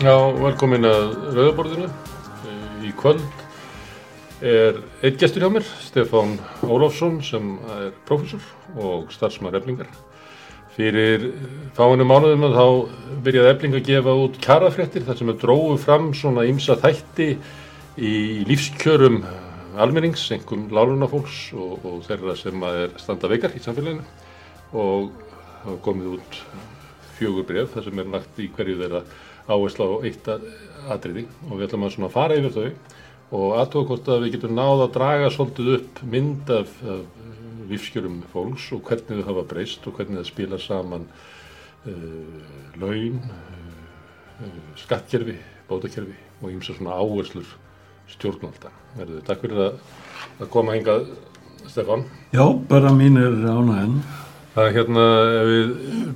Já, 0.00 0.14
velkomin 0.32 0.86
að 0.88 1.10
Rauðaborðinu. 1.36 1.90
Í 2.88 2.92
kvöld 2.96 3.42
er 4.40 4.78
einn 5.04 5.18
gestur 5.20 5.44
hjá 5.44 5.50
mér, 5.52 5.66
Stefán 5.84 6.38
Ólafsson 6.64 7.18
sem 7.20 7.50
er 7.74 7.90
professor 8.08 8.40
og 8.80 9.12
starfsmæður 9.12 9.58
eflingar. 9.60 9.92
Fyrir 10.72 11.28
fáinu 11.76 12.08
mánuðum 12.08 12.48
að 12.48 12.56
þá 12.56 12.64
byrjaði 13.28 13.52
efling 13.52 13.76
að 13.76 13.86
gefa 13.90 14.16
út 14.24 14.40
kjarafréttir 14.40 15.04
þar 15.04 15.20
sem 15.20 15.34
er 15.34 15.40
dróðu 15.44 15.78
fram 15.84 16.10
svona 16.16 16.48
ýmsa 16.48 16.80
þætti 16.80 17.30
í 18.00 18.16
lífskjörum 18.48 19.20
almennings, 19.76 20.30
einhverjum 20.32 20.70
lálunafólks 20.72 21.50
og, 21.52 21.76
og 21.84 22.04
þeirra 22.08 22.40
sem 22.40 22.70
er 22.72 22.96
standa 23.04 23.28
veikar 23.28 23.52
í 23.52 23.60
samfélaginu 23.60 24.08
og 24.72 25.10
hafa 25.66 25.80
komið 25.84 26.14
út 26.16 26.44
fjögur 27.18 27.44
bref 27.44 27.74
þar 27.74 27.90
sem 27.90 28.00
er 28.00 28.16
lagt 28.16 28.40
í 28.40 28.48
hverju 28.56 28.80
þeirra 28.80 29.04
áherslu 29.50 29.86
á 29.86 29.96
eitt 30.08 30.30
atriði 30.90 31.26
og 31.48 31.54
við 31.56 31.66
ætlum 31.68 31.86
að 31.86 31.94
svona 31.96 32.12
fara 32.12 32.38
yfir 32.38 32.56
þau 32.56 32.68
og 33.30 33.58
aðtóða 33.60 33.88
hvort 33.90 34.10
að 34.10 34.24
við 34.24 34.32
getum 34.36 34.56
náða 34.58 34.86
að 34.86 34.94
draga 34.96 35.30
svolítið 35.34 35.72
upp 35.76 36.00
mynd 36.14 36.50
af, 36.54 36.72
af 36.82 37.04
lífskjörum 37.70 38.22
fólks 38.32 38.70
og 38.74 38.82
hvernig 38.88 39.20
þau 39.20 39.28
hafa 39.30 39.46
breyst 39.52 39.86
og 39.86 39.98
hvernig 39.98 40.18
það 40.18 40.30
spila 40.32 40.58
saman 40.58 41.06
uh, 41.86 41.92
laun, 42.80 43.20
uh, 44.42 44.60
skattkerfi, 44.80 45.38
bótakerfi 45.70 46.18
og 46.40 46.50
og 46.50 46.64
svona 46.64 46.96
áherslur 46.96 47.48
stjórnvalda. 48.10 48.72
Verður 48.96 49.18
þið 49.18 49.26
takk 49.28 49.44
fyrir 49.44 49.62
að, 49.66 49.84
að 50.40 50.50
koma 50.54 50.74
hingað, 50.74 51.10
Stefan. 51.70 52.06
Já, 52.34 52.42
bara 52.70 52.90
mín 52.96 53.20
er 53.20 53.36
ánæginn. 53.46 54.00
Er 54.58 54.72
hérna, 54.74 55.02
við 55.46 55.66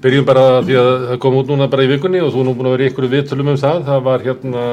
byrjum 0.03 0.25
bara 0.27 0.45
því 0.67 0.75
að 0.81 0.89
það 1.07 1.19
kom 1.23 1.37
út 1.39 1.51
núna 1.53 1.69
bara 1.71 1.85
í 1.87 1.91
vikunni 1.93 2.19
og 2.19 2.33
þú 2.35 2.41
er 2.41 2.49
nú 2.49 2.55
búin 2.59 2.67
að 2.67 2.73
vera 2.75 2.83
í 2.83 2.91
ykkur 2.91 3.07
viðtölum 3.13 3.51
um 3.53 3.59
það. 3.63 3.85
Það 3.87 4.01
var 4.09 4.25
hérna 4.25 4.65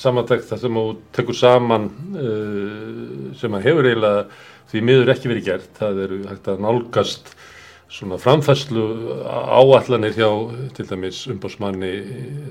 samantækt 0.00 0.46
það 0.48 0.62
sem 0.62 0.78
þú 0.80 0.84
tekur 1.18 1.36
saman 1.36 1.84
uh, 2.16 3.34
sem 3.36 3.58
að 3.58 3.68
hefur 3.68 3.90
eiginlega 3.90 4.24
því 4.72 4.84
miður 4.88 5.12
ekki 5.12 5.32
verið 5.34 5.50
gert. 5.50 5.68
Það 5.76 6.00
eru 6.06 6.22
hægt 6.30 6.48
að 6.54 6.64
nálgast 6.64 7.35
svona 7.88 8.18
framfæslu 8.18 8.84
áallanir 9.26 10.16
hjá 10.16 10.28
til 10.74 10.86
dæmis 10.88 11.20
umbásmanni 11.30 11.92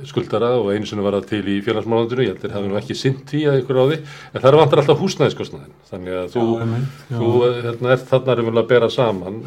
skuldara 0.07 0.53
og 0.55 0.71
einu 0.71 0.87
sem 0.87 1.01
var 1.03 1.17
það 1.17 1.27
til 1.33 1.41
í 1.51 1.57
félagsmálandinu, 1.65 2.23
ég 2.23 2.31
heldur 2.33 2.53
það 2.53 2.67
nú 2.69 2.79
ekki 2.79 2.95
sint 2.95 3.25
því 3.27 3.41
að 3.51 3.59
ykkur 3.61 3.81
á 3.83 3.85
því, 3.89 3.97
en 4.31 4.45
það 4.45 4.57
vantar 4.61 4.81
alltaf 4.81 5.03
húsnæðiskostnaðin, 5.03 5.75
þannig 5.91 6.19
að 6.21 6.29
þú, 6.37 6.45
já, 6.55 6.65
já. 7.11 7.17
þú 7.19 7.31
hérna, 7.67 7.91
ert 7.97 8.09
þarna 8.13 8.37
raunverulega 8.39 8.63
að 8.63 8.71
bera 8.71 8.91
saman, 8.95 9.41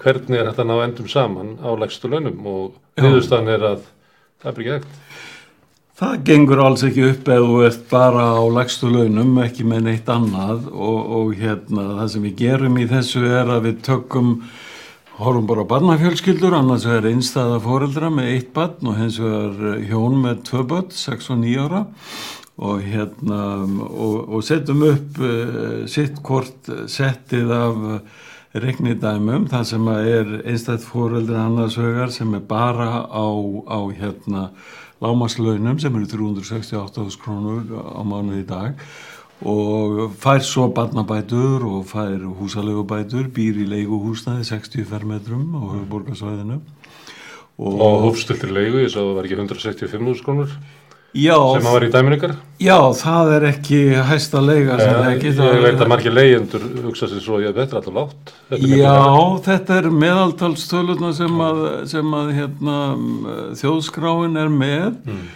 hvernig 0.00 0.40
er 0.40 0.50
þetta 0.50 0.68
ná 0.70 0.76
endum 0.86 1.12
saman 1.12 1.56
á 1.60 1.70
lægstu 1.84 2.12
launum? 2.12 2.40
Og 2.46 2.76
viðustan 2.96 3.52
er 3.52 3.70
að 3.74 3.88
það 4.40 4.52
er 4.52 4.62
ekki 4.62 4.76
ekkert. 4.78 5.02
Það 5.96 6.16
gengur 6.28 6.60
alls 6.60 6.82
ekki 6.84 7.06
upp 7.08 7.28
ef 7.32 7.44
þú 7.48 7.60
ert 7.64 7.84
bara 7.88 8.24
á 8.36 8.44
lægstu 8.52 8.88
launum, 8.92 9.36
ekki 9.40 9.64
með 9.64 9.86
neitt 9.86 10.10
annað. 10.12 10.66
Og, 10.68 10.98
og 11.18 11.30
hérna 11.40 11.86
það 12.02 12.10
sem 12.12 12.26
við 12.26 12.34
gerum 12.42 12.76
í 12.76 12.84
þessu 12.90 13.22
er 13.24 13.52
að 13.54 13.62
við 13.70 13.78
tökum 13.86 14.34
horfum 15.16 15.46
bara 15.48 15.64
á 15.64 15.70
barnafjölskyldur, 15.70 16.54
annars 16.56 16.84
er 16.88 17.06
einstæða 17.08 17.56
fóreldra 17.64 18.10
með 18.12 18.32
eitt 18.34 18.50
barn 18.56 18.90
og 18.90 18.98
hens 18.98 19.16
vegar 19.22 19.80
hjón 19.88 20.18
með 20.20 20.42
tvö 20.50 20.64
barn, 20.68 20.90
6 20.92 21.30
og 21.32 21.40
9 21.40 21.62
ára. 21.64 21.82
Og 22.56 22.80
hérna 22.84 23.40
og, 23.64 24.14
og 24.32 24.44
setjum 24.44 24.84
upp 24.86 25.18
uh, 25.20 25.82
sitt 25.92 26.22
hvort 26.24 26.70
settið 26.88 27.52
af 27.52 27.82
regnidæmum, 28.56 29.44
það 29.52 29.66
sem 29.68 29.90
er 29.92 30.30
einstætt 30.48 30.84
fóreldra 30.88 31.42
annars 31.44 31.76
högar 31.80 32.12
sem 32.14 32.32
er 32.36 32.44
bara 32.48 33.04
á, 33.04 33.28
á 33.68 33.80
hérna 33.92 34.48
lámaslaunum 35.04 35.80
sem 35.80 35.96
eru 35.96 36.08
368 36.08 37.20
krónur 37.20 37.68
á 37.68 38.00
mánu 38.00 38.40
í 38.40 38.46
dag 38.48 38.80
og 39.44 40.14
fær 40.22 40.40
svo 40.44 40.70
barnabætur 40.72 41.66
og 41.68 41.84
fær 41.90 42.24
húsalegubætur, 42.38 43.28
býr 43.34 43.60
í 43.60 43.68
leiguhúsnaði 43.68 44.46
60 44.48 44.88
fermetrum 44.88 45.52
á 45.52 45.60
höfuborgarsvæðinu 45.74 46.56
og, 46.56 47.76
og 47.76 48.00
hófstiltir 48.06 48.52
leigu, 48.52 48.80
ég 48.84 48.92
sá 48.92 49.00
að 49.02 49.10
það 49.10 49.14
var 49.18 49.28
ekki 49.28 49.38
165.000 49.42 50.24
krónur 50.24 50.56
sem 51.16 51.64
að 51.64 51.72
var 51.72 51.84
í 51.86 51.88
dæminu 51.88 52.16
ykkar. 52.18 52.32
Já, 52.60 52.76
það 52.98 53.30
er 53.36 53.44
ekki 53.48 53.78
hæsta 54.04 54.42
leiga 54.44 54.76
sem 54.76 54.90
það 54.92 55.06
ekki 55.14 55.30
Ég 55.32 55.62
veit 55.64 55.80
að 55.80 55.88
margir 55.88 56.12
leigendur 56.12 56.66
hugsa 56.84 57.08
sér 57.08 57.22
svo 57.24 57.38
að 57.38 57.46
ég 57.46 57.52
er 57.52 57.56
betra 57.56 57.80
alltaf 57.80 57.96
látt 57.96 58.34
þetta 58.50 58.70
Já, 58.82 58.98
þetta 59.46 59.78
er 59.80 59.88
meðaltalstöluna 60.02 61.12
sem 61.16 61.40
að, 61.46 61.62
sem 61.88 62.16
að 62.20 62.32
hérna, 62.36 62.78
þjóðskráin 63.62 64.40
er 64.44 64.52
með. 64.52 65.00
Mm 65.08 65.26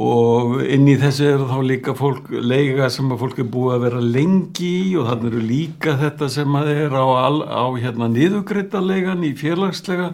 og 0.00 0.60
inn 0.64 0.86
í 0.88 0.94
þessu 0.96 1.26
eru 1.28 1.46
þá 1.50 1.58
líka 1.68 1.92
fólk 1.98 2.30
leiga 2.32 2.86
sem 2.92 3.10
að 3.12 3.20
fólk 3.20 3.40
er 3.42 3.48
búið 3.52 3.74
að 3.74 3.82
vera 3.84 3.98
lengi 4.14 4.70
í 4.86 4.94
og 4.96 5.10
þannig 5.10 5.28
eru 5.34 5.42
líka 5.44 5.96
þetta 6.00 6.28
sem 6.32 6.56
að 6.56 6.70
er 6.72 6.94
á, 6.96 7.04
á 7.04 7.64
hérna 7.76 8.08
niðugreita 8.08 8.80
leigan 8.80 9.26
í 9.28 9.34
félagslega 9.36 10.08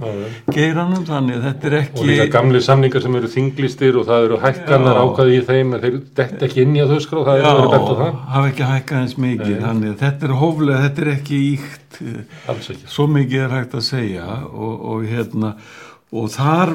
geiranum. 0.50 1.04
Þannig 1.06 1.38
að 1.38 1.46
þetta 1.46 1.70
er 1.70 1.78
ekki 1.84 2.02
og 2.02 2.10
líka 2.10 2.26
gamli 2.34 2.62
samningar 2.66 3.06
sem 3.06 3.20
eru 3.20 3.30
þinglistir 3.36 4.00
og 4.00 4.08
það 4.10 4.26
eru 4.26 4.40
hækkanar 4.42 5.00
ákvaði 5.04 5.38
í 5.38 5.46
þeim 5.52 5.74
en 5.78 5.84
þeir 5.86 5.98
detta 6.18 6.48
ekki 6.48 6.66
inn 6.66 6.74
í 6.74 6.82
að 6.82 6.94
þau 6.96 7.00
skrá 7.06 7.22
það 7.30 7.40
Já, 7.44 7.48
er 7.54 7.72
bett 7.76 7.86
á 7.86 7.94
það. 8.02 8.20
hafa 8.34 8.50
ekki 8.50 8.70
hækkað 8.72 9.02
eins 9.04 9.16
mikið. 9.22 9.54
Nei. 9.54 9.64
þannig 9.68 9.94
að 9.94 9.98
þetta 10.02 10.30
er 10.30 10.38
hóflega, 10.42 10.84
þetta 10.88 11.06
er 11.06 11.12
ekki 11.14 11.42
íkt 11.54 12.00
svo 12.90 13.06
mikið 13.08 13.44
er 13.46 13.54
hægt 13.60 13.74
að 13.78 13.86
segja. 13.86 14.26
Og, 14.50 14.74
og 14.90 15.06
hérna 15.08 15.54
og 16.16 16.32
þar 16.34 16.74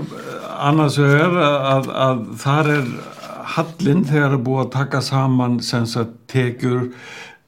annars 0.61 0.99
vegar 1.01 1.35
að, 1.41 1.89
að 2.05 2.21
þar 2.41 2.71
er 2.75 2.93
hallin 3.55 4.05
þegar 4.07 4.37
er 4.37 4.45
búið 4.45 4.63
að 4.65 4.71
taka 4.75 5.01
saman 5.03 5.59
tekjur 6.31 6.91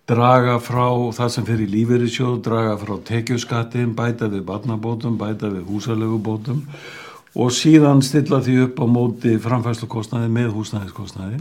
draga 0.10 0.58
frá 0.60 0.88
það 1.16 1.30
sem 1.32 1.46
fyrir 1.48 1.72
lífeyrisjóð 1.72 2.42
draga 2.44 2.74
frá 2.82 2.98
tekjuskattin 3.08 3.94
bæta 3.96 4.28
við 4.28 4.44
barnabótum, 4.50 5.16
bæta 5.18 5.52
við 5.54 5.70
húsalögubótum 5.70 6.66
og 7.34 7.54
síðan 7.56 8.04
stilla 8.06 8.42
því 8.44 8.58
upp 8.68 8.82
á 8.84 8.86
móti 8.86 9.38
framfæslukostnaði 9.42 10.28
með 10.30 10.52
húsnæðiskostnaði. 10.54 11.40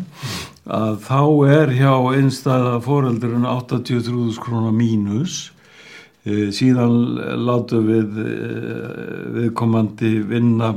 Að 0.64 0.94
þá 1.04 1.20
er 1.52 1.74
hjá 1.76 1.92
einstæða 2.14 2.78
foreldurinn 2.86 3.44
83.000 3.44 4.40
krónar 4.40 4.72
mínus 4.72 5.50
Eh, 5.51 5.51
síðan 6.24 6.92
látum 7.42 7.88
við 7.88 8.18
eh, 8.22 8.92
viðkomandi 9.38 10.12
vinna 10.30 10.76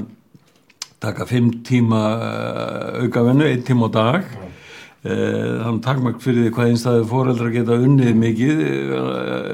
taka 1.04 1.28
fimm 1.30 1.52
tíma 1.66 2.02
eh, 2.16 3.04
aukavennu, 3.06 3.46
einn 3.46 3.64
tíma 3.66 3.92
á 3.94 3.96
dag. 4.00 4.34
Þannig 5.06 5.84
takmark 5.86 6.16
fyrir 6.18 6.48
því 6.48 6.52
hvað 6.56 6.70
einstæði 6.72 7.02
fóreldra 7.12 7.50
geta 7.54 7.76
unnið 7.78 8.16
mikið 8.18 8.62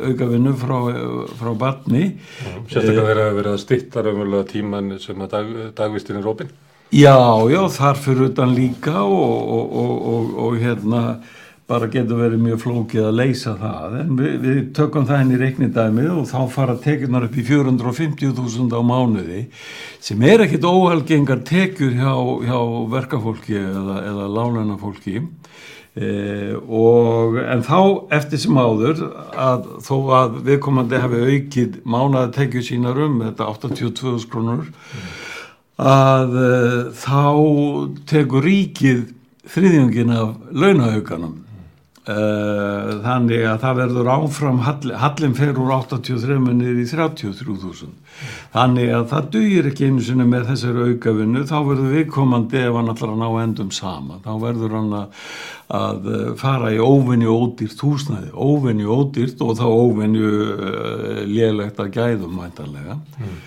aukavennu 0.07 0.53
frá, 0.55 0.77
frá 1.41 1.49
barni. 1.59 2.05
Sérstaklega 2.69 3.01
þegar 3.09 3.19
það 3.19 3.35
verið 3.41 3.51
að 3.51 3.59
stittar 3.65 4.07
umvölu 4.13 4.45
tíman 4.47 4.93
sem 5.03 5.25
að 5.25 5.33
dag, 5.33 5.49
dagvistin 5.75 6.21
er 6.21 6.23
rópin 6.23 6.53
Já, 6.91 7.19
já, 7.47 7.61
þar 7.71 7.99
fyrir 8.03 8.29
utan 8.29 8.55
líka 8.55 9.03
og, 9.03 9.51
og, 9.59 9.75
og, 10.11 10.31
og 10.43 10.57
hérna 10.59 11.03
bara 11.71 11.87
getur 11.91 12.19
verið 12.19 12.41
mjög 12.43 12.61
flókið 12.65 13.05
að 13.07 13.17
leysa 13.21 13.55
það. 13.59 13.97
En 14.01 14.15
við, 14.19 14.33
við 14.43 14.61
tökum 14.75 15.07
það 15.07 15.23
inn 15.23 15.33
í 15.35 15.39
reiknindæmið 15.39 16.09
og 16.17 16.25
þá 16.29 16.39
fara 16.51 16.77
tekjurnar 16.83 17.27
upp 17.27 17.37
í 17.37 17.45
450.000 17.47 18.75
á 18.75 18.81
mánuði 18.83 19.43
sem 20.03 20.23
er 20.27 20.43
ekkit 20.45 20.67
óhalgengar 20.67 21.43
tekjur 21.47 21.93
hjá, 21.95 22.13
hjá 22.47 22.57
verkafólki 22.91 23.55
eða, 23.61 23.99
eða 24.09 24.27
lánunafólki 24.35 25.15
e, 25.21 26.09
og 26.57 27.37
en 27.43 27.63
þá 27.67 27.79
eftir 28.17 28.41
sem 28.41 28.59
áður 28.59 29.05
að 29.31 29.69
þó 29.85 29.95
að 30.17 30.39
viðkomandi 30.49 31.01
hafi 31.03 31.21
aukið 31.29 31.77
mánaði 31.85 32.33
tekjur 32.39 32.67
sínar 32.67 33.03
um 33.05 33.21
þetta 33.27 33.51
82 33.53 34.17
krónur 34.31 34.67
að 35.81 36.35
e, 36.41 36.51
þá 36.97 37.23
tekur 38.09 38.49
ríkið 38.49 39.05
þriðjungin 39.51 40.11
af 40.17 40.35
launahaukanum 40.51 41.39
þannig 42.01 43.43
að 43.45 43.57
það 43.61 43.75
verður 43.77 44.07
áfram 44.09 44.61
hallin, 44.65 44.95
hallin 44.97 45.35
fer 45.37 45.59
úr 45.61 45.69
83 45.75 46.37
niður 46.47 46.79
í 46.81 46.85
33.000 46.89 47.91
þannig 48.55 48.93
að 48.97 49.05
það 49.11 49.27
dugir 49.35 49.69
ekki 49.69 49.89
einu 49.91 50.05
sinni 50.05 50.25
með 50.25 50.49
þessari 50.49 50.87
aukavinnu. 50.89 51.43
Þá 51.45 51.55
verður 51.67 51.93
viðkomandi 51.99 52.63
ef 52.63 52.79
hann 52.79 52.91
allar 52.95 53.13
að 53.13 53.21
ná 53.21 53.29
endum 53.43 53.69
sama 53.75 54.17
þá 54.25 54.31
verður 54.47 54.75
hann 54.79 54.97
að, 54.97 55.21
að 55.81 56.11
fara 56.41 56.73
í 56.73 56.81
óvinni 56.81 57.29
ódýrt 57.29 57.85
húsnæði. 57.85 58.33
Óvinni 58.33 58.89
ódýrt 58.89 59.45
og 59.45 59.55
þá 59.61 59.65
óvinni 59.69 60.25
uh, 60.25 61.23
lélegt 61.29 61.81
að 61.81 61.93
gæðum 61.99 62.37
mæntanlega 62.41 62.97
mm 62.97 63.39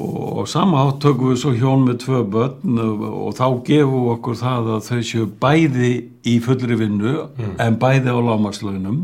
og, 0.00 0.46
samátt 0.48 1.00
tökum 1.04 1.32
við 1.32 1.40
svo 1.42 1.52
hjón 1.56 1.86
með 1.86 1.98
tvö 2.06 2.22
börn 2.32 2.82
og, 2.82 3.32
þá 3.36 3.46
gefum 3.66 4.06
við 4.06 4.12
okkur 4.16 4.38
það 4.40 4.70
að 4.76 4.86
þau 4.88 5.00
séu 5.10 5.26
bæði 5.42 5.92
í 6.28 6.38
fullri 6.44 6.78
vinnu 6.80 7.16
mm. 7.26 7.56
en 7.62 7.80
bæði 7.82 8.14
á 8.14 8.18
lágmarkslaunum 8.28 9.02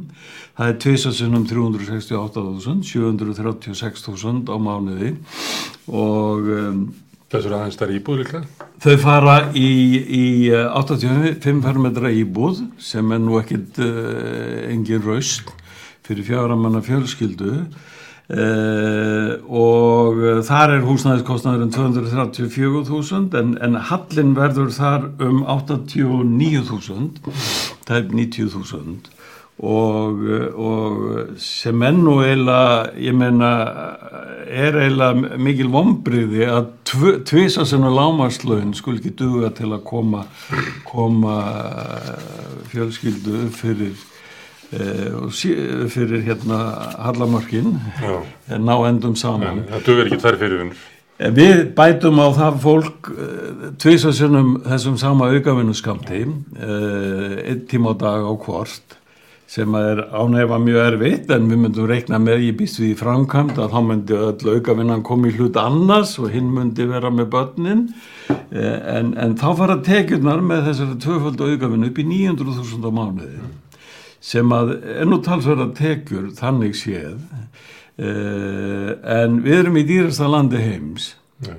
það 0.58 0.72
er 0.72 0.78
tvisasunum 0.84 1.44
368.000 1.50 2.88
736.000 2.88 4.48
á 4.48 4.56
mánuði 4.56 5.12
og 5.88 6.48
um, 6.56 6.80
Þessur 7.28 7.52
aðeins 7.58 7.76
þar 7.76 7.90
íbúð 7.92 8.20
líklega. 8.22 8.66
Þau 8.80 8.94
fara 9.02 9.32
í, 9.52 9.68
í 10.00 10.26
eh, 10.48 10.62
85 10.80 11.58
fermetra 11.60 12.08
íbúð 12.16 12.62
sem 12.80 13.12
er 13.12 13.20
nú 13.20 13.36
ekkit 13.36 13.80
uh, 13.84 14.62
engin 14.72 15.04
raust 15.04 15.50
fyrir 16.08 16.24
fjárramanna 16.24 16.80
fjölskyldu 16.86 17.66
uh, 18.32 19.30
og 19.48 20.18
uh, 20.20 20.40
þar 20.46 20.74
er 20.76 20.86
húsnæðiskostnaðurinn 20.88 21.74
234.000 21.74 23.38
en, 23.40 23.54
en 23.64 23.74
hallin 23.90 24.34
verður 24.38 24.70
þar 24.76 25.02
um 25.24 25.44
89.000 25.44 27.22
það 27.88 27.96
er 28.00 28.10
90.000 28.12 29.14
og, 29.58 30.20
og 30.54 31.38
sem 31.42 31.82
enn 31.82 32.04
og 32.06 32.22
eiginlega, 32.22 32.90
ég 33.02 33.16
meina, 33.18 33.50
er 34.46 34.76
eiginlega 34.84 35.38
mikil 35.42 35.70
vombriði 35.72 36.46
að 36.46 36.68
tv 36.86 37.14
tvisa 37.26 37.66
svona 37.66 37.90
lámarslaun 37.92 38.74
skul 38.78 38.98
ekki 38.98 39.16
duga 39.18 39.50
til 39.56 39.72
að 39.74 39.82
koma, 39.88 40.22
koma 40.86 41.40
fjölskyldu 42.70 43.42
upp 43.48 43.58
fyrir, 43.58 43.96
eh, 43.96 44.07
fyrir 44.70 46.22
hérna 46.26 46.58
Hallamarkin, 47.06 47.74
ná 48.48 48.74
endum 48.88 49.16
saman. 49.16 49.62
En, 49.62 49.66
það 49.72 49.84
dugur 49.86 50.10
ekki 50.10 50.20
tvær 50.20 50.38
fyrirvinnur. 50.42 50.86
Við 51.18 51.64
bætum 51.74 52.20
á 52.22 52.28
það 52.36 52.60
fólk 52.62 53.08
tvisasunum 53.82 54.52
þessum 54.68 55.00
sama 55.00 55.32
aukavinnu 55.32 55.74
skamti, 55.74 56.22
einn 56.22 57.64
tíma 57.70 57.90
á 57.90 57.94
dag 57.98 58.28
á 58.28 58.32
hvort 58.38 58.98
sem 59.48 59.74
er 59.74 60.02
ánæfa 60.12 60.58
mjög 60.60 60.82
erfitt 60.84 61.30
en 61.32 61.46
við 61.48 61.60
myndum 61.62 61.86
reikna 61.88 62.18
með 62.20 62.42
ég 62.50 62.56
býst 62.58 62.82
við 62.82 62.90
í 62.92 62.96
framkvæmt 63.00 63.56
að 63.56 63.72
þá 63.72 63.78
myndi 63.86 64.16
öll 64.18 64.50
aukavinnan 64.58 65.04
koma 65.08 65.30
í 65.30 65.36
hlut 65.38 65.56
annars 65.56 66.18
og 66.20 66.34
hinn 66.34 66.50
myndi 66.52 66.84
vera 66.90 67.08
með 67.08 67.30
börnin 67.32 67.86
en, 68.28 69.14
en 69.16 69.32
þá 69.40 69.46
fara 69.56 69.78
tekjurnar 69.86 70.44
með 70.44 70.68
þessari 70.68 70.98
tvöföldu 71.00 71.48
aukavinnu 71.48 71.88
upp 71.88 72.02
í 72.02 72.06
900.000 72.10 72.84
á 72.84 72.92
mánuði 72.92 73.40
sem 74.28 74.52
að 74.52 74.74
er 74.98 75.08
nú 75.08 75.20
talsverða 75.24 75.70
tekjur 75.78 76.30
þannig 76.38 76.76
séð 76.76 77.18
en 77.98 79.40
við 79.42 79.56
erum 79.56 79.78
í 79.80 79.86
dýrasta 79.88 80.28
landi 80.30 80.60
heims. 80.62 81.14
Ja. 81.42 81.56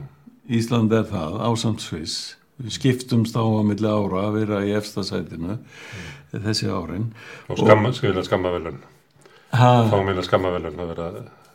Ísland 0.50 0.94
er 0.96 1.04
það 1.10 1.42
ásamt 1.50 1.84
Sviss. 1.84 2.36
Við 2.60 2.76
skiptumst 2.76 3.36
á 3.36 3.44
að 3.44 3.68
milli 3.68 3.90
ára 3.90 4.24
að 4.28 4.38
vera 4.38 4.62
í 4.68 4.72
efstasætinu 4.76 5.58
mm 5.58 6.16
þessi 6.38 6.70
árin. 6.70 7.12
Og 7.50 7.60
skamma, 7.62 7.92
skilja 7.96 8.24
skamma 8.26 8.54
velun 8.54 8.80
þá 9.50 9.96
meina 10.06 10.24
skamma 10.26 10.52
velun 10.54 10.78
að 10.78 10.92
vera 10.94 11.08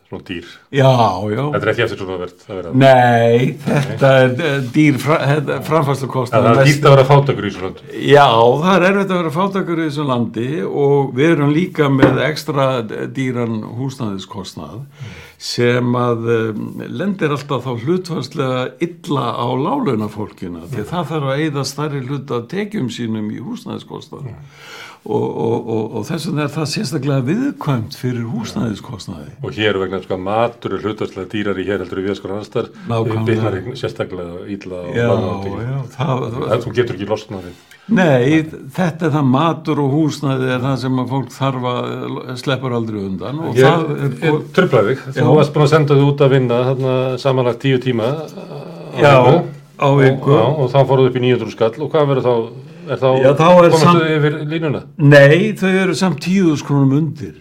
svona 0.08 0.26
dýr. 0.28 0.52
Já, 0.74 0.92
já. 1.32 1.42
Þetta 1.54 1.60
er 1.60 1.72
ekki 1.72 1.84
eftir 1.86 2.00
svona 2.02 2.18
verð 2.22 2.70
nei, 2.80 3.56
þetta 3.64 4.12
er 4.20 4.64
dýr 4.74 5.00
framfærslu 5.02 6.10
kost 6.12 6.34
það 6.34 6.50
er 6.52 6.62
dýrt 6.68 6.88
að 6.88 6.96
vera 6.96 7.08
fátakur 7.10 7.48
í 7.48 7.52
þessu 7.52 7.66
landi. 7.66 7.90
Já, 8.12 8.28
það 8.64 8.72
er 8.74 8.88
erfitt 8.90 9.10
að 9.10 9.20
vera 9.22 9.34
fátakur 9.38 9.82
í 9.82 9.90
þessu 9.90 10.08
landi 10.08 10.48
og 10.68 11.14
við 11.18 11.36
erum 11.36 11.54
líka 11.54 11.90
með 11.92 12.24
ekstra 12.30 12.70
dýran 13.14 13.62
húsnæðiskostnað 13.78 14.82
mm 14.82 15.14
sem 15.44 15.96
að 15.98 16.28
um, 16.32 16.60
lendir 16.88 17.32
alltaf 17.34 17.66
þá 17.66 17.84
hlutvarslega 17.84 18.62
illa 18.84 19.26
á 19.36 19.48
lálöna 19.52 20.08
fólkina 20.12 20.64
því 20.70 20.84
að 20.84 20.90
það 20.92 21.10
þarf 21.10 21.28
að 21.28 21.42
eigða 21.42 21.64
starri 21.68 22.00
hlut 22.06 22.32
af 22.32 22.46
tekjum 22.52 22.88
sínum 22.92 23.28
í 23.34 23.42
húsnæðiskostnaði. 23.44 24.32
Mm. 24.32 24.54
Og, 25.04 25.24
og, 25.44 25.68
og, 25.68 25.82
og 25.98 26.06
þess 26.08 26.30
vegna 26.30 26.46
er 26.46 26.52
það 26.54 26.68
sérstaklega 26.72 27.24
viðkvæmt 27.28 27.96
fyrir 28.00 28.24
húsnæðiskostnaði. 28.32 29.34
Og 29.44 29.52
hér 29.58 29.76
vegna 29.82 30.00
sko 30.00 30.16
matur 30.16 30.78
er 30.78 30.86
hlutvarslega 30.86 31.28
dýrar 31.34 31.60
í 31.60 31.66
hér 31.68 31.84
heldur 31.84 32.00
við 32.06 32.16
sko 32.18 32.30
annarstar 32.32 32.70
byrjar 33.28 33.58
sérstaklega 33.76 34.46
illa 34.54 34.80
á 34.80 34.88
lálöna 35.12 36.58
þú 36.64 36.74
getur 36.78 36.96
ekki 36.96 37.08
losnaði 37.10 37.52
Nei, 37.92 38.38
þetta 38.72 39.10
er 39.10 39.12
það 39.12 39.26
matur 39.28 39.80
og 39.82 39.90
húsnæði 39.92 40.46
er 40.54 40.62
það 40.62 40.76
sem 40.86 41.00
að 41.02 41.10
fólk 41.12 41.34
þarf 41.34 41.66
að 41.68 42.30
sleppur 42.40 42.76
aldrei 42.78 43.02
undan 43.02 43.42
og 43.44 43.58
Ég, 43.60 43.66
það. 43.68 44.06
Ég 44.24 44.38
tröflaði 44.56 44.94
þig, 45.02 45.18
þú 45.18 45.34
varst 45.36 45.52
búin 45.52 45.66
að 45.66 45.74
senda 45.74 45.98
þig 45.98 46.08
út 46.08 46.24
að 46.24 46.32
vinna 46.38 46.62
samanlagt 47.20 47.60
tíu 47.66 47.82
tíma 47.84 48.08
Já, 48.96 49.12
á 49.78 49.88
viku 49.98 50.34
og, 50.36 50.58
og 50.64 50.72
þá 50.72 50.80
fóruð 50.88 51.10
upp 51.10 51.18
í 51.18 51.24
900 51.24 51.54
skall 51.54 51.72
og 51.78 51.92
hvað 51.92 52.10
verður 52.12 52.26
þá, 52.26 52.34
er 52.88 53.00
þá, 53.00 53.08
Já, 53.20 53.30
þá 53.40 53.46
er 53.50 53.70
komastu 53.74 53.94
þið 54.00 54.16
yfir 54.18 54.36
línuna? 54.52 54.82
Nei, 55.02 55.38
þau 55.58 55.70
eru 55.70 55.96
samt 55.98 56.20
tíuðus 56.24 56.64
krónum 56.66 56.98
undir 56.98 57.38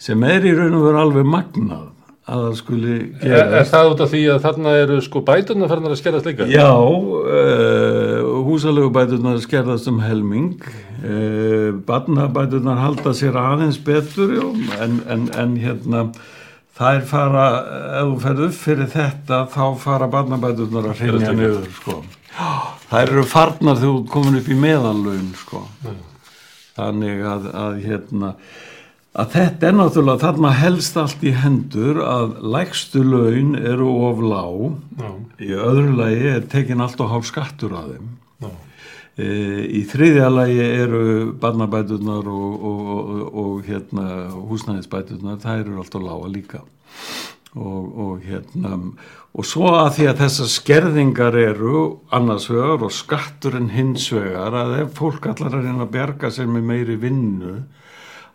sem 0.00 0.22
er 0.28 0.46
í 0.48 0.54
raun 0.56 0.78
og 0.78 0.86
veru 0.88 1.02
alveg 1.02 1.26
magnað 1.28 1.88
að 2.30 2.42
það 2.44 2.56
skuli 2.60 2.96
gera 3.20 3.38
er, 3.40 3.54
er 3.58 3.68
það 3.68 3.88
út 3.90 4.02
af 4.04 4.10
því 4.12 4.20
að 4.30 4.42
þarna 4.44 4.74
eru 4.84 4.98
sko 5.02 5.22
bæturna 5.26 5.68
farnar 5.70 5.94
að 5.94 6.00
skerðast 6.00 6.28
líka? 6.28 6.46
Já, 6.50 6.68
uh, 6.70 8.28
húsalegu 8.46 8.92
bæturnar 8.94 9.40
skerðast 9.42 9.90
um 9.90 10.02
helming 10.04 10.52
uh, 10.62 11.70
barnabæturnar 11.88 12.82
halda 12.84 13.14
sér 13.16 13.38
aðeins 13.40 13.80
betur 13.82 14.36
já, 14.36 14.44
en, 14.84 15.00
en, 15.10 15.26
en 15.42 15.56
hérna 15.58 16.04
það 16.80 16.96
er 16.96 17.04
fara, 17.10 17.44
ef 18.00 18.08
þú 18.08 18.16
ferð 18.24 18.46
upp 18.46 18.56
fyrir 18.56 18.90
þetta 18.94 19.42
þá 19.52 19.64
fara 19.82 20.08
barnabæturnar 20.14 20.90
að 20.90 21.04
hreinja 21.04 21.36
niður 21.36 21.68
sko 21.76 22.00
það 22.90 23.02
eru 23.04 23.26
farnar 23.28 23.78
þegar 23.78 24.00
þú 24.00 24.08
komin 24.14 24.40
upp 24.40 24.48
í 24.48 24.58
meðanlaun 24.64 25.30
sko 25.38 25.64
mm. 25.84 26.02
þannig 26.78 27.24
að, 27.34 27.48
að 27.64 27.80
hérna 27.84 28.34
að 29.10 29.32
þetta 29.34 29.68
er 29.68 29.76
náttúrulega 29.76 30.22
þarna 30.22 30.52
helst 30.54 30.98
allt 31.00 31.24
í 31.26 31.32
hendur 31.34 32.00
að 32.04 32.36
lægstu 32.54 33.02
laun 33.02 33.56
eru 33.58 33.90
of 34.06 34.22
lág 34.22 34.60
no. 35.00 35.12
í 35.42 35.50
öðru 35.50 35.96
lagi 35.98 36.34
er 36.36 36.46
tekin 36.50 36.82
allt 36.84 37.00
og 37.02 37.10
hálf 37.10 37.26
skattur 37.30 37.74
að 37.74 37.96
þeim. 37.96 38.10
E, 39.16 39.28
í 39.80 39.82
þriðja 39.90 40.28
lagi 40.32 40.60
eru 40.66 41.04
barnabæturnar 41.40 42.30
og, 42.30 42.66
og, 42.70 42.84
og, 42.96 43.24
og 43.44 43.68
hérna, 43.68 44.06
húsnæðisbæturnar 44.50 45.40
það 45.42 45.64
eru 45.64 45.80
allt 45.82 45.98
og 45.98 46.06
lága 46.06 46.34
líka 46.36 46.64
og 47.50 48.20
hérna 48.22 48.76
og 49.30 49.46
svo 49.46 49.72
að 49.78 49.92
því 49.96 50.06
að 50.10 50.20
þessar 50.24 50.48
skerðingar 50.50 51.36
eru 51.38 51.82
annars 52.14 52.48
vegar 52.50 52.82
og 52.86 52.94
skatturinn 52.94 53.70
hins 53.74 54.08
vegar 54.14 54.54
að 54.58 54.76
ef 54.84 54.96
fólk 54.98 55.28
allar 55.30 55.58
er 55.58 55.68
inn 55.70 55.82
að 55.82 55.92
berga 55.94 56.30
sér 56.34 56.50
með 56.50 56.66
meiri 56.70 56.96
vinnu 56.98 57.60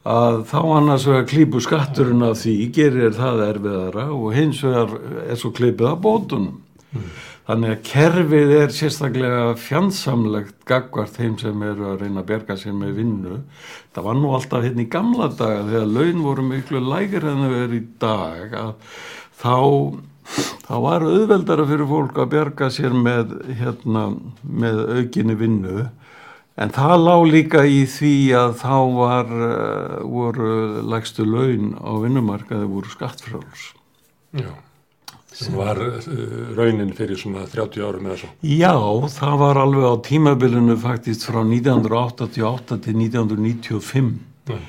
að 0.05 0.43
þá 0.51 0.59
annars 0.77 1.07
vegar 1.09 1.27
klípu 1.31 1.61
skatturinn 1.63 2.23
af 2.27 2.39
því 2.43 2.55
gerir 2.75 3.15
það 3.17 3.43
erfiðara 3.49 4.07
og 4.13 4.35
hins 4.37 4.61
vegar 4.63 4.95
er 5.25 5.39
svo 5.41 5.51
klipið 5.55 5.89
af 5.89 6.01
bótunum. 6.03 6.59
Mm. 6.93 7.07
Þannig 7.45 7.71
að 7.75 7.81
kerfið 7.85 8.53
er 8.57 8.71
sérstaklega 8.73 9.41
fjandsamlegt 9.61 10.55
gagvart 10.65 11.19
þeim 11.19 11.35
sem 11.37 11.65
eru 11.67 11.91
að 11.91 11.99
reyna 12.01 12.23
að 12.23 12.31
berga 12.31 12.57
sér 12.57 12.73
með 12.73 12.95
vinnu. 13.01 13.37
Það 13.93 14.07
var 14.07 14.17
nú 14.17 14.31
alltaf 14.33 14.65
hérna 14.65 14.81
í 14.81 14.89
gamla 14.95 15.29
daga 15.29 15.67
þegar 15.67 15.91
laun 15.93 16.23
voru 16.25 16.47
miklu 16.47 16.81
lægir 16.81 17.27
en 17.29 17.45
þau 17.45 17.53
eru 17.59 17.77
í 17.77 17.83
dag 18.01 18.55
að 18.61 18.71
þá, 19.43 19.55
þá 20.65 20.73
var 20.87 21.05
auðveldara 21.05 21.67
fyrir 21.69 21.91
fólk 21.93 22.17
að 22.23 22.33
berga 22.33 22.71
sér 22.73 22.97
með, 22.97 23.37
hérna, 23.61 24.07
með 24.41 24.81
aukinni 24.97 25.37
vinnu 25.37 25.85
En 26.55 26.71
það 26.71 27.01
lág 27.03 27.25
líka 27.27 27.61
í 27.67 27.81
því 27.91 28.13
að 28.39 28.53
þá 28.61 28.75
var, 28.95 29.31
uh, 29.35 29.95
voru 30.07 30.51
lægstu 30.87 31.25
laun 31.27 31.73
á 31.75 31.91
vinnumarkaði 31.99 32.69
voru 32.71 32.91
skattfráls. 32.93 33.73
Já, 34.31 34.53
það 35.35 35.57
var 35.59 35.81
uh, 35.83 36.07
raunin 36.57 36.93
fyrir 36.97 37.19
svona 37.19 37.45
30 37.51 37.83
árum 37.85 38.07
eða 38.09 38.17
svo. 38.23 38.31
Já, 38.45 38.73
það 39.17 39.35
var 39.43 39.59
alveg 39.61 39.85
á 39.89 39.93
tímabilinu 40.07 40.77
faktist 40.81 41.27
frá 41.27 41.41
1988 41.43 42.79
til 42.87 42.97
1995. 43.03 44.15
Já. 44.49 44.59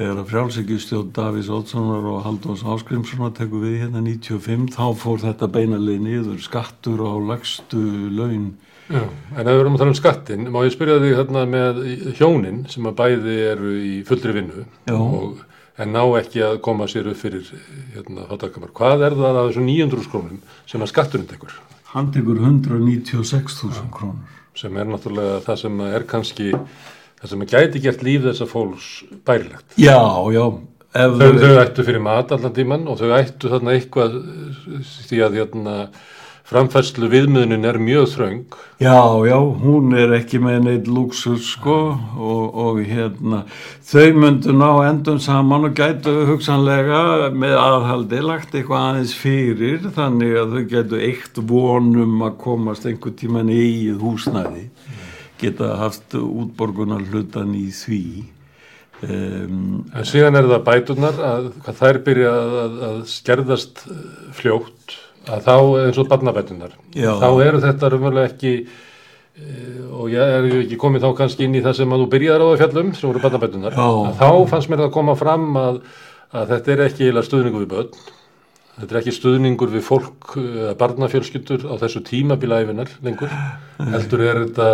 Þegar 0.00 0.24
frjálsækjustjóð 0.30 1.08
Davís 1.12 1.50
Ótssonar 1.52 2.06
og 2.08 2.22
Haldós 2.24 2.62
Áskrimssonar 2.64 3.34
tekur 3.36 3.66
við 3.66 3.82
hérna 3.82 4.00
95, 4.00 4.70
þá 4.72 4.96
fór 4.96 5.20
þetta 5.20 5.48
beinalegi 5.52 6.00
niður 6.00 6.38
skattur 6.40 7.02
á 7.04 7.12
lægstu 7.20 7.82
laun 8.16 8.54
Já, 8.90 9.04
en 9.36 9.44
ef 9.44 9.52
við 9.52 9.60
erum 9.60 9.76
að 9.76 9.82
tala 9.82 9.92
um 9.92 9.98
skattin, 9.98 10.48
má 10.50 10.56
ég 10.64 10.72
spyrja 10.74 10.96
þig 11.02 11.12
hérna 11.14 11.44
með 11.46 11.76
hjónin 12.18 12.64
sem 12.72 12.88
að 12.88 12.96
bæði 12.98 13.34
eru 13.52 13.74
í 13.76 13.92
fullri 14.08 14.34
vinnu 14.34 14.64
og, 14.96 15.44
en 15.80 15.92
ná 15.94 16.02
ekki 16.20 16.42
að 16.44 16.60
koma 16.64 16.88
sér 16.90 17.10
upp 17.10 17.20
fyrir 17.20 17.48
hérna 17.94 18.26
þáttakamar. 18.28 18.72
Hvað 18.76 19.04
er 19.08 19.16
það 19.18 19.40
af 19.40 19.50
þessum 19.50 19.68
900 19.70 20.06
skrónum 20.06 20.40
sem 20.68 20.84
að 20.84 20.92
skatturinn 20.92 21.28
tekur? 21.30 21.54
Hann 21.94 22.10
tekur 22.14 22.40
196.000 22.40 23.90
krónur. 23.94 24.38
Sem 24.58 24.76
er 24.76 24.88
náttúrulega 24.90 25.40
það 25.46 25.60
sem 25.62 25.84
er 25.86 26.06
kannski, 26.10 26.50
það 27.20 27.32
sem 27.32 27.46
gæti 27.54 27.84
gert 27.84 28.04
líf 28.06 28.26
þessa 28.26 28.48
fólks 28.50 28.90
bærilegt. 29.26 29.78
Já, 29.80 30.00
já. 30.34 30.44
Þau, 30.90 31.20
þau 31.38 31.58
ættu 31.60 31.84
fyrir 31.86 32.02
mat 32.02 32.32
allan 32.34 32.54
tíman 32.54 32.88
og 32.90 32.98
þau 32.98 33.12
ættu 33.14 33.50
þarna 33.52 33.76
eitthvað 33.76 34.16
því 35.06 35.20
að 35.22 35.36
hérna 35.38 35.74
framfærslu 36.50 37.08
viðmiðunin 37.10 37.66
er 37.68 37.78
mjög 37.78 38.08
þröng. 38.14 38.56
Já, 38.82 38.98
já, 39.28 39.36
hún 39.62 39.94
er 39.94 40.14
ekki 40.16 40.40
með 40.42 40.58
neitt 40.66 40.88
luxur 40.90 41.38
sko 41.42 41.76
og, 41.94 42.56
og 42.64 42.80
hérna 42.82 43.44
þau 43.86 44.16
myndu 44.18 44.54
ná 44.56 44.68
endum 44.88 45.20
saman 45.22 45.68
og 45.68 45.76
gætu 45.78 46.14
hugsanlega 46.30 47.30
með 47.30 47.54
aðhaldi 47.60 48.22
lagt 48.24 48.56
eitthvað 48.56 48.88
aðeins 48.88 49.14
fyrir 49.14 49.86
þannig 49.94 50.38
að 50.40 50.56
þau 50.56 50.64
gætu 50.74 51.02
eitt 51.10 51.40
vonum 51.52 52.26
að 52.26 52.40
komast 52.42 52.88
einhver 52.88 53.14
tíman 53.20 53.52
í 53.54 53.92
húsnæði 54.00 54.66
geta 55.40 55.76
haft 55.80 56.16
útborgunar 56.18 57.04
hlutan 57.08 57.54
í 57.56 57.68
því. 57.72 58.02
Um, 59.00 59.86
En 59.96 60.04
síðan 60.04 60.36
er 60.36 60.48
það 60.50 60.66
bætunar 60.66 61.20
að 61.24 61.46
hvað 61.62 61.78
þær 61.78 61.98
byrja 62.04 62.32
að, 62.36 62.56
að, 62.64 62.74
að 62.88 62.98
skerðast 63.08 63.86
eh, 63.88 64.02
fljótt 64.36 64.98
að 65.28 65.42
þá 65.44 65.56
eins 65.84 65.98
og 66.00 66.08
barnabætunar 66.08 66.76
þá 66.94 67.28
eru 67.44 67.60
þetta 67.64 67.90
raunverulega 67.92 68.30
ekki 68.30 68.52
eh, 68.60 69.82
og 69.92 70.12
ég 70.12 70.36
er 70.38 70.48
ekki 70.62 70.78
komið 70.80 71.04
þá 71.04 71.10
kannski 71.18 71.44
inn 71.46 71.58
í 71.58 71.64
það 71.64 71.76
sem 71.80 71.92
að 71.92 72.04
þú 72.04 72.08
byrjaðar 72.14 72.46
á 72.46 72.60
fjallum 72.62 72.94
sem 72.96 73.10
voru 73.10 73.24
barnabætunar 73.26 73.76
þá 74.16 74.30
fannst 74.52 74.72
mér 74.72 74.82
það 74.82 74.88
að 74.88 74.96
koma 74.96 75.18
fram 75.20 75.46
að, 75.60 75.82
að 76.32 76.54
þetta 76.54 76.74
er 76.74 76.84
ekki 76.86 77.12
stuðningur 77.28 77.66
við 77.66 77.72
börn. 77.74 78.00
Þetta 78.80 78.94
er 78.94 78.98
ekki 79.02 79.12
stuðningur 79.12 79.72
við 79.74 79.82
fólk 79.84 80.36
eða 80.40 80.74
barnafjölskyldur 80.80 81.66
á 81.68 81.74
þessu 81.82 82.00
tímabilæfinar 82.06 82.92
lengur. 83.04 83.32
Heldur 83.76 84.22
er 84.24 84.38
þetta 84.46 84.68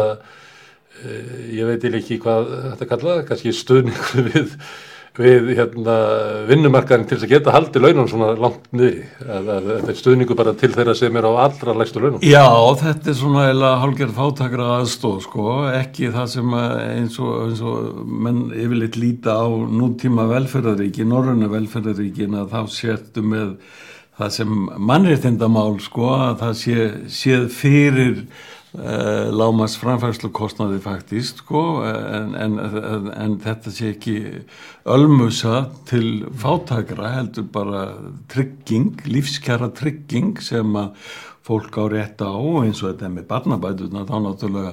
eh, 1.02 1.56
ég 1.56 1.66
veit 1.72 1.86
ekki 1.90 2.20
hvað 2.22 2.52
þetta 2.68 2.88
kalla, 2.92 3.16
kannski 3.26 3.54
stuðningur 3.56 4.28
við, 4.30 4.54
við 5.16 5.52
hérna, 5.56 5.94
vinnumarkaðin 6.48 7.06
til 7.08 7.18
að 7.18 7.30
geta 7.30 7.54
haldið 7.54 7.86
launum 7.86 8.08
svona 8.10 8.32
langt 8.36 8.66
niður. 8.76 9.06
Þetta 9.22 9.92
er 9.92 9.98
stuðningur 10.00 10.38
bara 10.38 10.54
til 10.58 10.70
þeirra 10.74 10.94
sem 10.98 11.16
er 11.16 11.28
á 11.28 11.32
allra 11.46 11.76
lægstu 11.80 12.02
launum. 12.02 12.20
Já, 12.26 12.44
þetta 12.82 13.12
er 13.12 13.18
svona 13.20 13.46
eða 13.52 13.72
hálgerð 13.82 14.20
fátakra 14.20 14.68
aðstóð 14.80 15.18
sko, 15.24 15.48
ekki 15.72 16.12
það 16.14 16.30
sem 16.34 16.56
eins 16.60 17.18
og, 17.22 17.34
eins 17.46 17.64
og 17.64 18.04
menn 18.26 18.42
yfirleitt 18.52 19.00
líta 19.00 19.38
á 19.40 19.46
nútíma 19.48 20.28
velferðaríki, 20.30 21.08
norröna 21.08 21.50
velferðaríkin 21.52 22.36
að 22.42 22.52
þá 22.52 22.76
sértu 22.76 23.24
með 23.24 23.56
það 24.16 24.36
sem 24.38 24.52
mannréttindamál 24.88 25.78
sko, 25.84 26.10
að 26.30 26.36
það 26.44 26.54
sé, 26.60 26.90
séð 27.12 27.48
fyrir 27.52 28.20
uh, 28.76 29.28
lámas 29.34 29.76
framfærslu 29.80 30.30
kostnaði 30.36 30.80
faktist 30.84 31.42
sko, 31.42 31.64
en, 31.86 32.34
en, 32.38 32.58
en, 33.12 33.38
þetta 33.42 33.72
sé 33.74 33.92
ekki 33.94 34.16
ölmusa 34.96 35.66
til 35.88 36.26
fátakra 36.36 37.14
heldur 37.18 37.48
bara 37.52 37.86
trygging, 38.32 39.02
lífskjara 39.08 39.72
trygging 39.76 40.36
sem 40.44 40.76
að 40.78 40.94
fólk 41.46 41.76
á 41.78 41.84
rétt 41.86 42.22
á 42.26 42.34
eins 42.62 42.80
og 42.82 42.90
þetta 42.90 43.06
er 43.06 43.12
með 43.14 43.28
barnabætuna 43.30 44.06
þá 44.08 44.16
náttúrulega 44.24 44.72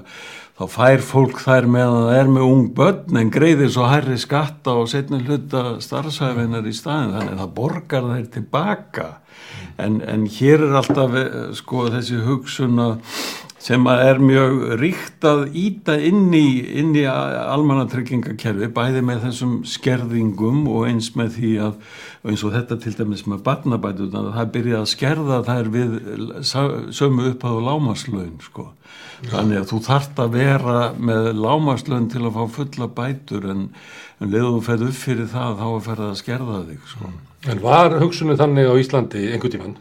þá 0.53 0.63
fær 0.69 1.01
fólk 1.01 1.41
þær 1.41 1.67
meðan 1.69 2.07
það 2.07 2.19
er 2.19 2.31
með 2.36 2.45
ung 2.45 2.65
börn 2.77 3.19
en 3.19 3.31
greiðir 3.33 3.72
svo 3.74 3.88
hærri 3.89 4.17
skatta 4.22 4.75
og 4.77 4.89
setni 4.91 5.22
hluta 5.25 5.63
starfsæfinar 5.81 6.67
í 6.69 6.74
staðin 6.77 7.15
þannig 7.17 7.33
að 7.33 7.41
það 7.41 7.53
borgar 7.57 8.10
þær 8.12 8.27
tilbaka. 8.38 9.07
En, 9.81 9.98
en 10.05 10.27
hér 10.29 10.67
er 10.67 10.75
alltaf 10.77 11.15
eh, 11.17 11.31
sko 11.57 11.88
þessi 11.93 12.19
hugsun 12.22 12.81
að 12.83 13.17
sem 13.63 13.86
að 13.88 14.01
er 14.03 14.20
mjög 14.20 14.58
ríkt 14.82 15.25
að 15.27 15.43
íta 15.55 15.96
inn 15.96 16.34
í, 16.36 16.48
í 16.84 17.03
almannatryggingakerfi 17.08 18.67
bæði 18.75 19.03
með 19.08 19.22
þessum 19.29 19.53
skerðingum 19.67 20.65
og 20.67 20.89
eins 20.89 21.13
með 21.15 21.38
því 21.38 21.51
að 21.70 21.77
eins 22.27 22.43
og 22.43 22.53
þetta 22.58 22.77
til 22.84 22.93
dæmis 22.98 23.24
með 23.29 23.46
barnabætuna 23.46 24.24
það 24.36 24.51
byrja 24.58 24.82
að 24.82 24.89
skerða 24.91 25.39
þær 25.48 25.72
við 25.77 25.96
sömu 26.43 27.29
upphæðu 27.32 27.63
lámaslaun 27.70 28.36
sko. 28.43 28.67
þannig 29.32 29.62
að 29.62 29.70
þú 29.72 29.82
þart 29.88 30.20
að 30.20 30.36
vera 30.36 30.77
með 31.00 31.32
lámaslaun 31.39 32.10
til 32.12 32.25
að 32.25 32.36
fá 32.36 32.43
fulla 32.58 32.89
bætur 33.00 33.48
en, 33.53 33.63
en 34.20 34.34
leðu 34.34 34.58
þú 34.58 34.62
ferð 34.67 34.86
upp 34.89 35.00
fyrir 35.05 35.32
það 35.32 35.55
þá 35.62 35.65
er 35.70 35.88
ferð 35.88 36.10
að 36.10 36.20
skerða 36.20 36.62
þig 36.67 36.91
sko. 36.91 37.15
En 37.48 37.63
var 37.63 37.98
hugsunni 38.00 38.39
þannig 38.39 38.72
á 38.72 38.75
Íslandi 38.79 39.25
einhvern 39.32 39.55
tímann 39.55 39.79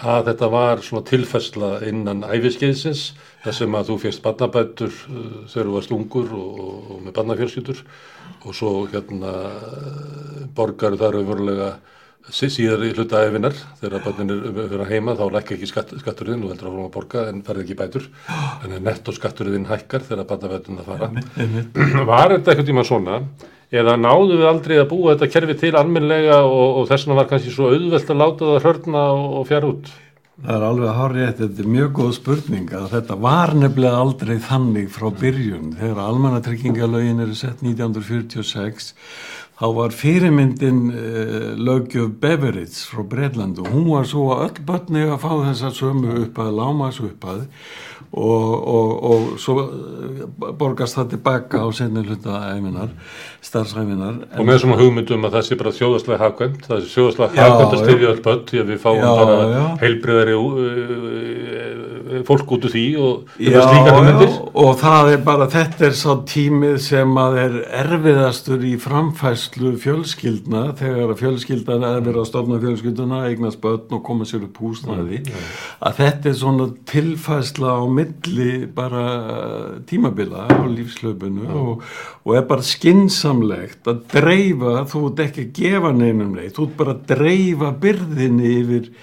að 0.00 0.30
þetta 0.30 0.48
var 0.52 0.80
svona 0.84 1.04
tilfærsla 1.08 1.70
innan 1.88 2.24
æfiskeiðsins 2.24 3.10
þar 3.44 3.56
sem 3.56 3.76
að 3.76 3.90
þú 3.90 3.96
férst 4.04 4.22
barnabætur 4.24 4.90
uh, 4.92 5.44
þegar 5.50 5.68
þú 5.68 5.76
varst 5.76 5.94
ungur 5.96 6.34
og, 6.36 6.60
og, 6.64 6.98
með 7.04 7.16
barnafjörskjutur 7.18 7.82
og 8.40 8.56
svo 8.56 8.72
hérna 8.92 9.34
borgar 10.56 10.96
þar 11.00 11.20
auðvörlega 11.20 11.70
síðar 12.30 12.82
í 12.86 12.90
hluta 12.94 13.22
æfinar 13.26 13.54
þegar 13.80 14.04
barnin 14.04 14.34
er 14.34 14.66
vera 14.74 14.88
heima 14.88 15.14
þá 15.18 15.24
lækka 15.36 15.56
ekki 15.56 15.68
skatt, 15.70 15.94
skatturinn 16.02 16.42
og 16.44 16.52
heldur 16.52 16.70
áfram 16.70 16.88
að 16.88 16.92
borga 16.94 17.24
en 17.30 17.40
ferði 17.46 17.64
ekki 17.66 17.78
bætur. 17.78 18.10
En 18.64 18.76
netto 18.84 19.14
skatturinn 19.16 19.68
hækkar 19.70 20.04
þegar 20.06 20.28
barnabætuna 20.28 20.84
fara. 20.86 21.10
Var 22.12 22.36
þetta 22.36 22.52
eitthvað 22.52 22.68
tíma 22.68 22.84
svona? 22.86 23.22
Eða 23.70 23.96
náðu 23.96 24.36
við 24.40 24.46
aldrei 24.50 24.76
að 24.82 24.88
búa 24.90 25.14
þetta 25.14 25.30
kerfi 25.30 25.58
til 25.60 25.74
almenlega 25.78 26.42
og, 26.42 26.80
og 26.80 26.88
þess 26.90 27.06
vegna 27.06 27.20
var 27.20 27.28
kannski 27.30 27.52
svo 27.54 27.70
auðvelt 27.70 28.08
að 28.10 28.22
láta 28.22 28.48
það 28.48 28.64
hörna 28.66 29.02
og, 29.14 29.26
og 29.40 29.44
fjara 29.46 29.68
út? 29.70 29.92
Það 30.40 30.54
er 30.56 30.62
alveg 30.64 30.96
hárið, 30.96 31.24
þetta 31.36 31.62
er 31.62 31.66
mjög 31.68 31.90
góð 31.98 32.10
spurning 32.16 32.70
að 32.72 32.86
þetta 32.94 33.16
var 33.20 33.50
nefnilega 33.60 33.98
aldrei 34.00 34.38
þannig 34.40 34.86
frá 34.94 35.10
byrjun. 35.20 35.74
Þegar 35.76 36.00
almannatryggingalögin 36.06 37.20
eru 37.26 37.36
sett 37.36 37.60
1946 37.60 38.94
þá 39.60 39.66
var 39.76 39.92
fyrirmyndin 39.92 40.80
uh, 40.88 41.52
lögjöf 41.60 42.14
Beveridge 42.22 42.88
frá 42.88 43.04
Breitlandu. 43.04 43.66
Hún 43.68 43.90
var 43.92 44.08
svo 44.08 44.30
að 44.34 44.46
öll 44.48 44.66
börni 44.70 45.06
að 45.06 45.20
fá 45.20 45.30
þessa 45.50 45.72
sömu 45.76 46.16
uppað, 46.24 46.54
lámas 46.56 47.00
uppað 47.04 47.46
og, 48.10 48.68
og, 48.68 49.04
og 49.10 49.26
svo 49.38 49.54
eh, 49.62 50.22
borgast 50.58 50.96
það 50.98 51.12
tilbaka 51.12 51.60
á 51.62 51.68
senni 51.74 52.02
hluta 52.02 52.40
æfinar, 52.56 52.90
starfsæfinar. 53.44 54.16
og 54.34 54.48
með 54.48 54.58
svona 54.64 54.78
hugmyndum 54.80 55.28
að 55.28 55.36
það 55.36 55.44
sé 55.46 55.58
bara 55.60 55.72
þjóðaslega 55.76 56.18
hagkvæmt 56.24 56.66
það 56.66 56.82
sé 56.82 56.90
þjóðaslega 56.96 57.44
hagkvæmt 57.46 57.70
að 57.70 57.76
já. 57.76 57.84
styðja 57.84 58.10
öll 58.10 58.22
börn 58.24 58.42
því 58.50 58.62
að 58.62 58.72
við 58.72 58.82
fáum 58.82 58.98
Já, 58.98 59.10
bara 59.20 59.36
já. 59.52 59.62
heilbriðari 59.84 60.34
uh, 60.40 61.99
fólk 62.28 62.54
út 62.56 62.66
úr 62.68 62.72
því 62.74 62.84
og 63.00 63.38
Já, 63.40 63.60
já, 63.60 63.94
og 64.54 64.74
það 64.80 65.12
er 65.14 65.22
bara, 65.24 65.46
þetta 65.50 65.86
er 65.88 65.94
sá 65.96 66.10
tímið 66.28 66.76
sem 66.82 67.18
að 67.20 67.36
er 67.40 67.56
erfiðastur 67.80 68.64
í 68.66 68.74
framfæslu 68.80 69.72
fjölskyldna 69.80 70.64
þegar 70.78 71.14
að 71.14 71.22
fjölskyldan 71.22 71.86
er 71.88 72.02
verið 72.04 72.20
að 72.22 72.28
stofna 72.30 72.60
fjölskylduna, 72.62 73.22
eignast 73.28 73.60
börn 73.62 73.96
og 73.96 74.02
koma 74.06 74.28
sér 74.28 74.44
upp 74.48 74.60
húsnaði, 74.62 75.22
að 75.80 76.00
þetta 76.00 76.30
er 76.30 76.36
svona 76.40 76.68
tilfæsla 76.90 77.76
á 77.80 77.82
milli 78.00 78.50
bara 78.76 79.06
tímabila 79.88 80.48
á 80.50 80.60
lífslöpunu 80.68 81.48
og, 81.62 81.86
og 82.26 82.36
er 82.36 82.46
bara 82.50 82.66
skinsamlegt 82.66 83.88
að 83.90 84.04
dreifa, 84.12 84.84
þú 84.90 85.06
ert 85.10 85.24
ekki 85.26 85.46
að 85.46 85.56
gefa 85.60 85.94
neinum 85.96 86.36
neitt, 86.36 86.54
þú 86.58 86.68
ert 86.68 86.78
bara 86.82 86.96
að 86.96 87.08
dreifa 87.14 87.72
byrðinni 87.82 88.54
yfir, 88.60 88.94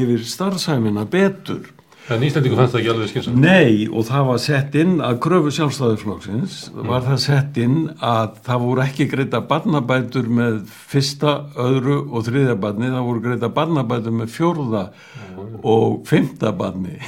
yfir 0.00 0.26
starfsæmina 0.32 1.06
betur. 1.10 1.70
En 2.10 2.24
Íslandingu 2.26 2.58
fannst 2.58 2.74
það 2.74 2.80
ekki 2.80 2.92
alveg 2.92 3.10
skynsam 3.12 3.38
Nei, 3.42 3.86
og 3.86 4.06
það 4.08 4.28
var 4.30 4.40
sett 4.42 4.78
inn 4.82 4.96
að 5.04 5.20
kröfu 5.22 5.52
sjálfstæðisflokksins 5.54 6.56
var 6.88 7.04
það 7.06 7.20
sett 7.22 7.60
inn 7.62 7.76
að 8.02 8.40
það 8.46 8.66
voru 8.66 8.84
ekki 8.86 9.08
greita 9.12 9.42
barnabætur 9.52 10.30
með 10.40 10.58
fyrsta, 10.92 11.36
öðru 11.62 12.00
og 12.10 12.26
þriðja 12.26 12.58
barni, 12.62 12.90
það 12.90 13.08
voru 13.08 13.24
greita 13.28 13.52
barnabætur 13.54 14.18
með 14.18 14.34
fjórða 14.34 14.84
og 15.62 16.02
fymta 16.08 16.52
barni 16.56 16.98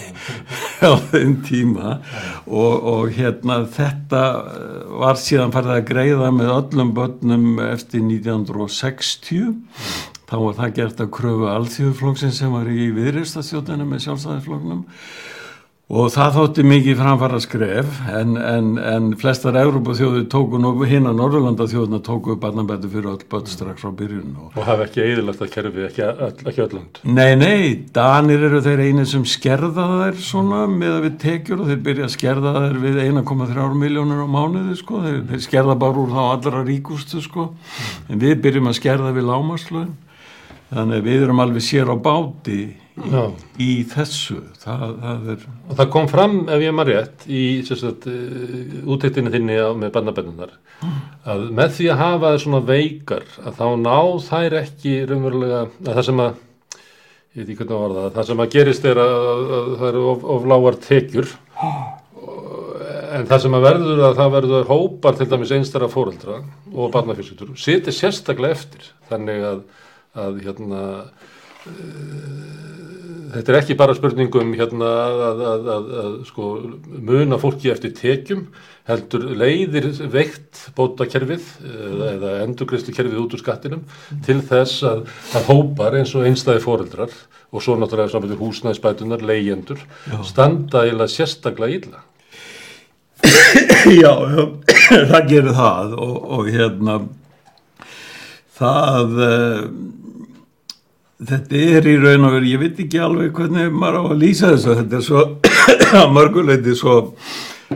á 0.84 0.94
þeim 1.10 1.36
tíma. 1.46 1.98
Og, 2.46 2.88
og 2.94 3.12
hérna 3.16 3.62
þetta 3.74 4.22
eh, 4.54 4.80
var 5.02 5.20
síðan 5.20 5.54
farið 5.54 5.76
að 5.76 5.86
greiða 5.90 6.32
með 6.34 6.52
öllum 6.54 6.92
börnum 6.96 7.46
eftir 7.66 8.04
1960 8.04 9.54
þá 10.34 10.40
var 10.42 10.56
það 10.58 10.74
gert 10.80 11.04
að 11.04 11.12
kröfu 11.14 11.46
alþjóðflokksins 11.52 12.40
sem 12.42 12.54
var 12.54 12.70
í 12.70 12.90
viðristastjóðinu 12.96 13.86
með 13.86 14.04
sjálfstæðisflokknum. 14.08 14.82
Og 15.92 16.06
það 16.08 16.36
þótti 16.38 16.62
mikið 16.64 16.94
framfara 16.96 17.38
skref 17.44 17.96
en, 18.08 18.38
en, 18.40 18.68
en 18.80 19.08
flestar 19.20 19.58
Európa-þjóður 19.60 20.22
tóku 20.32 20.56
hinn 20.88 21.04
að 21.04 21.18
Norðurlanda-þjóðuna 21.18 21.98
tóku 22.06 22.38
barnabætu 22.40 22.88
fyrir 22.88 23.10
öll 23.10 23.26
börn 23.28 23.50
strax 23.52 23.84
frá 23.84 23.90
byrjun 23.92 24.30
og 24.40 24.56
og 24.56 24.64
hafa 24.64 24.86
ekki 24.86 25.02
eðilagt 25.04 25.42
að 25.44 25.50
kerfi, 25.52 25.84
ekki, 25.90 26.06
ekki 26.48 26.62
öll 26.64 26.78
land 26.78 27.02
Nei, 27.04 27.34
nei, 27.36 27.84
Danir 27.92 28.46
eru 28.48 28.62
þeir 28.64 28.80
eini 28.86 29.04
sem 29.10 29.26
skerða 29.28 29.84
þær 29.90 30.22
svona 30.24 30.62
með 30.72 30.94
að 30.94 31.04
við 31.04 31.18
tekjur 31.26 31.60
og 31.60 31.68
þeir 31.68 31.84
byrja 31.90 32.08
að 32.08 32.14
skerða 32.16 32.54
þær 32.56 32.80
við 32.86 33.02
1,3 33.04 33.68
miljónur 33.84 34.24
á 34.24 34.28
mánuði 34.38 34.78
sko, 34.80 35.02
þeir, 35.04 35.20
þeir 35.34 35.44
skerða 35.50 35.76
bara 35.84 36.00
úr 36.00 36.16
þá 36.16 36.22
allra 36.24 36.64
ríkustu 36.64 37.20
sko, 37.20 37.50
en 38.08 38.24
við 38.24 38.40
byrjum 38.48 38.72
að 38.72 38.80
skerða 38.80 39.12
við 39.12 39.28
lámaslöun, 39.28 39.92
þannig 40.74 41.00
að 41.00 41.10
við 41.10 41.26
erum 41.26 41.44
alveg 41.44 41.66
sér 41.66 41.92
á 41.92 41.96
báti 42.04 42.60
í, 42.68 43.22
í 43.62 43.70
þessu, 43.90 44.38
það, 44.62 44.84
það 45.02 45.28
er, 45.34 45.46
og 45.68 45.78
það 45.80 45.92
kom 45.96 46.08
fram, 46.12 46.36
ef 46.54 46.64
ég 46.64 46.76
maður 46.76 46.92
rétt 46.92 47.26
í 47.26 47.44
sagt, 47.66 48.08
útæktinu 48.84 49.32
þinni 49.34 49.58
á, 49.58 49.70
með 49.74 49.94
barnabætunar 49.96 50.56
að 51.24 51.46
með 51.56 51.76
því 51.78 51.90
að 51.92 52.02
hafa 52.02 52.32
þær 52.34 52.42
svona 52.44 52.64
veikar 52.68 53.28
að 53.42 53.60
þá 53.60 53.66
ná 53.80 53.98
þær 54.28 54.58
ekki 54.60 54.98
raunverulega 55.08 55.62
að 55.64 55.94
það 55.94 56.06
sem 56.10 56.26
að 56.26 56.42
ég 57.34 57.42
veit 57.42 57.50
ekki 57.50 57.64
hvernig 57.66 57.74
að 57.74 57.82
var 57.82 57.94
það, 57.96 58.10
það 58.14 58.26
sem 58.28 58.42
að 58.42 58.52
gerist 58.54 58.84
er 58.86 59.00
að, 59.02 59.14
að 59.58 59.70
það 59.80 59.88
eru 59.88 60.02
of, 60.12 60.26
of 60.34 60.44
lágar 60.52 60.76
tekjur. 60.84 61.32
En 63.14 63.26
það 63.30 63.42
sem 63.44 63.56
að 63.58 63.64
verður 63.66 64.02
að 64.08 64.20
það 64.20 64.34
verður 64.36 64.68
hópar 64.68 65.18
til 65.18 65.26
dæmis 65.30 65.54
einstara 65.54 65.88
fóreldra 65.90 66.36
og 66.74 66.92
barnafjölskyldur 66.94 67.58
sitir 67.58 67.94
sérstaklega 67.94 68.54
eftir. 68.54 68.86
Þannig 69.10 69.46
að, 69.50 69.64
að 70.14 70.42
hérna 70.44 70.82
þetta 73.34 73.50
er 73.50 73.58
ekki 73.58 73.76
bara 73.78 73.96
spurningum 73.96 74.52
hérna 74.56 74.90
að, 75.04 75.24
að, 75.28 75.42
að, 75.74 75.90
að 76.02 76.14
sko, 76.28 76.48
muna 77.08 77.38
fólki 77.42 77.72
eftir 77.72 77.94
tekjum 77.96 78.46
heldur 78.88 79.26
leiðir 79.40 79.88
veikt 80.12 80.66
bótakerfið 80.76 81.46
eða, 81.64 82.10
eða 82.12 82.32
endurgriðslu 82.44 82.94
kerfið 82.96 83.22
út 83.22 83.36
úr 83.36 83.42
skattinum 83.42 83.84
til 84.26 84.40
þess 84.44 84.84
að 84.86 85.06
hópar 85.48 85.98
eins 85.98 86.14
og 86.14 86.28
einstæði 86.28 86.64
foreldrar 86.64 87.14
og 87.54 87.62
svo 87.62 87.76
náttúrulega 87.78 88.12
saman 88.12 88.38
húsnæðisbætunar, 88.38 89.22
leyendur 89.22 89.82
standa 90.26 90.82
eða 90.90 91.06
sérstaklega 91.10 91.78
illa. 91.78 92.00
Já, 93.94 94.10
það 95.12 95.28
gerir 95.30 95.54
það 95.54 95.94
og, 96.02 96.16
og 96.34 96.48
hérna 96.50 96.96
það 98.58 99.20
uh, 99.22 99.60
þetta 101.28 101.62
er 101.76 101.88
í 101.88 101.94
raun 102.00 102.26
og 102.28 102.34
veru, 102.36 102.50
ég 102.50 102.62
veit 102.62 102.82
ekki 102.84 103.00
alveg 103.02 103.36
hvernig 103.36 103.72
maður 103.74 104.00
á 104.00 104.02
að 104.08 104.20
lýsa 104.22 104.50
þessu, 104.54 104.74
þetta 104.80 104.98
er 104.98 105.06
svo 105.06 105.22
að 106.02 106.12
mörguleiti 106.16 106.74
svo, 106.78 106.98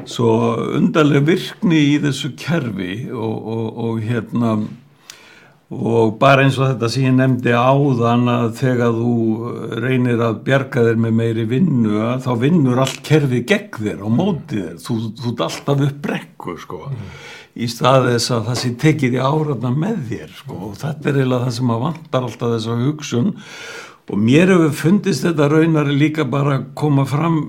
svo 0.08 0.34
undarlega 0.78 1.26
virkni 1.28 1.80
í 1.94 1.96
þessu 2.02 2.34
kerfi 2.38 2.98
og, 3.12 3.38
og, 3.54 3.64
og 3.86 4.04
hérna 4.04 4.58
og 5.68 6.14
bara 6.20 6.46
eins 6.46 6.56
og 6.56 6.70
þetta 6.70 6.88
sem 6.88 7.04
ég 7.10 7.16
nefndi 7.18 7.52
áðan 7.52 8.30
að 8.32 8.46
þegar 8.56 8.94
þú 8.96 9.16
reynir 9.84 10.22
að 10.24 10.38
bjarga 10.46 10.84
þér 10.86 11.02
með 11.04 11.18
meiri 11.18 11.44
vinnu 11.50 12.06
þá 12.24 12.30
vinnur 12.40 12.80
allt 12.80 13.02
kerfi 13.04 13.42
gegn 13.48 13.82
þér 13.82 14.06
og 14.08 14.14
mótið 14.16 14.62
þér, 14.62 14.78
þú, 14.86 14.96
þú 15.20 15.34
ert 15.34 15.44
alltaf 15.48 15.84
upp 15.90 16.00
brekku 16.06 16.56
sko. 16.62 16.86
Mm 16.88 17.36
í 17.58 17.68
staðis 17.70 18.28
að 18.34 18.48
það 18.48 18.60
sé 18.60 18.72
tekið 18.84 19.18
í 19.18 19.22
áratna 19.22 19.72
með 19.74 20.00
þér 20.12 20.32
sko. 20.40 20.58
Og 20.68 20.78
þetta 20.80 21.10
er 21.10 21.20
eiginlega 21.20 21.44
það 21.46 21.56
sem 21.58 21.74
að 21.74 21.84
vantar 21.84 22.28
alltaf 22.28 22.54
þessa 22.54 22.76
hugsun. 22.84 23.32
Og 24.08 24.20
mér 24.24 24.54
hefur 24.54 24.76
fundist 24.76 25.26
þetta 25.26 25.50
raunari 25.52 25.96
líka 25.98 26.24
bara 26.24 26.58
að 26.58 26.68
koma 26.78 27.04
fram, 27.08 27.42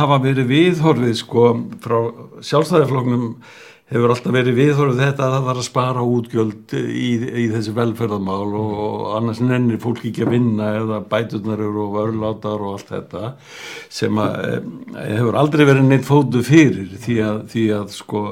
hafa 0.00 0.20
verið 0.22 0.48
viðhorfið 0.48 1.18
sko 1.18 1.48
frá 1.84 1.98
sjálfstæðifloknum 2.40 3.34
hefur 3.90 4.12
alltaf 4.14 4.34
verið 4.34 4.58
viðhorfið 4.58 5.00
þetta 5.02 5.24
að 5.26 5.32
það 5.34 5.46
var 5.48 5.58
að 5.60 5.66
spara 5.66 6.02
útgjöld 6.06 6.74
í, 6.78 7.08
í 7.42 7.46
þessi 7.50 7.72
velferðarmál 7.74 8.52
og, 8.60 9.06
annars 9.16 9.40
nennir 9.42 9.80
fólk 9.82 10.04
ekki 10.06 10.26
að 10.26 10.34
vinna 10.36 10.68
eða 10.78 11.00
bæturnar 11.10 11.62
eru 11.66 11.86
og 11.88 11.96
vörlátar 11.96 12.62
og 12.62 12.76
allt 12.76 12.92
þetta 12.94 13.32
sem 13.90 14.20
að 14.22 14.38
e, 14.46 14.52
hefur 15.16 15.40
aldrei 15.42 15.64
verið 15.66 15.90
neitt 15.90 16.06
fótu 16.06 16.44
fyrir 16.46 16.94
því 17.02 17.18
að, 17.26 17.42
því 17.50 17.66
að 17.80 17.96
sko 17.96 18.22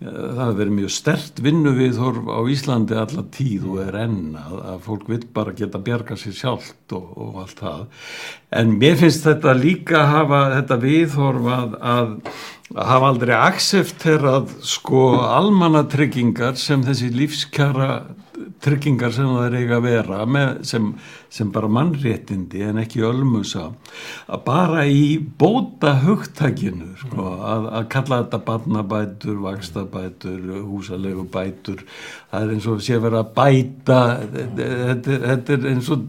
það 0.00 0.38
hefur 0.40 0.58
verið 0.58 0.76
mjög 0.78 0.92
stert 0.94 1.40
vinnu 1.44 1.72
viðhorf 1.76 2.28
á 2.32 2.40
Íslandi 2.48 2.96
alla 2.96 3.24
tíð 3.36 3.66
og 3.68 3.80
er 3.82 3.98
enn 4.06 4.38
að, 4.40 4.54
að 4.72 4.78
fólk 4.86 5.10
vil 5.12 5.20
bara 5.34 5.52
geta 5.58 5.80
bjarga 5.84 6.16
sér 6.16 6.36
sjálft 6.38 6.94
og, 6.96 7.10
og 7.20 7.42
allt 7.42 7.60
það. 7.60 7.82
En 8.60 8.72
mér 8.80 8.96
finnst 9.00 9.28
þetta 9.28 9.54
líka 9.58 9.98
að 10.00 10.14
hafa 10.14 10.40
þetta 10.54 10.80
viðhorf 10.86 11.50
að, 11.58 11.76
að 11.92 12.16
hafa 12.90 13.10
aldrei 13.12 13.34
aksefterað 13.36 14.56
sko 14.64 15.04
almannatryggingar 15.26 16.56
sem 16.60 16.84
þessi 16.86 17.12
lífskjara 17.12 17.92
tryggingar 18.64 19.14
sem 19.14 19.28
það 19.28 19.46
er 19.46 19.56
eiga 19.60 19.78
að 19.78 19.86
vera 19.86 20.20
með, 20.28 20.52
sem, 20.68 20.86
sem 21.32 21.50
bara 21.54 21.70
mannréttindi 21.72 22.64
en 22.66 22.80
ekki 22.82 23.04
ölmusa 23.06 23.66
að 24.30 24.44
bara 24.46 24.86
í 24.88 25.18
bóta 25.18 25.96
hugtakinu 26.04 26.94
sko, 27.00 27.26
að, 27.38 27.68
að 27.80 27.90
kalla 27.96 28.22
þetta 28.22 28.42
barnabætur, 28.48 29.36
vakstabætur 29.46 30.64
húsalegu 30.64 31.26
bætur 31.32 31.84
það 32.30 32.40
er 32.42 32.56
eins 32.56 32.70
og 32.70 32.82
sé 32.84 33.00
verið 33.02 33.22
að 33.22 33.32
bæta 33.38 34.00
þetta, 34.34 35.20
þetta 35.26 35.56
er 35.56 35.70
eins 35.74 35.92
og 35.94 36.08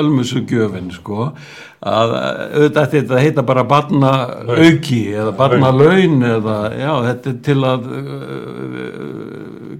ölmusugjöfin 0.00 0.88
sko 0.94 1.30
að 1.84 2.14
auðvitað 2.16 2.94
þetta 2.94 3.20
heita 3.24 3.44
bara 3.46 3.64
barna 3.68 4.12
auki 4.48 5.02
eða 5.12 5.32
barna 5.36 5.72
laun 5.72 6.22
eða 6.24 6.56
já 6.76 6.92
þetta 7.08 7.32
er 7.32 7.38
til 7.48 7.58
að 7.68 7.90
uh, 7.90 8.08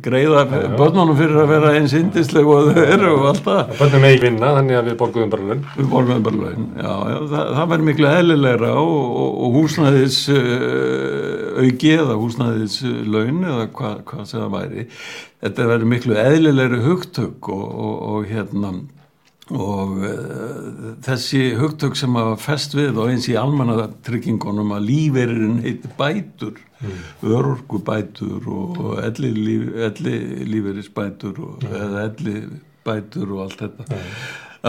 greiða 0.05 0.45
börnunum 0.79 1.17
fyrir 1.19 1.41
að 1.43 1.51
vera 1.53 1.73
eins 1.79 1.95
indisleg 1.97 2.49
og 2.49 2.71
þau 2.75 2.83
eru 2.85 3.11
og 3.15 3.27
allt 3.31 3.43
það. 3.47 3.73
Börnum 3.79 4.07
eigi 4.09 4.23
vinna 4.25 4.53
þannig 4.59 4.79
að 4.79 4.91
við 4.91 4.99
borguðum 5.03 5.33
bara 5.35 5.49
laun. 5.51 5.65
Við 5.77 5.91
borguðum 5.95 6.27
bara 6.29 6.43
laun, 6.45 6.69
já, 6.77 6.93
já 7.13 7.17
það, 7.33 7.51
það 7.57 7.73
verður 7.73 7.89
miklu 7.91 8.13
eðlilegra 8.13 8.71
og, 8.83 9.03
og, 9.25 9.35
og 9.47 9.59
húsnæðis 9.59 10.21
uh, 10.35 11.65
auki 11.65 11.93
eða 11.97 12.21
húsnæðis 12.21 12.79
laun 13.11 13.43
eða 13.43 13.67
hvað 13.81 14.01
hva 14.13 14.25
sem 14.29 14.41
það 14.45 14.57
væri. 14.57 14.87
Þetta 15.41 15.69
verður 15.75 15.93
miklu 15.95 16.17
eðlilegri 16.21 16.81
hugtök 16.87 17.53
og, 17.55 17.69
og 18.15 18.31
hérna 18.31 18.75
og 19.51 19.95
uh, 20.07 20.91
þessi 21.05 21.43
hugtök 21.59 21.97
sem 21.99 22.19
að 22.19 22.35
fest 22.43 22.77
við 22.79 22.99
og 23.01 23.11
eins 23.13 23.29
í 23.31 23.37
almannatryggingunum 23.41 24.75
að 24.77 24.87
líferinn 24.91 25.57
heitir 25.65 25.95
bætur 25.99 26.61
mm. 26.81 27.01
örorku 27.31 27.81
bætur 27.87 28.47
og 28.51 29.01
elli, 29.03 29.33
líf, 29.35 29.73
elli 29.91 30.19
líferisbætur 30.51 31.41
og, 31.47 31.65
mm. 31.65 31.81
eða 31.87 32.05
elli 32.11 32.37
bætur 32.87 33.35
og 33.35 33.43
allt 33.47 33.67
þetta 33.67 33.89
mm. 33.89 34.15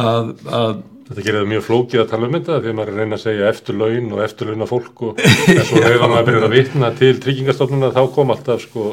að, 0.06 0.34
að 0.62 0.82
Þetta 1.12 1.24
gerir 1.26 1.41
það 1.41 1.50
mjög 1.52 1.63
flókið 1.65 2.00
að 2.00 2.06
tala 2.08 2.28
um 2.28 2.36
þetta 2.38 2.54
að 2.56 2.65
maður 2.78 2.98
reyna 3.02 3.17
að 3.17 3.24
segja 3.26 3.48
eftir 3.52 3.76
laun 3.76 4.06
og 4.15 4.20
eftir 4.24 4.48
launa 4.48 4.67
fólk 4.70 5.02
og 5.10 5.17
þess 5.50 5.74
að 5.76 5.88
reyna 5.89 6.20
að 6.22 6.30
byrja 6.30 6.44
að 6.46 6.54
vitna 6.54 6.91
til 6.96 7.10
tryggingastofnuna 7.26 7.89
þá 7.91 8.00
kom 8.15 8.32
alltaf 8.32 8.63
sko 8.63 8.86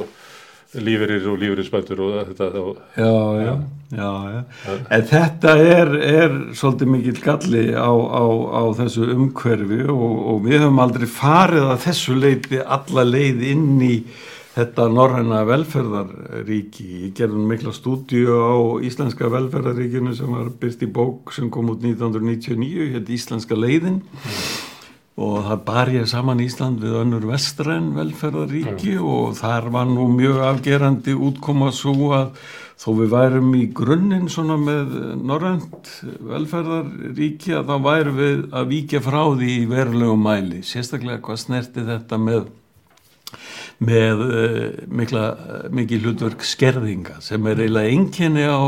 lífeyrir 0.76 1.24
og 1.32 1.38
lífeyrinsbætur 1.40 2.00
og 2.04 2.16
þetta 2.28 2.48
þá 2.52 2.62
já, 3.00 3.12
já, 3.40 3.52
já, 3.96 4.08
já. 4.34 4.74
en 4.92 5.06
þetta 5.08 5.54
er, 5.64 5.92
er 5.96 6.34
svolítið 6.52 6.90
mikil 6.92 7.20
galli 7.24 7.62
á, 7.72 7.88
á, 7.88 8.24
á 8.52 8.62
þessu 8.76 9.08
umhverfi 9.14 9.80
og, 9.88 10.16
og 10.34 10.42
við 10.44 10.66
höfum 10.66 10.82
aldrei 10.84 11.08
farið 11.08 11.70
að 11.72 11.84
þessu 11.86 12.18
leiti 12.20 12.60
alla 12.60 13.06
leið 13.08 13.46
inn 13.54 13.70
í 13.80 13.94
þetta 14.58 14.88
norræna 14.92 15.40
velferðaríki 15.48 16.88
ég 17.06 17.16
gerði 17.16 17.48
mikla 17.48 17.72
stúdíu 17.72 18.36
á 18.36 18.56
Íslenska 18.84 19.30
velferðaríkinu 19.32 20.16
sem 20.18 20.36
var 20.36 20.52
byrst 20.60 20.84
í 20.84 20.90
bók 20.92 21.32
sem 21.32 21.48
kom 21.48 21.72
út 21.72 21.80
1999 21.80 22.92
hérna 22.92 23.16
Íslenska 23.16 23.56
leiðin 23.56 24.02
mm 24.02 24.67
og 25.18 25.48
það 25.48 25.62
bar 25.66 25.90
ég 25.90 26.06
saman 26.06 26.42
Ísland 26.44 26.78
við 26.82 26.94
önnur 27.00 27.26
vestræn 27.32 27.90
velferðaríki 27.96 28.94
mm. 28.94 29.06
og 29.10 29.36
þar 29.40 29.68
var 29.74 29.88
nú 29.90 30.06
mjög 30.14 30.44
afgerandi 30.46 31.14
útkoma 31.14 31.72
svo 31.74 32.12
að 32.14 32.36
þó 32.78 32.88
við 33.00 33.10
værum 33.16 33.48
í 33.58 33.64
grunninn 33.74 34.28
svona 34.30 34.58
með 34.62 34.92
norrönd 35.26 35.90
velferðaríki 36.30 37.56
að 37.58 37.72
þá 37.72 37.88
værum 37.88 38.20
við 38.20 38.44
að 38.60 38.70
víkja 38.70 39.02
frá 39.02 39.20
því 39.32 39.50
í 39.56 39.66
verulegu 39.72 40.20
mæli 40.22 40.62
sérstaklega 40.66 41.24
hvað 41.26 41.42
snerti 41.42 41.86
þetta 41.88 42.20
með 42.22 42.46
með 43.78 44.22
uh, 44.24 44.62
mikla, 44.90 45.24
mikið 45.74 46.06
hlutverk 46.06 46.46
skerðinga 46.46 47.18
sem 47.22 47.44
er 47.46 47.60
eiginlega 47.62 47.94
enginni 47.94 48.46
á 48.46 48.62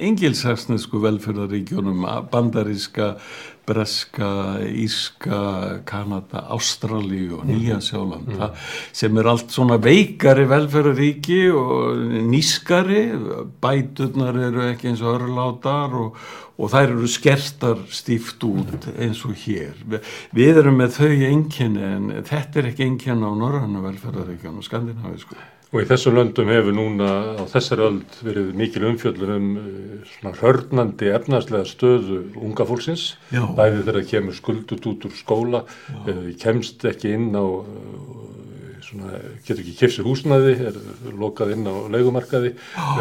engilsaksnesku 0.00 1.00
velferðaríkjónum 1.02 2.04
bandaríska 2.30 3.16
Breska, 3.66 4.30
Íska, 4.66 5.40
Kanada, 5.86 6.44
Ástralíu 6.54 7.40
og 7.40 7.46
Nýja 7.48 7.80
Sjáland 7.84 8.28
mm. 8.32 8.56
sem 8.92 9.18
er 9.20 9.30
allt 9.30 9.52
svona 9.54 9.78
veikari 9.82 10.46
velferðaríki 10.50 11.42
og 11.54 12.00
nýskari, 12.30 13.04
bæturnar 13.62 14.40
eru 14.48 14.66
ekki 14.70 14.90
eins 14.90 15.04
og 15.04 15.20
örlátar 15.20 15.94
og, 16.00 16.18
og 16.60 16.72
þær 16.72 16.96
eru 16.96 17.10
skertar 17.10 17.86
stíft 17.92 18.42
út 18.48 18.90
eins 18.96 19.22
og 19.28 19.38
hér. 19.44 19.78
Við 20.36 20.60
erum 20.64 20.80
með 20.80 20.98
þau 20.98 21.14
enginni 21.30 21.86
en 21.86 22.12
þetta 22.26 22.62
er 22.62 22.72
ekki 22.72 22.88
enginni 22.88 23.26
á 23.26 23.32
norrannu 23.32 23.86
velferðaríkjan 23.86 24.60
og 24.60 24.66
skandinavísku. 24.66 25.38
Og 25.70 25.84
í 25.84 25.86
þessum 25.86 26.16
löndum 26.18 26.48
hefur 26.50 26.74
núna 26.74 27.08
á 27.38 27.44
þessari 27.52 27.84
öld 27.86 28.14
verið 28.26 28.48
mikil 28.58 28.88
umfjöldun 28.88 29.34
um 29.36 29.50
eh, 29.60 30.08
svona 30.16 30.32
hörnandi 30.40 31.12
efnarslega 31.14 31.68
stöðu 31.70 32.16
unga 32.42 32.66
fólksins. 32.66 33.04
Bæði 33.30 33.84
þegar 33.84 33.98
það 34.00 34.08
kemur 34.10 34.38
skuldut 34.40 34.88
út 34.90 35.06
úr 35.06 35.14
skóla, 35.14 35.60
Já. 35.86 36.00
Eh, 36.10 36.26
kemst 36.42 36.82
ekki 36.90 37.14
inn 37.14 37.30
á, 37.38 37.46
svona, 38.90 39.20
getur 39.46 39.62
ekki 39.62 39.76
kipsið 39.78 40.08
húsnæði, 40.10 40.54
er 40.70 40.78
lokað 41.20 41.54
inn 41.54 41.68
á 41.70 41.74
leikumarkaði, 41.94 42.52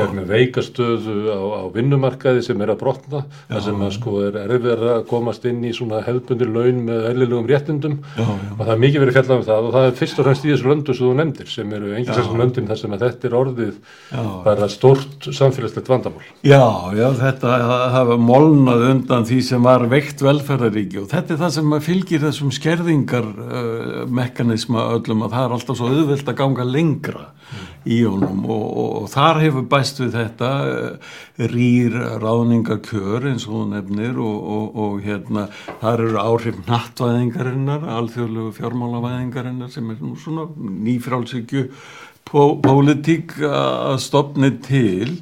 er 0.04 0.14
með 0.16 0.30
veikastöðu 0.34 1.16
á, 1.34 1.40
á 1.40 1.64
vinnumarkaði 1.74 2.44
sem 2.46 2.62
er 2.62 2.74
að 2.74 2.80
brotna, 2.84 3.24
það 3.50 3.64
sem 3.66 3.84
að 3.88 3.94
sko 3.98 4.16
er 4.28 4.40
erfið 4.46 4.86
að 4.94 5.02
komast 5.10 5.48
inn 5.50 5.64
í 5.66 5.74
svona 5.76 6.04
hefðbundir 6.06 6.52
laun 6.54 6.84
með 6.88 7.08
eðlilegum 7.12 7.50
réttindum 7.50 7.98
Já, 8.16 8.24
já. 8.26 8.52
og 8.56 8.62
það 8.64 8.74
er 8.76 8.82
mikið 8.86 9.04
verið 9.06 9.18
fjallað 9.18 9.40
um 9.40 9.46
það 9.50 9.70
og 9.70 9.76
það 9.76 9.88
er 9.90 9.98
fyrst 10.00 10.20
og 10.22 10.28
fremst 10.30 10.46
í 10.46 10.52
þessu 10.54 10.70
löndum 10.70 10.98
sem 11.00 11.10
þú 11.10 11.14
nefndir 11.20 11.52
sem 11.54 11.74
eru 11.80 11.94
engin 11.98 12.14
þessum 12.20 12.42
löndum 12.44 12.70
þar 12.70 12.82
sem 12.84 12.96
þetta 13.00 13.30
er 13.30 13.38
orðið 13.40 13.74
Já. 14.10 14.22
bara 14.46 14.70
stort 14.72 15.30
samfélagslegt 15.40 15.90
vandamál. 15.90 16.26
Já, 16.46 16.62
já, 16.98 17.08
þetta 17.20 17.56
hafa 17.96 18.18
molnað 18.22 18.86
undan 18.90 19.28
því 19.30 19.40
sem 19.50 19.66
var 19.66 19.86
veikt 19.92 20.24
velferðaríki 20.24 21.02
og 21.04 21.10
þetta 21.12 21.36
er 21.36 21.42
það 21.44 21.54
sem 21.58 21.76
fylgir 21.90 22.24
þessum 22.26 22.54
skerðingar 22.56 23.28
uh, 23.30 24.04
mekanisma 24.20 24.88
öllum 24.98 25.26
að 25.28 25.36
það 25.36 25.46
er 25.48 25.56
alltaf 25.58 25.79
svo 25.80 25.90
auðvelt 25.90 26.30
að 26.30 26.40
ganga 26.44 26.66
lengra 26.68 27.30
í 27.90 28.02
honum 28.04 28.44
og, 28.46 28.66
og, 28.68 28.90
og 29.02 29.06
þar 29.10 29.40
hefur 29.46 29.66
bæst 29.72 30.02
við 30.04 30.18
þetta 30.18 30.50
uh, 30.70 31.14
rýr 31.50 31.96
ráðningakjör 32.22 33.30
eins 33.32 33.48
og 33.50 33.70
nefnir 33.72 34.20
og, 34.22 34.76
og, 34.76 35.00
hérna 35.06 35.48
þar 35.80 36.06
eru 36.06 36.20
áhrif 36.22 36.60
nattvæðingarinnar, 36.68 37.88
alþjóðlegu 37.96 38.54
fjármálavæðingarinnar 38.60 39.72
sem 39.74 39.90
er 39.94 40.04
nú 40.04 40.14
svona 40.20 40.50
nýfrálsykju 40.60 41.66
pólitík 42.30 43.40
að 43.42 43.96
stopni 44.04 44.52
til. 44.62 45.22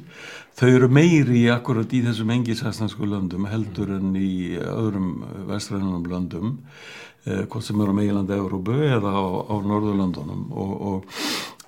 Þau 0.58 0.68
eru 0.68 0.88
meiri 0.90 1.44
akkurat 1.54 1.92
í 1.94 2.00
þessum 2.02 2.32
engisæsnarsku 2.34 3.06
löndum 3.06 3.44
heldur 3.46 3.92
en 3.94 4.16
í 4.18 4.58
öðrum 4.58 5.22
vestrænunum 5.46 6.08
löndum. 6.10 6.56
eh, 6.58 7.07
hvort 7.26 7.64
sem 7.64 7.80
eru 7.80 7.92
á 7.92 7.98
meilandi 7.98 8.36
Európu 8.36 8.76
eða 8.88 9.12
á, 9.12 9.24
á 9.50 9.54
Norðurlöndunum. 9.60 10.44
Og, 10.52 10.74
og, 10.90 11.18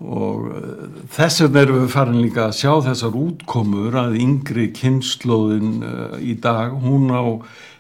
og 0.00 0.46
eh, 0.56 0.84
þess 1.12 1.42
vegna 1.44 1.64
erum 1.64 1.82
við 1.82 1.90
farin 1.94 2.22
líka 2.22 2.46
að 2.46 2.56
sjá 2.60 2.72
þessar 2.86 3.18
útkomur 3.20 3.98
að 4.00 4.16
yngri 4.22 4.70
kynnslóðin 4.76 5.74
uh, 5.84 6.16
í 6.22 6.36
dag, 6.40 6.72
hún 6.80 7.10
á 7.12 7.24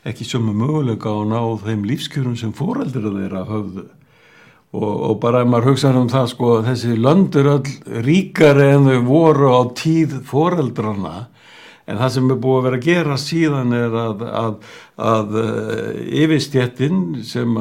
ekki 0.08 0.26
sömu 0.28 0.52
möguleika 0.56 1.12
á 1.12 1.20
ná 1.28 1.40
þeim 1.64 1.86
lífskjörum 1.88 2.36
sem 2.36 2.52
fóreldur 2.56 3.10
þeirra 3.14 3.46
höfðu. 3.48 3.86
Og, 4.70 4.92
og 5.10 5.16
bara 5.22 5.42
ef 5.42 5.48
maður 5.50 5.72
hugsaður 5.72 6.04
um 6.04 6.12
það 6.12 6.26
sko 6.30 6.50
þessi 6.62 6.92
lönd 6.94 7.36
er 7.40 7.48
öll 7.56 8.02
ríkari 8.06 8.68
en 8.76 8.86
þau 8.86 9.00
voru 9.08 9.50
á 9.50 9.60
tíð 9.74 10.20
foreldrana 10.28 11.14
en 11.90 12.00
það 12.00 12.12
sem 12.14 12.30
er 12.30 12.40
búið 12.44 12.58
að 12.58 12.66
vera 12.66 12.78
að 12.80 12.86
gera 12.86 13.16
síðan 13.20 13.76
er 13.76 13.96
að, 14.02 14.24
að, 14.40 14.58
að 15.10 15.38
uh, 15.42 16.00
yfirstjettin 16.22 17.00
sem 17.26 17.60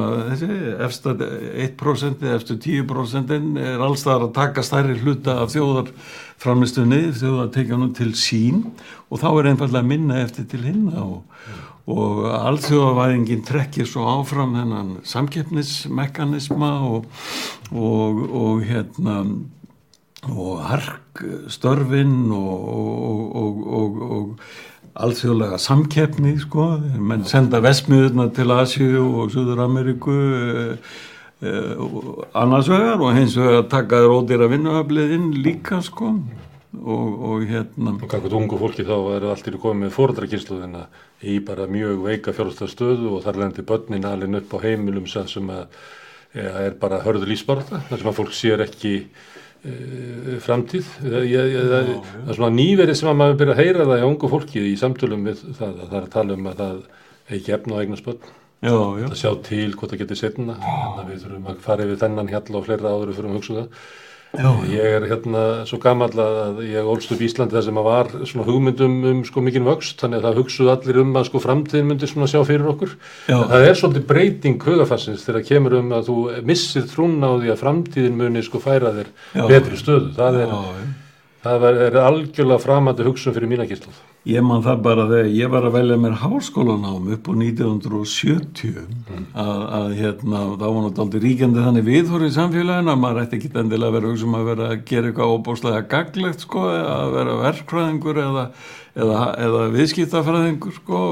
efsta 0.86 1.16
1% 1.18 2.26
eftir 2.36 2.60
10% 2.66 3.34
er 3.36 3.86
allstaðar 3.86 4.28
að 4.28 4.36
taka 4.38 4.66
stærri 4.66 4.98
hluta 5.02 5.40
af 5.42 5.54
þjóðarframistunni 5.56 7.02
þjóðartekjanum 7.18 7.96
til 7.98 8.12
sín. 8.18 8.62
Og 9.10 9.22
þá 9.22 9.30
er 9.32 9.50
einfallega 9.50 9.86
minna 9.86 10.22
eftir 10.22 10.46
til 10.50 10.62
hinna 10.68 11.02
og 11.02 11.26
og 11.90 12.26
alþjóðavæðingin 12.30 13.40
trekkir 13.46 13.88
svo 13.88 14.04
áfram 14.06 14.54
þennan 14.54 14.90
samkeppnismekanisma 15.08 16.72
og, 16.86 17.08
og, 17.72 18.20
og 18.30 18.62
hérna 18.68 19.22
og 20.28 20.60
harkstörfin 20.68 22.32
og, 22.34 23.36
og 23.36 24.34
alþjóðlega 25.00 25.58
samkeppni 25.60 26.34
sko, 26.42 26.66
menn 26.98 27.24
senda 27.28 27.60
vestmiðurna 27.64 28.28
til 28.34 28.52
Asju 28.52 29.04
og 29.22 29.32
Suður 29.32 29.62
Ameríku 29.64 30.16
eh, 30.36 30.92
eh, 31.46 31.86
annars 32.36 32.68
vegar 32.68 33.00
og 33.00 33.14
hins 33.16 33.36
vegar 33.38 33.68
taka 33.70 34.02
rótira 34.04 34.50
vinnuhafliðinn 34.50 35.32
líka 35.40 35.80
sko. 35.84 36.16
Og, 36.70 37.14
og 37.26 37.48
hérna 37.50 37.96
Og 37.96 38.06
kakvað 38.06 38.36
ungu 38.38 38.58
fólki 38.60 38.84
þá 38.86 38.94
er 39.16 39.24
allt 39.32 39.48
í 39.50 39.56
komið 39.58 39.88
með 39.88 39.94
fóröldrakynsluðina 39.96 40.84
í 41.26 41.40
bara 41.42 41.66
mjög 41.66 42.04
veika 42.04 42.34
fjárhastlega 42.36 42.70
stöðu 42.70 43.16
og 43.16 43.24
þar 43.24 43.40
lendi 43.42 43.64
börnin 43.66 44.06
alveg 44.06 44.36
upp 44.38 44.54
á 44.54 44.58
heimilum 44.62 45.08
sem 45.10 45.50
að 45.50 45.64
ja, 46.30 46.52
er 46.68 46.76
bara 46.78 47.00
hörðu 47.02 47.26
lífsbarða, 47.26 47.82
þar 47.88 48.02
sem 48.02 48.10
að 48.12 48.16
fólk 48.20 48.36
sér 48.38 48.62
ekki 48.62 48.94
framtíð. 50.40 50.90
Ég, 51.04 51.52
ég, 51.52 51.66
það, 51.68 51.90
er 52.24 52.36
svona 52.38 52.52
nýverið 52.56 52.96
sem 53.00 53.10
að 53.10 53.18
maður 53.20 53.40
byrja 53.42 53.56
að 53.56 53.60
heyra 53.60 53.88
það 53.90 54.02
í 54.02 54.06
ungu 54.08 54.30
fólki 54.32 54.62
í 54.70 54.76
samtölum 54.80 55.26
við 55.28 55.42
það, 55.58 55.74
það 55.82 55.96
er 55.98 56.04
að 56.06 56.12
tala 56.14 56.36
um 56.36 56.48
að 56.48 56.62
það 56.62 56.78
er 56.80 57.36
ekki 57.36 57.56
efna 57.58 57.76
á 57.76 57.82
já, 58.60 58.76
já, 59.00 59.06
Það 59.08 59.18
sjá 59.20 59.30
til 59.46 59.70
hvort 59.74 59.92
það 59.92 60.02
getur 60.02 60.20
setna, 60.20 60.56
að 60.60 61.10
við 61.10 61.22
þurfum 61.24 61.50
að 61.50 61.60
fara 61.64 61.86
yfir 61.86 62.00
þennan 62.00 62.30
hjalla 62.32 62.60
og 62.60 62.66
fleira 62.66 62.94
áður 62.94 63.12
fyrir 63.16 63.30
að 63.30 63.36
hugsa 63.38 63.52
um 63.52 63.60
það. 63.60 63.84
Já, 64.36 64.50
Ég 64.70 64.96
er 64.98 65.06
hérna 65.10 65.42
svo 65.68 65.80
gammal 65.82 66.10
að 66.14 66.62
ég 66.68 66.86
ólst 66.86 67.10
upp 67.14 67.24
Íslandi 67.24 67.56
þar 67.56 67.66
sem 67.66 67.80
að 67.80 67.88
var 67.88 68.10
svona 68.22 68.46
hugmyndum 68.46 68.96
um 69.10 69.24
sko 69.26 69.42
mikinn 69.44 69.66
vöxt, 69.66 69.98
þannig 70.02 70.20
að 70.20 70.28
það 70.28 70.40
hugsuðu 70.40 70.72
allir 70.74 71.00
um 71.02 71.12
að 71.18 71.28
sko 71.30 71.42
framtíðin 71.42 71.90
myndi 71.90 72.10
svona 72.10 72.30
sjá 72.30 72.40
fyrir 72.46 72.70
okkur. 72.74 72.96
Já. 73.26 73.36
Það 73.50 73.66
er 73.66 73.78
svolítið 73.80 74.08
breyting 74.12 74.66
hugafarsins 74.70 75.26
þegar 75.26 75.46
kemur 75.50 75.78
um 75.80 75.92
að 75.98 76.10
þú 76.10 76.16
missir 76.46 76.88
trúna 76.90 77.30
á 77.30 77.34
því 77.40 77.54
að 77.54 77.62
framtíðin 77.64 78.18
muni 78.20 78.42
sko 78.46 78.62
færa 78.62 78.94
þér 78.98 79.12
Já. 79.34 79.46
betri 79.50 79.80
stöðu. 79.80 80.12
Það 80.18 80.42
er. 80.44 80.58
Það 81.40 81.66
er, 81.70 81.94
algjörlega 82.04 82.60
framandi 82.60 83.04
hugsun 83.06 83.34
fyrir 83.36 83.48
mína 83.48 83.66
kynsluð. 83.68 84.00
Ég 84.28 84.44
man 84.44 84.60
það 84.60 84.82
bara 84.84 85.06
þegar 85.08 85.28
ég 85.32 85.52
var 85.54 85.64
að 85.64 85.76
velja 85.78 85.96
mér 85.96 86.18
háskólanám 86.20 87.06
upp 87.14 87.30
á 87.30 87.32
1970 87.40 88.74
að, 89.32 89.62
að 89.78 89.94
hérna, 89.96 90.42
þá 90.60 90.66
var 90.66 90.84
náttúrulega 90.84 91.22
ríkjandi 91.24 91.64
þannig 91.64 91.86
viðhóri 91.86 92.28
í 92.28 92.34
samfélaginu 92.34 92.92
að 92.92 93.00
maður 93.00 93.22
ætti 93.22 93.38
ekki 93.38 93.52
endilega 93.62 93.88
að 93.88 93.96
vera 93.96 94.12
hugsa 94.12 94.28
um 94.28 94.36
að 94.36 94.50
vera 94.50 94.68
að 94.68 94.84
gera 94.92 95.08
eitthvað 95.08 95.34
óbúslega 95.38 95.80
gaglegt 95.94 96.44
sko, 96.44 96.66
að 96.68 97.16
vera 97.16 97.38
verkfræðingur 97.46 98.22
eða, 98.26 98.46
eða, 99.00 99.24
eða 99.48 99.64
viðskiptafræðingur 99.78 100.78
sko, 100.82 101.02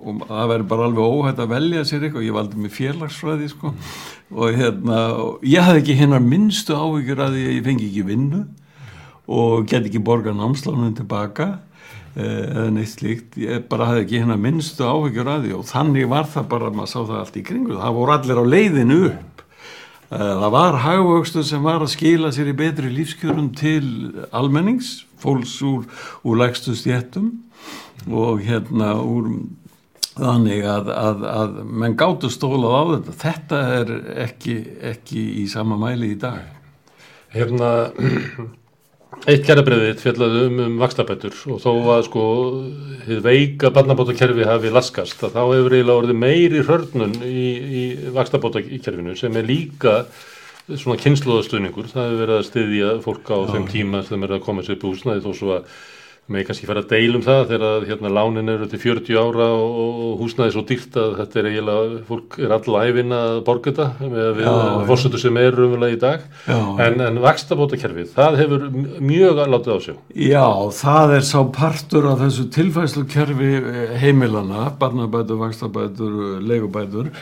og, 0.00 0.26
það 0.32 0.52
veri 0.54 0.68
bara 0.72 0.88
alveg 0.88 1.20
óhætt 1.20 1.44
að 1.44 1.56
velja 1.58 1.84
sér 1.84 2.08
eitthvað, 2.08 2.28
ég 2.30 2.40
valdi 2.40 2.64
mig 2.64 2.76
félagsfræði 2.80 3.52
sko, 3.52 3.76
og 4.32 4.60
hérna, 4.64 5.06
og 5.20 5.44
ég 5.44 5.68
hafði 5.68 5.84
ekki 5.84 6.00
hinnar 6.00 6.24
minnstu 6.24 6.72
áhyggjur 6.72 7.26
að 7.28 7.42
ég 7.44 7.64
fengi 7.68 7.92
ekki 7.92 8.10
vinnu 8.14 8.46
og 9.30 9.68
get 9.68 9.86
ekki 9.88 10.02
borga 10.04 10.34
námslánum 10.36 10.94
tilbaka 10.98 11.46
eh, 12.16 12.44
eða 12.44 12.66
neitt 12.74 12.92
slíkt. 12.92 13.38
Ég 13.40 13.64
bara 13.70 13.90
hafði 13.90 14.04
ekki 14.04 14.20
hérna 14.22 14.38
minnstu 14.40 14.86
áhyggjur 14.86 15.30
að 15.32 15.46
því 15.46 15.54
og 15.58 15.68
þannig 15.70 16.10
var 16.12 16.28
það 16.34 16.50
bara, 16.52 16.72
maður 16.74 16.92
sá 16.92 16.98
það 17.00 17.16
allt 17.22 17.38
í 17.40 17.46
kringu 17.46 17.78
það 17.80 17.96
voru 18.00 18.16
allir 18.18 18.42
á 18.42 18.44
leiðinu 18.44 19.00
upp. 19.08 19.44
Eh, 20.10 20.34
það 20.42 20.50
var 20.58 20.80
hagvöxtur 20.84 21.48
sem 21.48 21.64
var 21.64 21.82
að 21.82 21.94
skila 21.96 22.30
sér 22.34 22.52
í 22.52 22.58
betri 22.58 22.92
lífskjörum 22.92 23.50
til 23.56 23.86
almennings, 24.30 25.02
fólks 25.22 25.56
úr, 25.64 25.88
úr 26.22 26.40
lægstu 26.42 26.76
stjættum 26.76 27.32
og 28.12 28.42
hérna 28.44 28.98
úr 29.00 29.30
þannig 30.14 30.66
að, 30.68 30.90
að, 30.94 31.24
að 31.26 31.54
menn 31.64 31.96
gáttu 31.98 32.30
stólað 32.30 32.76
á 32.76 32.82
þetta. 32.92 33.14
Þetta 33.24 33.62
er 33.78 33.94
ekki, 34.26 34.58
ekki 34.92 35.22
í 35.42 35.46
sama 35.50 35.78
mæli 35.80 36.12
í 36.14 36.18
dag. 36.20 36.44
Hérna, 37.34 37.70
eitt 39.24 39.46
kærabriðið 39.46 40.02
fjallaði 40.02 40.44
um, 40.48 40.60
um 40.66 40.76
vakstabætur 40.82 41.36
og 41.54 41.60
þó 41.62 41.70
að 41.94 42.02
sko 42.08 42.26
hið 43.06 43.22
veika 43.24 43.70
barnabótakerfi 43.74 44.46
hafi 44.48 44.72
laskast 44.74 45.24
að 45.24 45.36
þá 45.36 45.42
hefur 45.42 45.76
eiginlega 45.76 46.00
orðið 46.02 46.20
meiri 46.20 46.62
hörnun 46.68 47.16
í, 47.24 47.48
í 47.80 47.84
vakstabótakerfinu 48.14 49.16
sem 49.18 49.36
er 49.40 49.48
líka 49.48 49.96
svona 50.64 50.96
kynnslóðastuðningur, 51.02 51.90
það 51.92 52.06
hefur 52.08 52.22
verið 52.22 52.38
að 52.38 52.46
styðja 52.48 52.92
fólk 53.04 53.32
á 53.32 53.38
þeim 53.52 53.66
tíma 53.68 54.04
sem 54.06 54.22
er 54.24 54.36
að 54.36 54.44
koma 54.46 54.64
sér 54.64 54.80
húsnaði 54.80 55.24
þó 55.24 55.32
svo 55.36 55.56
að 55.58 55.74
með 56.32 56.46
kannski 56.48 56.68
fara 56.68 56.80
að 56.80 56.92
deilum 56.94 57.22
það 57.24 57.42
þegar 57.50 57.84
hérna 57.88 58.10
lánin 58.16 58.48
eru 58.48 58.68
til 58.70 58.78
40 58.80 59.18
ára 59.20 59.48
og, 59.52 60.14
húsnaði 60.22 60.54
svo 60.54 60.62
dýrt 60.68 60.96
að 60.96 61.10
þetta 61.18 61.40
er 61.40 61.48
eiginlega, 61.50 61.98
fólk 62.08 62.38
er 62.40 62.54
alltaf 62.56 62.86
æfin 62.88 63.12
að 63.16 63.34
borga 63.44 63.72
þetta 63.74 64.08
með 64.14 64.30
við 64.38 64.46
Já, 64.46 64.54
já. 64.54 64.78
fórsetu 64.88 65.20
sem 65.20 65.40
er 65.42 65.58
umverulega 65.66 65.96
í 65.96 66.00
dag 66.00 66.24
Já. 66.48 66.58
en, 66.86 67.04
en 67.08 67.20
vakstabótakerfið, 67.26 68.08
það 68.16 68.40
hefur 68.40 68.66
mjög 69.04 69.42
látið 69.52 69.76
á 69.76 69.78
sig. 69.84 70.00
Já, 70.30 70.46
það 70.80 71.14
er 71.18 71.28
sá 71.28 71.38
partur 71.60 72.10
af 72.14 72.24
þessu 72.24 72.48
tilfæslukerfi 72.56 73.52
eh, 73.60 73.94
heimilana, 74.00 74.66
barnabætur, 74.80 75.42
vakstabætur, 75.44 76.18
leigubætur, 76.40 77.12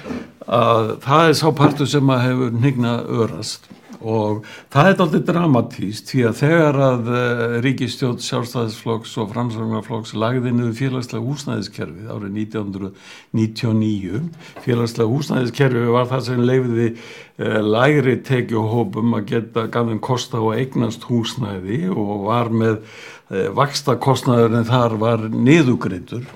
að 0.47 0.97
það 1.03 1.29
er 1.33 1.38
sá 1.43 1.47
partur 1.59 1.91
sem 1.91 2.15
að 2.15 2.27
hefur 2.29 2.59
hnignað 2.61 3.15
örast 3.23 3.73
og 4.03 4.43
það 4.73 4.88
er 4.91 5.03
aldrei 5.05 5.23
dramatíst 5.29 6.11
því 6.11 6.23
að 6.29 6.38
þegar 6.41 6.79
að 6.87 7.11
uh, 7.12 7.57
ríkistjótt 7.65 8.25
sjálfstæðisflokks 8.27 9.15
og 9.23 9.31
framsvögnarflokks 9.33 10.15
lagði 10.19 10.53
niður 10.57 10.77
félagslega 10.81 11.27
húsnæðiskerfið 11.29 12.11
árið 12.12 12.38
1999 12.43 14.23
félagslega 14.67 15.15
húsnæðiskerfið 15.15 15.91
var 15.97 16.11
það 16.12 16.27
sem 16.29 16.45
leifiði 16.51 16.88
uh, 16.93 17.61
lægri 17.67 18.19
tekjuhópum 18.29 19.19
að 19.19 19.27
geta 19.33 19.67
gaf 19.73 19.91
þeim 19.91 20.03
kosta 20.05 20.43
að 20.43 20.62
eignast 20.62 21.09
húsnæði 21.09 21.83
og 21.93 22.29
var 22.29 22.53
með 22.53 22.81
uh, 22.83 23.49
vaksta 23.57 23.99
kostnaður 24.03 24.61
en 24.61 24.69
þar 24.69 24.99
var 25.03 25.29
niðugreitur 25.33 26.27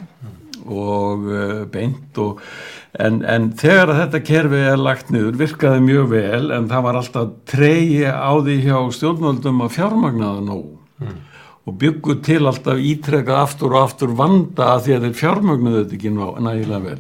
og 0.73 1.29
uh, 1.31 1.63
beint 1.73 2.19
og 2.23 2.43
en, 2.99 3.21
en 3.29 3.51
þegar 3.59 3.93
að 3.93 4.01
þetta 4.03 4.23
kerfi 4.31 4.63
er 4.73 4.81
lagt 4.81 5.13
niður 5.13 5.39
virkaði 5.43 5.85
mjög 5.85 6.11
vel 6.15 6.51
en 6.57 6.69
það 6.71 6.87
var 6.89 7.01
alltaf 7.01 7.33
treyji 7.51 8.07
á 8.09 8.33
því 8.41 8.59
hjá 8.65 8.79
stjórnvöldum 8.99 9.65
að 9.67 9.75
fjármagnaða 9.77 10.45
nóg 10.47 10.71
og 11.67 11.75
byggu 11.81 12.15
til 12.23 12.47
alltaf 12.47 12.79
ítrekka 12.79 13.41
aftur 13.43 13.75
og 13.75 13.89
aftur 13.89 14.13
vanda 14.15 14.69
að 14.77 14.85
því 14.85 14.93
að 14.95 15.07
þeir 15.07 15.17
fjármögnuðu 15.21 15.81
þetta 15.81 15.97
ekki 15.97 16.13
nægilega 16.15 16.79
vel. 16.85 16.99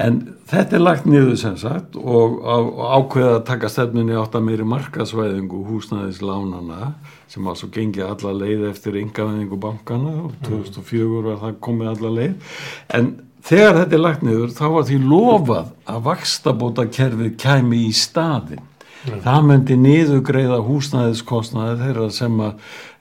En 0.00 0.20
þetta 0.48 0.78
er 0.78 0.84
lagt 0.86 1.08
niður 1.08 1.36
sem 1.42 1.58
sagt 1.60 1.98
og, 2.00 2.38
og, 2.40 2.70
ákveða 2.96 3.34
að 3.36 3.44
taka 3.50 3.72
stefninni 3.72 4.16
átt 4.16 4.38
að 4.38 4.46
meiri 4.48 4.68
markasvæðingu 4.72 5.60
húsnæðislánana 5.68 6.94
sem 7.30 7.44
var 7.44 7.60
svo 7.60 7.68
gengið 7.74 8.06
alla 8.08 8.32
leið 8.40 8.64
eftir 8.70 8.96
yngavæðingu 9.02 9.60
bankana 9.60 10.16
og 10.24 10.38
2004 10.48 11.26
var 11.28 11.42
það 11.44 11.60
komið 11.68 11.92
alla 11.92 12.14
leið. 12.16 12.56
En 12.96 13.12
þegar 13.44 13.82
þetta 13.82 13.98
er 13.98 14.04
lagt 14.06 14.24
niður 14.24 14.56
þá 14.56 14.66
var 14.78 14.88
því 14.88 14.98
lofað 15.12 15.70
að 15.92 16.02
vakstabóta 16.08 16.88
kerfið 16.88 17.36
kæmi 17.44 17.84
í 17.90 17.94
staðin 18.00 18.64
það 19.06 19.46
myndi 19.48 19.78
niðugreiða 19.80 20.60
húsnæðiskostnaði 20.66 21.78
þeirra 21.84 22.10
sem 22.14 22.42
að 22.44 22.52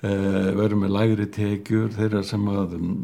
e, 0.01 0.13
veru 0.59 0.79
með 0.79 0.95
lægri 0.95 1.27
tekjur 1.35 1.91
þeirra 1.97 2.23
sem 2.27 2.47
að 2.53 2.77
um, 2.79 2.95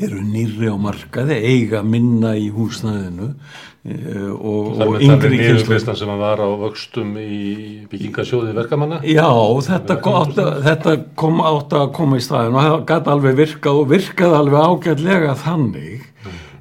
eru 0.00 0.20
nýri 0.22 0.70
á 0.70 0.76
markaði 0.80 1.38
eiga 1.38 1.82
minna 1.86 2.34
í 2.38 2.48
húsnæðinu 2.54 3.30
e, 3.30 3.96
og, 4.34 4.82
og 4.86 4.98
yngri 4.98 5.32
niðurgristan 5.36 5.98
sem 5.98 6.12
að 6.12 6.22
var 6.24 6.42
á 6.42 6.48
vöxtum 6.64 7.14
í 7.20 7.40
byggingasjóði 7.90 8.54
verkamanna. 8.58 9.00
Já, 9.06 9.30
þetta, 9.66 9.98
átti, 10.20 10.46
þetta 10.66 10.96
kom 11.18 11.42
átt 11.46 11.74
að 11.78 11.90
koma 11.98 12.20
í 12.20 12.24
staðin 12.26 12.58
og 12.58 12.68
það 12.68 12.86
gæti 12.92 13.14
alveg 13.14 13.42
virkað 13.44 13.82
og 13.82 13.90
virkaði 13.94 14.40
alveg 14.42 14.70
ágætlega 14.70 15.36
þannig 15.46 16.06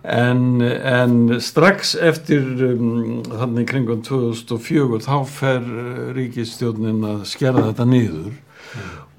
en, 0.09 0.61
en 0.61 1.15
strax 1.43 1.95
eftir 2.01 2.45
um, 2.71 3.23
þannig 3.29 3.67
kringum 3.69 4.03
2004 4.05 5.01
þá 5.05 5.15
fer 5.29 5.63
uh, 5.63 6.05
ríkistjórnin 6.17 7.03
að 7.13 7.25
skera 7.29 7.65
þetta 7.69 7.85
niður 7.89 8.31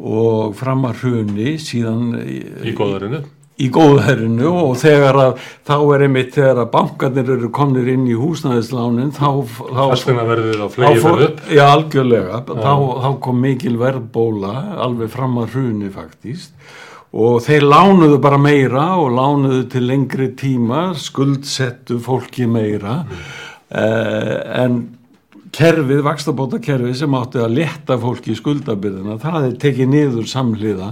og 0.00 0.54
fram 0.58 0.86
að 0.88 1.02
hruni 1.04 1.56
síðan 1.60 2.14
Í 2.64 2.72
góðarinu. 2.78 3.18
í 3.60 3.66
góðherrinu 3.74 4.48
og 4.48 4.76
þegar 4.80 5.18
að 5.20 5.32
þá 5.68 5.74
er 5.96 6.04
einmitt 6.06 6.30
þegar 6.38 6.60
að 6.62 6.70
bankarnir 6.72 7.32
eru 7.34 7.50
komnir 7.52 7.90
inn 7.92 8.06
í 8.08 8.14
húsnæðislánin 8.16 9.10
þá, 9.12 9.26
þá 9.44 9.82
Þá. 10.86 11.50
Já, 11.58 11.64
algjörlega. 11.74 12.40
Þá, 12.48 12.72
þá 13.04 13.10
kom 13.26 13.42
mikil 13.44 13.74
verðbóla 13.82 14.54
alveg 14.86 15.12
fram 15.12 15.36
að 15.42 15.58
hruni 15.58 15.90
faktist 15.92 16.54
og 17.10 17.40
þeir 17.42 17.66
lánuðu 17.66 18.20
bara 18.22 18.38
meira 18.38 18.86
og 19.00 19.10
lánuðu 19.16 19.64
til 19.72 19.84
lengri 19.88 20.30
tíma, 20.38 20.90
skuldsettu 20.94 21.98
fólki 22.02 22.46
meira. 22.46 23.02
Eh, 23.70 24.36
en 24.62 24.80
kerfið, 25.54 26.04
vakstabóta 26.06 26.60
kerfið 26.62 26.94
sem 27.02 27.18
átti 27.18 27.42
að 27.42 27.56
leta 27.58 27.98
fólki 27.98 28.34
í 28.34 28.38
skuldabyrðina, 28.38 29.18
það 29.22 29.46
er 29.48 29.60
tekið 29.64 29.90
niður 29.90 30.30
samhliða 30.30 30.90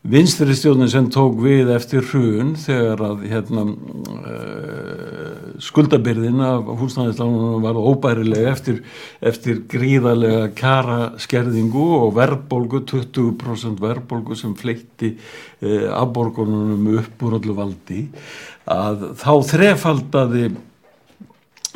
vinstri 0.00 0.54
stjórnin 0.56 0.88
sem 0.88 1.08
tók 1.12 1.36
við 1.44 1.70
eftir 1.74 2.04
hrun 2.08 2.54
þegar 2.58 3.02
að 3.04 3.24
hérna, 3.28 3.64
uh, 4.16 5.50
skuldabyrðin 5.60 6.40
af 6.44 6.70
húsnæðislánunum 6.80 7.66
var 7.66 7.76
óbærileg 7.76 8.48
eftir, 8.48 8.78
eftir 9.20 9.60
gríðarlega 9.68 10.48
kjara 10.56 11.00
skerðingu 11.20 11.84
og 11.98 12.14
verðbólgu, 12.16 12.80
20% 12.88 13.82
verðbólgu 13.82 14.38
sem 14.40 14.54
fleitti 14.56 15.12
uh, 15.18 15.90
afborgununum 15.98 16.88
upp 17.02 17.26
úr 17.28 17.36
öllu 17.42 17.56
valdi. 17.58 18.06
Að 18.70 19.10
þá 19.20 19.32
þrefaldaði 19.50 20.46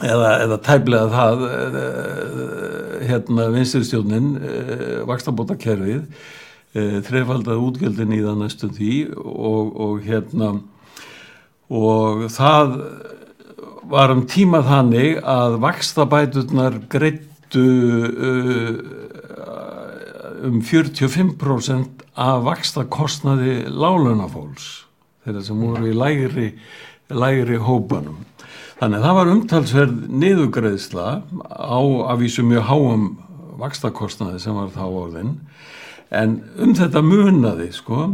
eða, 0.00 0.30
eða 0.46 0.58
tæplega 0.64 1.12
það 1.12 1.44
uh, 1.50 2.96
hérna 3.04 3.50
vinstri-stjórnin 3.52 4.32
uh, 4.40 4.96
vakstabóta 5.12 5.58
kerfið 6.74 6.98
uh, 6.98 7.02
þrefaldaði 7.06 7.62
útgjöldin 7.62 8.14
í 8.14 8.22
það 8.22 8.38
næstu 8.40 8.68
því 8.74 8.94
og, 9.14 9.74
og 9.80 10.00
hérna 10.02 10.48
og 11.70 12.26
það 12.30 12.74
var 13.88 14.10
um 14.10 14.24
tíma 14.26 14.62
þannig 14.64 15.20
að 15.22 15.58
vakstabæturnar 15.62 16.80
greittu 16.90 17.66
uh, 18.10 18.74
um 20.44 20.60
45% 20.60 22.04
af 22.14 22.44
vakstakostnaði 22.44 23.64
lálunafólks 23.70 24.84
þeirra 25.24 25.42
sem 25.44 25.60
voru 25.60 25.88
í 25.88 25.94
lægri, 25.96 26.50
lægri 27.08 27.56
hópanum. 27.56 28.18
Þannig 28.76 28.98
að 28.98 29.04
það 29.06 29.16
var 29.16 29.30
umtalsverð 29.32 30.02
niðugreðsla 30.10 31.08
á 31.48 31.80
að 31.80 32.20
vísu 32.20 32.44
mjög 32.44 32.66
háum 32.68 33.06
vakstakostnaði 33.62 34.42
sem 34.42 34.56
var 34.58 34.72
þá 34.74 34.84
orðin 34.84 35.36
en 36.10 36.38
um 36.60 36.74
þetta 36.76 37.02
munaði 37.04 37.70
sko. 37.74 38.08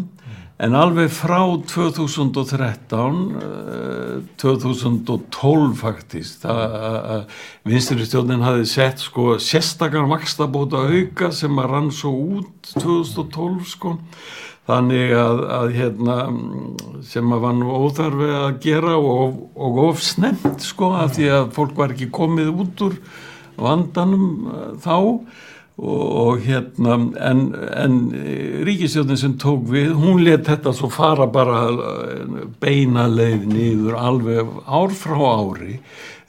En 0.61 0.75
alveg 0.77 1.09
frá 1.09 1.39
2013 1.65 3.21
eh, 3.41 4.17
2012 4.43 5.71
faktist 5.81 6.45
að 6.45 7.23
vinstri 7.65 8.05
stjórnin 8.05 8.45
hafi 8.45 8.67
sett 8.69 9.01
sko 9.01 9.39
sérstakar 9.41 10.05
vakstabóta 10.11 10.85
auka 10.85 11.31
sem 11.33 11.57
að 11.63 11.71
rann 11.73 11.89
svo 11.97 12.13
út 12.41 12.75
2012 12.77 13.73
sko. 13.73 13.97
Þannig 14.69 15.15
að, 15.17 15.41
að 15.57 15.73
hérna 15.79 16.17
sem 17.09 17.33
að 17.33 17.45
var 17.47 17.57
nú 17.57 17.73
óþarfi 17.81 18.29
að 18.43 18.59
gera 18.63 18.99
og, 19.01 19.39
og 19.57 19.81
of 19.89 20.03
snemt 20.05 20.61
sko 20.63 20.93
af 21.01 21.17
því 21.17 21.31
að 21.39 21.55
fólk 21.57 21.73
var 21.81 21.97
ekki 21.97 22.13
komið 22.13 22.53
út 22.53 22.85
úr 22.91 22.99
vandanum 23.57 24.29
eh, 24.53 24.69
þá 24.85 24.99
og, 25.81 26.43
hérna 26.45 26.99
en, 27.25 27.43
en 27.73 27.99
ríkistjóðin 28.69 29.21
sem 29.21 29.37
tók 29.41 29.65
við 29.73 29.95
hún 29.97 30.21
let 30.27 30.45
þetta 30.49 30.75
svo 30.77 30.91
fara 30.93 31.25
bara 31.33 31.63
eh, 31.73 32.47
beina 32.61 33.07
leið 33.09 33.47
niður 33.49 33.97
alveg 33.97 34.51
ár 34.69 34.93
frá 34.93 35.17
ári 35.17 35.81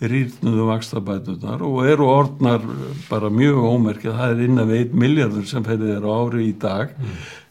rýrnuðu 0.01 0.65
vakstabætunar 0.65 1.61
og 1.65 1.83
eru 1.85 2.07
orðnar 2.09 2.63
bara 3.09 3.29
mjög 3.33 3.59
ómerkið. 3.69 4.15
Það 4.17 4.33
er 4.33 4.41
innan 4.47 4.71
við 4.71 4.81
1 4.87 4.95
miljardur 5.03 5.45
sem 5.49 5.65
ferðið 5.65 5.93
er 5.93 6.07
á 6.09 6.11
ári 6.15 6.47
í 6.47 6.55
dag. 6.57 6.95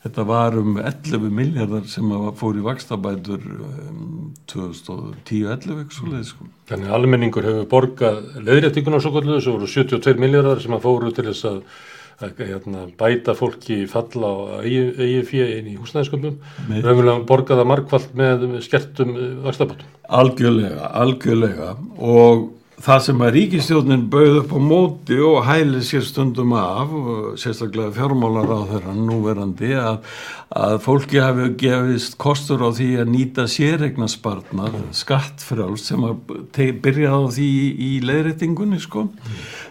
Þetta 0.00 0.24
var 0.26 0.56
um 0.58 0.78
11 0.80 1.28
miljardar 1.36 1.86
sem 1.92 2.10
fór 2.40 2.58
í 2.58 2.64
vakstabætur 2.64 3.44
um, 3.44 4.32
2010-11 4.50 6.24
sko. 6.26 6.48
Þannig 6.70 6.88
að 6.88 6.96
almenningur 6.96 7.46
hefur 7.46 7.70
borgað 7.70 8.20
leðréttinguna 8.40 9.02
svo 9.02 9.12
kalluðu, 9.14 9.44
svo 9.44 9.58
voru 9.58 9.70
72 9.70 10.22
miljardar 10.22 10.62
sem 10.62 10.74
að 10.74 10.86
fóru 10.88 11.12
til 11.14 11.28
þess 11.28 11.46
að, 11.52 11.60
að 12.26 12.44
hérna, 12.44 12.84
bæta 13.00 13.34
fólki 13.38 13.82
falla 13.90 14.30
á 14.30 14.64
fjö 15.28 15.48
inn 15.56 15.72
í 15.72 15.76
húsnæðisköpum, 15.80 16.38
raunverulega 16.70 17.18
borgaða 17.28 17.66
markvallt 17.68 18.14
með 18.18 18.46
skertum 18.66 19.14
vakstabátum. 19.46 19.92
Algjörlega, 20.20 20.90
algjörlega 21.00 21.74
og 21.96 22.48
það 22.80 23.02
sem 23.04 23.22
að 23.24 23.34
ríkistjórnin 23.36 24.04
bauð 24.12 24.38
upp 24.40 24.52
á 24.56 24.60
móti 24.64 25.18
og 25.24 25.42
hæli 25.44 25.82
sér 25.84 26.04
stundum 26.06 26.54
af, 26.56 26.92
sérstaklega 27.40 27.92
fjármálar 27.96 28.48
á 28.48 28.60
þeirra 28.70 28.94
núverandi, 28.96 29.72
að, 29.76 29.98
að 30.50 30.80
fólki 30.82 31.20
hafi 31.22 31.44
gefist 31.60 32.16
kostur 32.18 32.64
á 32.66 32.74
því 32.74 32.88
að 33.04 33.12
nýta 33.12 33.44
sérregnarspartnar, 33.46 34.74
skattfrjáls 34.98 35.84
sem 35.86 36.02
að 36.08 36.16
byrjaði 36.82 37.06
á 37.06 37.22
því 37.36 37.50
í, 37.70 37.90
leiðréttingunni 38.02 38.80
sko. 38.82 39.06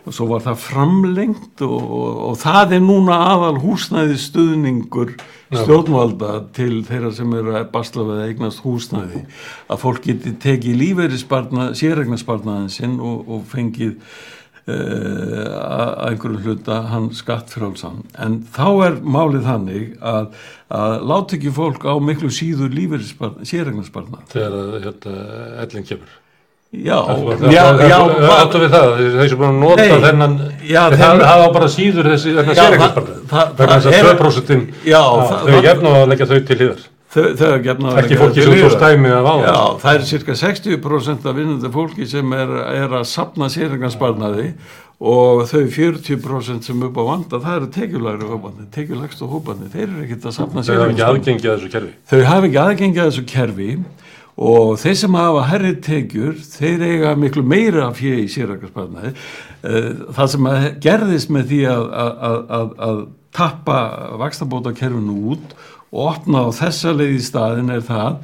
Og 0.08 0.16
svo 0.16 0.30
var 0.30 0.46
það 0.46 0.64
framlengt 0.64 1.66
og, 1.68 1.76
og, 1.84 2.24
og 2.30 2.40
það 2.40 2.78
er 2.78 2.86
núna 2.86 3.20
aðal 3.34 3.60
húsnæði 3.60 4.16
stuðningur 4.24 5.14
stjórnvalda 5.50 6.34
til 6.56 6.80
þeirra 6.88 7.12
sem 7.18 7.36
eru 7.36 7.56
að 7.58 7.70
basla 7.74 8.06
við 8.08 8.16
að 8.16 8.32
eignast 8.32 8.64
húsnæði. 8.64 9.24
Að 9.68 9.84
fólk 9.84 10.04
geti 10.08 10.36
tekið 10.40 10.80
lífeyrispartna, 10.80 11.72
sérregnarspartnaðin 11.76 12.72
sinn 12.72 13.00
og, 13.04 13.26
og 13.28 13.48
fengið 13.52 13.98
að 14.70 15.92
einhverju 16.10 16.40
hluta 16.46 16.78
hann 16.92 17.10
skattfrálsan 17.16 18.00
en 18.26 18.40
þá 18.56 18.66
er 18.88 18.98
málið 19.04 19.46
þannig 19.50 19.86
að, 20.02 20.32
að 20.80 20.96
láta 21.12 21.38
ekki 21.40 21.52
fólk 21.56 21.86
á 21.88 21.94
miklu 22.04 22.32
síður 22.34 22.74
sérregnarspartnað 23.50 24.26
þegar 24.34 24.58
að 24.60 24.74
hérna, 24.86 25.14
ellin 25.66 25.88
kemur. 25.90 26.12
já, 26.70 26.98
Það 27.10 27.46
já, 27.50 27.64
já, 27.90 27.98
áttu 28.36 28.60
við 28.62 28.74
það, 28.76 28.92
þeir 29.18 29.30
sem 29.32 29.40
búin 29.42 29.50
að 29.50 29.60
nota 29.64 29.86
Nei, 29.90 30.04
þennan, 30.06 30.36
já, 30.70 30.82
það 30.94 31.24
hafa 31.26 31.48
bara 31.56 31.70
síður 31.74 32.10
þessi, 32.14 32.36
það- 32.38 32.54
það- 33.32 33.56
Vegna 33.58 33.80
þess 33.80 33.90
það 33.90 33.94
að 33.94 34.00
er- 34.00 34.22
2% 34.22 34.86
Já, 34.86 35.02
þau 35.02 35.50
það- 35.50 35.66
gefna 35.66 35.96
að 36.04 36.08
leggja 36.14 36.28
þau 36.30 36.40
til 36.52 36.58
hliðar. 36.60 36.84
Þau 37.14 37.48
er 37.50 37.64
gefna 37.66 37.96
Ekki 38.04 38.20
fólki 38.20 38.44
af 39.18 39.24
það 39.82 39.96
er 39.96 40.06
cirka 40.10 40.36
60% 40.38 41.26
af 41.30 41.40
vinnandi 41.40 41.72
fólki 41.74 42.06
sem 42.10 42.36
er, 42.38 42.54
er 42.84 42.94
að 43.00 43.08
sapna 43.10 43.50
sérregnarsparnaði 43.50 44.52
og 45.00 45.46
þau 45.48 45.64
40% 45.72 46.68
sem 46.68 46.82
upp 46.90 47.00
á 47.00 47.04
vanda, 47.08 47.40
það 47.40 47.56
eru 47.56 47.70
tekjulæri 47.78 48.30
hópandi, 48.30 48.66
tekjulægstu 48.76 49.30
hópandi, 49.32 49.70
þeir 49.72 49.86
eru 49.86 50.02
ekkert 50.04 50.28
að 50.28 50.36
sapna 50.36 50.64
kerfi. 51.72 51.94
Þau 52.12 52.20
hafa 52.28 52.50
ekki 52.50 52.62
aðgengi 52.66 53.00
að 53.00 53.12
þessu 53.14 53.24
kerfi 53.32 53.70
og 54.40 54.74
þeir 54.80 54.98
sem 55.00 55.16
hafa 55.20 55.46
herri 55.50 55.72
tekjur 55.84 56.36
þeir 56.44 56.84
eiga 56.88 57.16
miklu 57.20 57.44
meira 57.48 57.90
fjö 57.96 58.20
í 58.22 58.28
sérreiknarsparnaði 58.32 59.16
það 60.16 60.30
sem 60.36 60.52
að 60.52 60.68
gerðist 60.84 61.34
með 61.36 61.50
því 61.50 61.64
að, 61.74 61.88
að, 62.04 62.38
að, 62.60 62.70
að 62.90 63.02
tappa 63.36 63.80
vakstabóta 64.22 64.76
kerfinu 64.76 65.18
út 65.34 65.58
og 65.90 66.12
opna 66.14 66.46
á 66.46 66.50
þessa 66.54 66.94
leið 66.96 67.16
í 67.18 67.24
staðin 67.26 67.74
er 67.74 67.84
það 67.86 68.20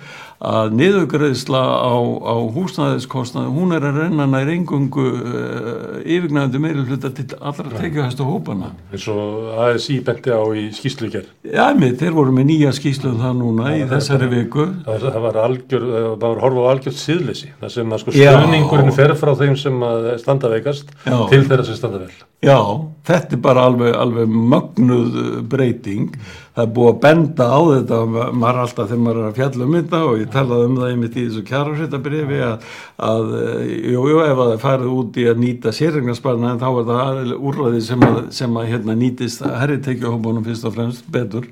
að 0.46 0.74
niðugreðsla 0.80 1.62
á, 1.62 1.96
á 2.22 2.36
húsnæðiskostnaði, 2.56 3.52
hún 3.56 3.74
er 3.76 3.86
að 3.90 4.00
renna 4.04 4.28
nær 4.30 4.52
engungu 4.54 5.06
uh, 5.06 5.96
yfirgnæðandi 6.06 6.62
meiri 6.62 6.84
hluta 6.86 7.12
til 7.18 7.26
allra 7.40 7.72
tekjuhæstu 7.80 8.28
hópana. 8.28 8.72
eins 8.94 9.08
og 9.12 9.50
ASI 9.66 9.98
benti 10.06 10.30
á 10.34 10.42
í 10.54 10.68
skýslugjör 10.76 11.26
Já, 11.50 11.66
með, 11.78 11.98
þeir 12.04 12.16
voru 12.20 12.36
með 12.36 12.50
nýja 12.52 12.74
skýslu 12.78 13.14
um 13.16 13.20
það 13.24 13.36
núna 13.42 13.74
í 13.80 13.84
þessari 13.90 14.30
viku. 14.36 14.68
það 14.86 15.08
það 15.10 15.20
var 15.26 15.42
algjör, 15.48 15.88
það 15.96 16.16
var 16.28 16.44
horfa 16.46 16.66
á 16.66 16.72
algjört 16.76 17.02
síðleysi, 17.02 17.52
það 17.64 17.76
sem 17.80 17.96
að 17.98 18.04
sko 18.06 18.16
stöðningurinn 18.20 18.96
fer 19.02 19.16
frá 19.20 19.34
þeim 19.42 19.58
sem 19.66 19.84
að 19.90 20.12
standa 20.22 20.54
veikast 20.54 20.94
Já. 21.06 21.18
til 21.34 21.44
þeirra 21.50 21.68
sem 21.72 21.80
standa 21.82 22.06
vel 22.06 22.14
Já, 22.46 22.60
þetta 23.08 23.34
er 23.34 23.40
bara 23.42 23.62
alveg, 23.66 23.94
alveg 23.98 24.28
mögnuð 24.30 25.16
uh, 25.18 25.38
breyting. 25.50 26.12
Það 26.54 26.62
er 26.68 26.74
búið 26.76 26.90
að 26.92 26.98
benda 27.06 27.46
á 27.50 27.60
þetta, 27.72 28.00
ma- 28.12 28.28
maður 28.44 28.60
alltaf 28.66 28.90
þegar 28.92 29.02
maður 29.06 29.22
er 29.22 29.30
að 29.32 29.40
fjalla 29.40 29.66
um 29.66 29.74
þetta 29.80 30.02
og 30.06 30.20
ég 30.20 30.30
talaði 30.36 30.70
um 30.70 30.78
það 30.80 30.92
einmitt 30.92 31.18
í 31.18 31.26
þessu 31.26 31.44
kjárafréttabrifi 31.50 32.40
að, 32.46 32.68
að, 33.10 33.34
uh, 33.40 33.64
jú, 33.96 34.06
jú, 34.12 34.22
ef 34.26 34.40
það 34.42 34.54
er 34.54 34.62
farið 34.66 34.94
út 34.94 35.20
í 35.22 35.28
að 35.32 35.42
nýta 35.42 35.76
sérregnarsparna 35.76 36.54
en 36.54 36.62
þá 36.62 36.68
er 36.70 36.88
það 36.92 37.34
úrræði 37.40 37.84
sem 37.90 38.08
að, 38.10 38.22
sem 38.40 38.62
að 38.62 38.70
hérna, 38.74 38.98
nýtist 39.00 39.46
herri 39.46 39.80
tekjuhópunum 39.90 40.46
fyrst 40.46 40.70
og 40.70 40.76
fremst 40.78 41.12
betur. 41.12 41.50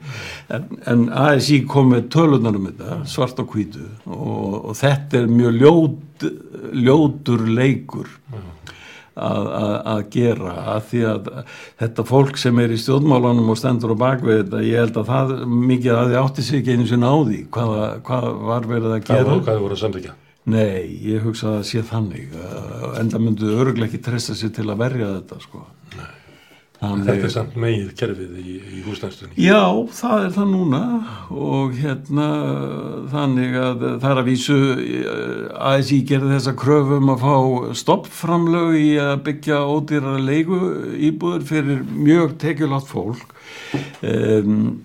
En, 0.53 0.67
en 0.89 1.05
ASI 1.25 1.63
kom 1.69 1.93
með 1.93 2.09
tölunar 2.13 2.59
um 2.59 2.69
þetta, 2.69 3.01
svart 3.09 3.41
og 3.43 3.53
hvítu 3.55 3.85
og, 4.05 4.59
og 4.59 4.73
þetta 4.79 5.23
er 5.23 5.31
mjög 5.31 5.61
ljót, 5.63 6.27
ljótur 6.73 7.47
leikur 7.49 8.09
að, 9.13 9.47
að, 9.59 9.75
að 9.93 10.01
gera 10.15 10.55
að 10.73 10.81
því 10.89 11.03
að 11.11 11.29
þetta 11.83 12.05
fólk 12.09 12.39
sem 12.41 12.63
er 12.63 12.73
í 12.73 12.79
stjórnmálunum 12.81 13.53
og 13.53 13.59
stendur 13.59 13.93
á 13.93 13.97
bakvið 14.03 14.41
þetta, 14.41 14.63
ég 14.65 14.83
held 14.83 14.99
að 15.01 15.11
það 15.11 15.35
mikið 15.53 15.99
að 15.99 16.11
þið 16.11 16.19
átti 16.23 16.47
sig 16.47 16.59
ekki 16.61 16.77
einu 16.77 16.89
sinni 16.89 17.13
á 17.13 17.17
því 17.21 17.39
hvað, 17.53 17.73
hvað 18.09 18.27
var 18.49 18.67
verið 18.73 18.97
að 18.97 19.07
gera. 19.11 19.39
hvað 19.45 19.63
voru 19.67 19.77
að 19.77 19.83
samþykja 19.85 20.17
Nei, 20.43 20.99
ég 21.07 21.23
hugsa 21.23 21.47
að 21.47 21.53
það 21.55 21.69
sé 21.69 21.81
þannig 21.87 22.33
en 22.99 23.11
það 23.13 23.21
myndu 23.23 23.53
öruglega 23.55 23.87
ekki 23.87 24.01
treysta 24.03 24.35
sér 24.35 24.51
til 24.57 24.65
að 24.67 24.81
verja 24.81 25.13
þetta 25.13 25.39
sko 25.45 25.61
þetta 26.83 27.27
er 27.27 27.33
samt 27.33 27.57
megið 27.59 27.89
kerfið 27.99 28.37
í, 28.39 28.55
í 28.59 28.83
húsnæðstunni 28.85 29.45
Já, 29.45 29.63
það 29.95 30.25
er 30.27 30.31
það 30.37 30.47
núna 30.51 30.81
og 31.31 31.75
hérna 31.79 32.27
þannig 33.13 33.57
að 33.59 33.85
það 34.03 34.07
er 34.11 34.21
að 34.21 34.29
vísu 34.29 34.59
eh, 34.73 35.67
ASI 35.73 35.99
gerði 36.09 36.31
þessa 36.37 36.55
kröfum 36.63 37.13
að 37.13 37.25
fá 37.25 37.35
stoppframlög 37.83 38.79
í 38.79 38.87
að 39.01 39.13
byggja 39.27 39.61
ódýrar 39.67 40.23
leigu 40.23 40.63
íbúður 41.09 41.45
fyrir 41.47 41.85
mjög 41.93 42.35
tekjulátt 42.43 42.89
fólk. 42.89 43.29
Um, 44.03 44.81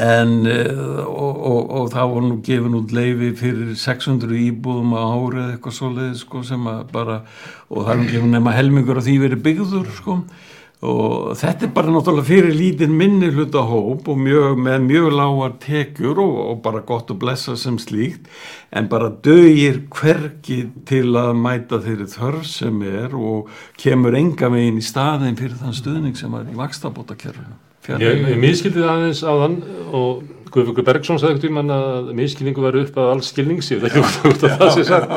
en 0.00 0.46
uh, 0.46 1.04
og, 1.06 1.36
og, 1.38 1.60
og 1.70 1.90
það 1.92 2.14
var 2.14 2.24
nú 2.24 2.38
gefin 2.46 2.78
út 2.78 2.94
leifi 2.94 3.30
fyrir 3.38 3.74
600 3.78 4.32
íbúðum 4.48 4.94
á 4.96 5.02
árið 5.04 5.52
eitthvað 5.52 5.76
svoleiði 5.78 6.18
sko 6.18 6.42
sem 6.46 6.66
að 6.70 6.82
bara 6.94 7.20
og 7.68 7.84
það 7.84 7.92
er 7.92 8.00
nú 8.00 8.08
gefin 8.10 8.34
nema 8.34 8.54
helmingur 8.56 9.00
af 9.00 9.06
því 9.06 9.16
verið 9.22 9.44
byggður 9.44 9.92
sko 9.98 10.18
og 10.84 11.34
þetta 11.40 11.66
er 11.66 11.72
bara 11.76 11.92
náttúrulega 11.94 12.28
fyrir 12.28 12.54
lítinn 12.54 12.94
minni 12.98 13.30
hluta 13.32 13.64
hóp 13.64 14.08
og 14.12 14.20
mjög, 14.20 14.60
með 14.66 14.86
mjög 14.86 15.10
lágar 15.18 15.56
tekjur 15.64 16.22
og, 16.22 16.38
og 16.44 16.62
bara 16.64 16.84
gott 16.86 17.12
að 17.14 17.20
blessa 17.24 17.56
sem 17.60 17.78
slíkt. 17.80 18.28
En 18.74 18.88
bara 18.92 19.12
dögir 19.24 19.84
hverki 19.94 20.64
til 20.88 21.06
að 21.18 21.34
mæta 21.40 21.80
þeirri 21.84 22.08
þörf 22.14 22.48
sem 22.50 22.82
er 22.88 23.14
og 23.16 23.52
kemur 23.80 24.16
enga 24.18 24.52
megin 24.52 24.80
í 24.80 24.84
staðin 24.84 25.38
fyrir 25.40 25.56
þann 25.62 25.78
stuðning 25.80 26.18
sem 26.20 26.34
er 26.36 26.50
í 26.52 26.58
vakstabótakerfinu 26.58 27.62
Ég, 27.84 28.22
ég 28.24 28.38
miskildið 28.40 28.86
aðeins 28.88 29.20
á 29.20 29.32
þann 29.42 29.58
og 29.92 30.22
Guðvöku 30.54 30.84
Bergson 30.86 31.18
sagði 31.20 31.34
ekkert 31.34 31.50
um 31.50 31.58
hann 31.60 31.72
að 31.74 32.12
miskilningu 32.16 32.62
var 32.64 32.78
upp 32.80 32.96
að 33.00 33.10
alls 33.16 33.28
skilningsi 33.32 33.76
það 33.82 33.98
er 33.98 34.30
út 34.30 34.46
af 34.46 34.54
það 34.60 34.70
sem 34.76 34.86
sagt 34.88 35.12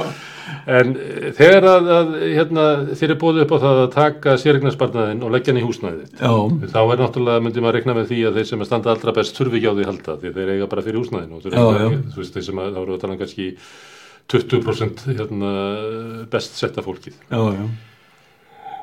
en 0.77 0.93
eh, 1.01 1.27
þegar 1.37 1.67
að, 1.71 1.89
að 1.97 2.13
hérna, 2.23 2.67
þér 2.99 3.13
er 3.13 3.19
bóðið 3.23 3.43
upp 3.45 3.53
á 3.55 3.63
það 3.65 3.81
að 3.81 3.89
taka 3.97 4.37
sérregnarsparnaðin 4.43 5.25
og 5.25 5.33
leggja 5.35 5.53
hann 5.53 5.61
í 5.61 5.65
húsnæðið 5.67 6.21
Já, 6.21 6.33
þá 6.73 6.79
er 6.83 7.03
náttúrulega, 7.03 7.43
myndi 7.45 7.65
maður 7.65 7.79
rekna 7.79 7.97
með 7.97 8.09
því 8.13 8.21
að 8.29 8.39
þeir 8.39 8.49
sem 8.51 8.63
að 8.63 8.71
standa 8.71 8.93
allra 8.93 9.17
best 9.17 9.41
þurfi 9.41 9.61
ekki 9.61 9.71
á 9.71 9.77
því 9.77 9.89
halda 9.91 10.17
því 10.23 10.33
þeir 10.37 10.53
eiga 10.55 10.71
bara 10.71 10.85
fyrir 10.87 11.01
húsnæðin 11.01 11.37
og 11.37 11.45
þú 11.45 12.21
veist, 12.21 12.37
þeir 12.37 12.47
sem 12.49 12.63
að 12.63 12.73
þá 12.73 12.81
eru 12.83 12.97
að 12.97 13.03
tala 13.03 13.17
um 13.17 13.21
kannski 13.21 13.51
20% 14.27 15.05
hérna, 15.15 15.51
best 16.31 16.57
setta 16.59 16.83
fólkið. 16.83 17.15
Já, 17.31 17.39
já. 17.55 17.67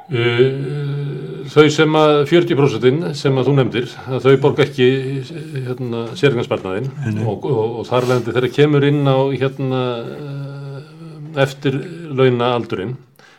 Uh, 0.05 1.45
þau 1.49 1.65
sem 1.73 1.95
að 1.97 2.19
40% 2.29 3.15
sem 3.17 3.39
að 3.41 3.47
þú 3.49 3.53
nefndir 3.57 3.93
að 4.05 4.27
þau 4.27 4.35
borga 4.43 4.67
ekki 4.67 4.89
hérna, 5.65 6.03
sérgnarsparnaðin 6.21 6.91
og, 7.25 7.47
og, 7.49 7.79
og 7.81 7.87
þar 7.89 8.11
leðandi 8.11 8.35
þegar 8.37 8.53
kemur 8.53 8.85
inn 8.85 9.01
á 9.09 9.17
hérna, 9.33 9.81
eftir 11.43 11.77
launa 12.15 12.55
aldurinn 12.59 12.95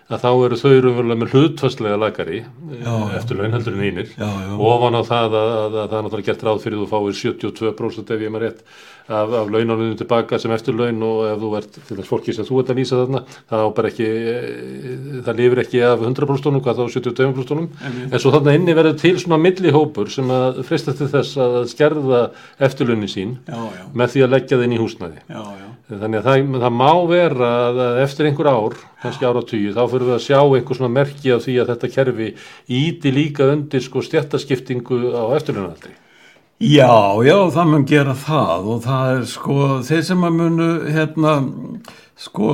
að 0.06 0.22
þá 0.22 0.30
eru 0.46 0.58
þau 0.62 0.72
raunverulega 0.86 1.18
með 1.24 1.32
hlutfastlega 1.34 1.98
lagari 1.98 2.42
Já, 2.44 2.92
já. 2.94 3.16
eftir 3.18 3.40
laun 3.40 3.56
heldur 3.58 3.74
en 3.74 3.86
einir 3.88 4.12
og 4.22 4.66
ofan 4.70 4.98
á 4.98 5.02
það 5.08 5.38
að, 5.40 5.54
að, 5.56 5.78
að 5.82 5.88
það 5.90 5.96
er 5.98 6.06
náttúrulega 6.06 6.28
gert 6.30 6.46
ráð 6.46 6.60
fyrir 6.66 6.82
þú 6.84 6.90
fáir 6.92 7.18
72% 7.22 8.14
ef 8.14 8.26
ég 8.26 8.34
maður 8.36 8.46
rétt 8.46 8.62
af, 9.08 9.34
af 9.41 9.52
launanum 9.54 9.94
tilbaka 10.00 10.39
sem 10.41 10.54
eftir 10.56 10.76
laun 10.78 11.04
og 11.06 11.20
ef 11.30 11.41
þú 11.41 11.52
ert 11.60 11.78
til 11.78 11.98
þess 12.00 12.10
fólki 12.10 12.36
sem 12.36 12.48
þú 12.48 12.62
ert 12.62 12.72
að 12.74 12.80
lýsa 12.82 13.02
þarna 13.04 13.22
það 13.52 13.65
á 13.65 13.68
bara 13.78 13.91
ekki 13.91 14.08
eh, 14.10 14.89
það 15.28 15.41
lifir 15.41 15.63
ekki 15.65 15.84
af 15.86 16.06
100% 16.08 16.62
hvað 16.65 16.82
þá 16.82 16.86
72% 16.96 17.86
en 18.10 18.24
svo 18.24 18.34
þarna 18.34 18.56
inni 18.58 18.78
verður 18.78 18.98
til 19.04 19.15
svona 19.22 19.41
millihópur 19.41 20.12
sem 20.13 20.32
að 20.34 20.63
frista 20.68 20.96
til 20.98 21.10
þess 21.12 21.38
að 21.46 21.60
skerða 21.72 22.24
eftirlaunin 22.65 23.12
sín 23.12 23.38
Já, 23.46 23.58
já, 23.58 23.86
með 23.94 24.15
því 24.15 24.26
að 24.26 24.36
leggja 24.36 24.58
það 24.58 24.68
inn 24.68 24.78
í 24.78 24.82
húsnæði 24.82 25.22
já, 25.22 25.41
já. 25.62 25.65
Þannig 25.86 26.18
að 26.18 26.26
það, 26.26 26.56
það 26.63 26.72
má 26.80 26.91
vera 27.12 27.50
að 27.68 28.00
eftir 28.02 28.26
einhver 28.26 28.48
ár, 28.50 28.78
kannski 29.04 29.28
ára 29.30 29.44
tíu, 29.46 29.74
þá 29.76 29.84
fyrir 29.91 30.08
við 30.08 30.15
að 30.15 30.24
sjá 30.24 30.39
einhver 30.41 30.80
svona 30.80 30.96
merki 30.96 31.34
af 31.36 31.44
því 31.46 31.58
að 31.62 31.70
þetta 31.74 31.89
kerfi 31.94 32.30
íti 32.80 33.12
líka 33.13 33.52
undir 33.54 33.86
sko 33.86 34.02
stjættaskiptingu 34.02 34.98
á 35.13 35.30
eftirlunaldri. 35.38 35.94
Já, 36.63 37.20
já, 37.20 37.36
það 37.52 37.65
mun 37.68 37.82
gera 37.84 38.13
það 38.15 38.68
og 38.72 38.84
það 38.86 39.10
er 39.12 39.24
sko, 39.28 39.56
þeir 39.84 40.04
sem 40.08 40.22
að 40.24 40.36
munu 40.38 40.68
hérna, 40.88 41.32
sko 42.15 42.52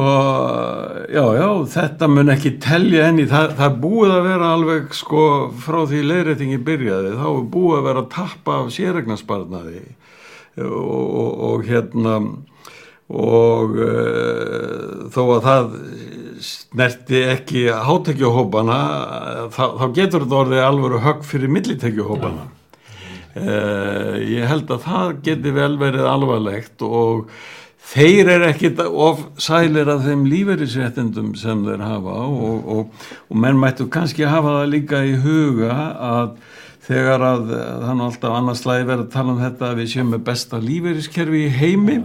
já, 1.05 1.25
já, 1.37 1.49
þetta 1.69 2.07
mun 2.09 2.31
ekki 2.33 2.55
telja 2.63 3.11
enni, 3.11 3.27
það, 3.29 3.51
það 3.59 3.75
búið 3.83 4.13
að 4.15 4.23
vera 4.25 4.47
alveg 4.55 4.95
sko 4.97 5.25
frá 5.53 5.77
því 5.91 5.99
leiðrætingi 6.09 6.57
byrjaði, 6.65 7.11
þá 7.19 7.27
er 7.29 7.45
búið 7.53 7.75
að 7.77 7.85
vera 7.91 8.01
að 8.01 8.07
tappa 8.15 8.55
af 8.63 8.71
sérregnarsparnaði 8.73 9.83
og, 10.65 10.71
og, 10.71 11.35
og 11.51 11.67
hérna 11.69 12.15
og 13.11 13.75
uh, 13.85 14.95
þó 15.13 15.21
að 15.35 15.45
það 15.45 15.75
snerti 16.47 17.21
ekki 17.35 17.67
hátekjuhópana 17.69 18.79
þá, 19.53 19.61
þá 19.77 19.85
getur 19.93 20.25
þetta 20.25 20.41
orðið 20.41 20.63
alveg 20.71 20.97
högg 21.05 21.21
fyrir 21.27 21.53
millitekjuhópana. 21.53 22.47
uh, 22.49 22.60
ég 23.35 24.47
held 24.49 24.71
að 24.71 24.85
það 24.85 25.11
geti 25.23 25.55
vel 25.55 25.73
verið 25.79 26.07
alvarlegt 26.09 26.83
og 26.83 27.29
þeir 27.91 28.29
eru 28.35 28.47
ekkit 28.49 28.81
of 28.85 29.21
sælir 29.41 29.89
að 29.91 30.07
þeim 30.09 30.25
lífeyrisréttindum 30.31 31.33
sem 31.39 31.63
þeir 31.65 31.83
hafa 31.85 32.17
og, 32.27 32.65
og, 32.75 33.05
og 33.29 33.39
menn 33.43 33.59
mættu 33.59 33.87
kannski 33.91 34.27
hafa 34.27 34.61
það 34.61 34.73
líka 34.73 35.03
í 35.07 35.15
huga 35.23 35.77
að 35.95 36.33
þegar 36.87 37.23
að 37.25 37.53
er 37.55 37.93
nú 37.95 38.07
alltaf 38.07 38.35
annars 38.35 38.63
slæði 38.63 38.87
verið 38.89 39.05
að 39.05 39.13
tala 39.13 39.35
um 39.35 39.41
þetta 39.41 39.69
að 39.69 39.79
við 39.79 39.93
séum 39.93 40.11
með 40.11 40.25
besta 40.31 40.59
lífeyriskerfi 40.61 41.45
í 41.45 41.53
heimi. 41.55 42.01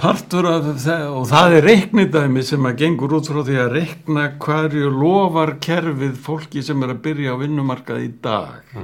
Partur 0.00 0.48
af 0.48 0.68
það 0.80 1.06
og 1.12 1.26
það 1.28 1.54
er 1.58 1.66
reiknidæmi 1.68 2.42
sem 2.48 2.66
að 2.66 2.78
gengur 2.80 3.18
út 3.18 3.28
frá 3.28 3.42
því 3.44 3.58
að 3.60 3.74
reikna 3.76 4.26
hverju 4.40 4.92
lofar 4.94 5.58
kerfið 5.62 6.14
fólki 6.24 6.64
sem 6.64 6.86
er 6.86 6.94
að 6.94 7.02
byrja 7.04 7.36
á 7.36 7.40
vinnumarkað 7.42 8.06
í 8.06 8.12
dag 8.24 8.78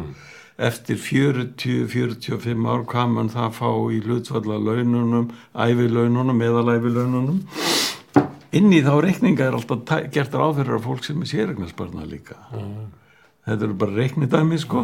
eftir 0.57 0.97
40-45 0.97 2.69
ár 2.69 2.85
hvað 2.89 3.11
mann 3.13 3.33
það 3.33 3.57
fá 3.59 3.71
í 3.93 3.99
hlutfalla 4.05 4.57
laununum, 4.57 5.31
ævilaununum 5.53 6.45
eðalævilaununum 6.47 7.43
inn 8.57 8.73
í 8.73 8.83
þá 8.85 8.95
reikninga 9.05 9.51
er 9.51 9.57
alltaf 9.59 10.07
gert 10.15 10.37
ráðfyrir 10.37 10.79
af 10.79 10.87
fólk 10.87 11.05
sem 11.05 11.21
er 11.21 11.29
sérregnarsparna 11.29 12.07
líka. 12.09 12.39
Þetta 13.47 13.63
eru 13.69 13.77
bara 13.79 13.95
reiknidæmi 13.95 14.57
sko. 14.59 14.81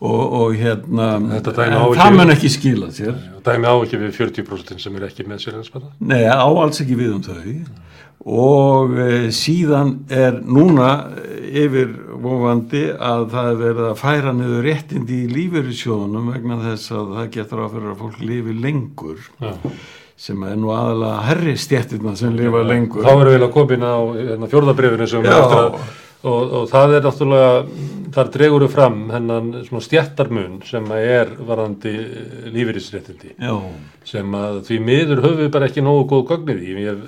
Og, 0.00 0.22
og 0.38 0.54
hérna 0.56 1.08
það 1.28 2.14
mun 2.16 2.32
ekki 2.32 2.52
skila 2.54 2.88
sér. 2.94 3.18
Dæmi 3.44 3.68
á 3.68 3.74
ekki 3.74 4.00
við 4.00 4.14
40% 4.16 4.80
sem 4.80 4.96
er 4.96 5.08
ekki 5.10 5.26
með 5.28 5.42
sérhansparna. 5.44 5.92
Nei, 6.00 6.22
á 6.24 6.46
alls 6.46 6.80
ekki 6.84 6.96
við 6.96 7.18
um 7.18 7.26
þau 7.26 7.42
og 8.28 8.98
e, 9.00 9.12
síðan 9.34 9.94
er 10.12 10.40
núna 10.44 10.88
eh, 11.16 11.46
yfir 11.64 11.94
vofandi 12.20 12.84
að 12.92 13.28
það 13.32 13.50
er 13.50 13.60
verið 13.62 13.86
að 13.88 14.00
færa 14.02 14.34
niður 14.36 14.66
réttindi 14.66 15.22
í 15.24 15.30
lífeyrissjóðunum 15.32 16.32
vegna 16.34 16.58
þess 16.66 16.92
að 16.98 17.14
það 17.14 17.30
getur 17.38 17.64
fyrir 17.72 17.94
að 17.94 18.02
fólk 18.02 18.18
lifi 18.20 18.58
lengur 18.58 19.22
Já, 19.38 19.54
sem 20.18 20.44
er 20.44 20.58
nú 20.58 20.74
aðalega 20.74 21.22
herri 21.28 21.54
stjettirna 21.56 22.16
sem 22.18 22.34
lifa 22.34 22.64
lengur. 22.66 23.06
Þá 23.06 23.12
erum 23.14 23.32
við 23.36 23.46
að 23.46 23.54
komin 23.54 23.86
á 23.86 23.96
hérna, 24.18 24.50
fjórðabrifinu 24.50 25.06
sem 25.08 25.24
við 25.24 25.36
eftir 25.36 25.60
að 25.62 25.80
og, 26.26 26.52
og 26.58 26.64
það 26.70 26.94
er 26.96 27.04
náttúrulega 27.06 27.50
þar 28.16 28.30
dregur 28.34 28.64
við 28.64 28.72
fram 28.72 28.96
hennan 29.12 29.50
svona 29.66 29.84
stjættarmun 29.84 30.56
sem 30.66 30.86
að 30.90 31.08
er 31.12 31.34
varandi 31.46 31.92
lífeyrisréttindi. 32.54 33.34
Já, 33.38 33.54
sem 34.08 34.38
að 34.38 34.62
því 34.68 34.80
miður 34.88 35.22
höfum 35.26 35.42
við 35.44 35.52
bara 35.54 35.68
ekki 35.70 35.84
nógu 35.86 36.08
góð 36.10 36.24
gögnir 36.32 36.62
í 36.64 36.74
ég, 36.88 37.04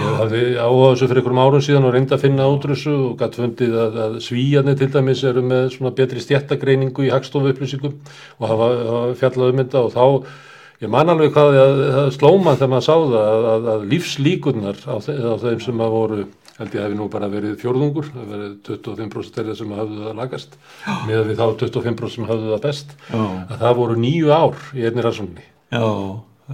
ég 0.00 0.16
hafði 0.20 0.42
áhuga 0.60 0.88
þessu 0.92 1.08
fyrir 1.10 1.22
einhverjum 1.22 1.42
árum 1.42 1.64
síðan 1.66 1.88
og 1.88 1.94
reyndi 1.94 2.16
að 2.16 2.24
finna 2.24 2.48
útrússu 2.52 2.94
og 2.94 3.14
gætt 3.20 3.38
fundið 3.40 3.76
að, 3.82 4.00
að 4.06 4.18
svíjarnir 4.26 4.80
til 4.80 4.90
dæmis 4.94 5.22
eru 5.28 5.44
með 5.46 5.70
svona 5.76 5.94
betri 5.96 6.24
stjættagreiningu 6.24 7.06
í 7.06 7.12
hagstofu 7.14 7.52
upplýsingum 7.52 7.94
og 8.40 8.50
hafa, 8.50 8.70
hafa 8.90 9.14
fjallað 9.22 9.54
um 9.54 9.62
þetta 9.62 9.84
og 9.84 9.94
þá 9.96 10.84
ég 10.84 10.92
man 10.92 11.12
alveg 11.12 11.32
hvað 11.32 11.54
það, 11.56 12.10
slóma 12.16 12.56
þegar 12.56 12.72
maður 12.74 12.86
sá 12.88 12.94
það 12.96 13.20
að, 13.20 13.46
að, 13.52 13.70
að 13.74 13.86
lífslíkurnar 13.94 14.82
á, 14.84 14.94
á 15.00 15.34
þeim 15.44 15.62
sem 15.64 15.86
að 15.86 15.96
voru 15.96 16.26
held 16.56 16.76
ég 16.76 16.86
hefði 16.86 16.98
nú 16.98 17.08
bara 17.12 17.28
verið 17.32 17.58
fjórðungur 17.60 18.08
það 18.12 18.30
verið 18.32 18.54
25% 18.68 19.36
þeirra 19.36 19.56
sem 19.58 19.74
hafðu 19.76 19.98
það 20.04 20.20
lagast 20.20 20.56
með 21.08 21.26
við 21.30 21.40
þá 21.40 21.46
25% 21.64 22.14
sem 22.14 22.30
hafðu 22.30 22.54
það 22.54 22.64
best 22.64 22.96
já, 23.10 23.20
að 23.20 23.58
það 23.64 23.76
voru 23.80 23.98
nýju 24.00 24.32
ár 24.32 24.64
í 24.72 24.86
einni 24.88 25.04
rannsókninni. 25.04 25.46
Já, 25.74 25.84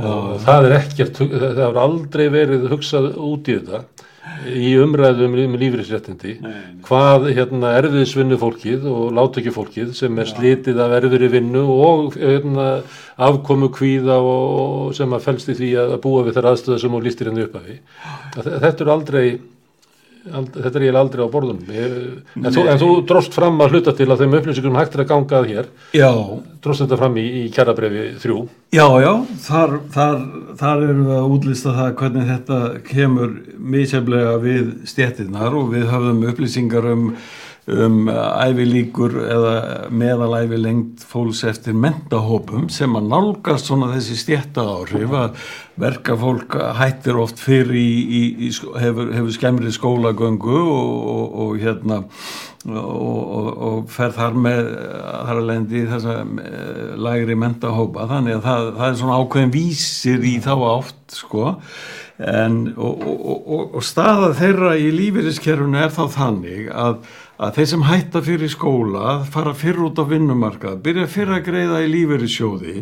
og 0.00 0.38
það 0.46 0.68
er 0.68 0.78
ekkert, 0.78 1.20
það 1.20 1.60
hefur 1.60 1.82
aldrei 1.82 2.24
verið 2.32 2.70
hugsað 2.72 3.12
út 3.20 3.50
í 3.52 3.58
þetta 3.58 4.08
í 4.48 4.72
umræðum 4.80 5.34
um 5.44 5.54
lífriðsréttindi 5.58 6.32
hvað 6.86 7.28
hérna 7.36 7.72
erfiðisvinnu 7.80 8.38
fólkið 8.40 8.86
og 8.90 9.12
látökju 9.18 9.52
fólkið 9.54 9.92
sem 9.98 10.18
er 10.22 10.30
slitið 10.30 10.80
af 10.82 10.94
erfiðri 10.98 11.30
vinnu 11.34 11.62
og 11.74 12.16
hérna, 12.16 12.68
afkomu 13.18 13.70
kvíða 13.74 14.18
og, 14.22 14.44
og 14.62 14.92
sem 14.98 15.12
að 15.12 15.26
felst 15.26 15.52
í 15.52 15.56
því 15.58 15.72
að 15.84 15.96
búa 16.04 16.24
við 16.26 16.38
þær 16.38 16.52
aðstöða 16.52 16.82
sem 16.82 16.94
hún 16.96 17.06
lístir 17.06 17.30
henni 17.30 17.46
upp 17.46 17.58
af 17.58 17.66
því 17.66 17.78
þetta 18.46 18.86
er 18.86 18.92
aldrei 18.96 19.24
ald, 19.26 19.51
þetta 20.22 20.70
er 20.70 20.84
eiginlega 20.84 21.02
aldrei 21.02 21.24
á 21.26 21.34
borðunum. 21.34 21.72
Ég, 21.74 21.94
en, 22.38 22.48
þú, 22.54 22.64
en 22.70 22.80
þú 22.80 22.88
dróst 23.10 23.36
fram 23.36 23.60
að 23.64 23.76
hluta 23.76 23.94
til 23.98 24.08
að 24.08 24.22
þeim 24.22 24.36
upplýsingum 24.38 24.78
hægt 24.78 24.96
er 24.96 25.04
að 25.04 25.10
ganga 25.12 25.38
að 25.38 25.48
hér. 25.50 25.70
Já, 25.98 26.10
dróst 26.64 26.84
þetta 26.84 26.98
fram 27.00 27.18
í, 27.18 27.26
í 27.42 27.44
kjarabrefi 27.54 28.04
þrjú. 28.22 28.40
Já, 28.76 28.86
já 29.02 29.12
þar, 29.46 29.76
þar, 29.94 30.18
þar 30.62 30.84
erum 30.88 31.06
við 31.08 31.16
að 31.18 31.36
útlista 31.36 31.76
það 31.78 31.94
hvernig 32.02 32.28
þetta 32.32 32.60
kemur 32.88 33.38
misjaflega 33.76 34.36
við 34.42 34.74
stjettirnar 34.92 35.58
og 35.58 35.72
við 35.74 35.88
höfum 35.90 36.28
upplýsingar 36.32 36.92
um 36.92 37.08
um 37.70 38.08
ævilíkur 38.10 39.12
eða 39.22 39.52
meðalævi 39.94 40.58
lengt 40.58 41.04
fólks 41.06 41.44
eftir 41.46 41.76
mentahópum 41.78 42.66
sem 42.74 42.90
að 42.98 43.10
nálgast 43.12 43.68
svona 43.70 43.92
þessi 43.92 44.16
stjetta 44.18 44.64
áhrif 44.66 45.14
að 45.14 45.44
verka 45.78 46.16
fólk 46.18 46.56
hættir 46.80 47.20
oft 47.22 47.38
fyrir 47.38 47.78
í, 47.78 47.86
í, 48.02 48.22
í 48.48 48.50
sko- 48.56 48.74
hefur, 48.82 49.12
hefur 49.14 49.36
skemmri 49.36 49.70
skólagöngu 49.72 50.58
og, 50.58 50.90
og, 51.14 51.38
og 51.44 51.62
hérna 51.62 52.02
og, 52.66 53.30
og, 53.62 53.78
fer 53.90 54.12
þar 54.14 54.36
með 54.38 54.68
þar 54.68 55.38
að 55.38 55.48
lendi 55.48 55.80
í 55.80 55.88
þessa 55.90 56.18
eh, 56.22 56.92
lægri 56.98 57.38
mentahópa 57.38 58.06
þannig 58.10 58.38
að 58.38 58.46
það, 58.46 58.68
það 58.78 58.86
er 58.88 59.00
svona 59.00 59.18
ákveðin 59.22 59.54
vísir 59.56 60.26
í 60.26 60.36
þá 60.42 60.54
átt 60.76 61.16
sko. 61.16 61.50
En 62.22 62.58
og 62.78 63.80
staða 63.82 64.30
þeirra 64.38 64.76
í 64.78 64.92
lífeyriskerfunu 64.94 65.80
er 65.80 65.90
þá 65.90 66.04
þannig 66.12 66.68
að, 66.70 67.00
að 67.42 67.56
þeir 67.56 67.68
sem 67.72 67.84
hætta 67.88 68.22
fyrir 68.22 68.50
skóla 68.52 69.14
fara 69.30 69.54
fyrir 69.58 69.88
út 69.88 69.98
á 69.98 70.04
vinnumarkað 70.06 70.82
byrja 70.84 71.08
fyrir 71.10 71.38
að 71.38 71.46
greiða 71.48 71.80
í 71.82 71.88
lífeyrissjóði 71.90 72.74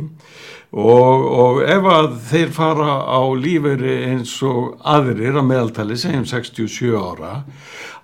og, 0.71 1.25
og 1.45 1.63
ef 1.65 1.89
að 1.95 2.11
þeir 2.29 2.53
fara 2.55 2.99
á 3.09 3.21
lífeyri 3.41 3.97
eins 4.11 4.35
og 4.47 4.77
aðrir 4.85 5.41
að 5.41 5.49
meðaltali 5.49 5.97
segjum 6.01 6.29
67 6.29 6.93
ára 7.01 7.33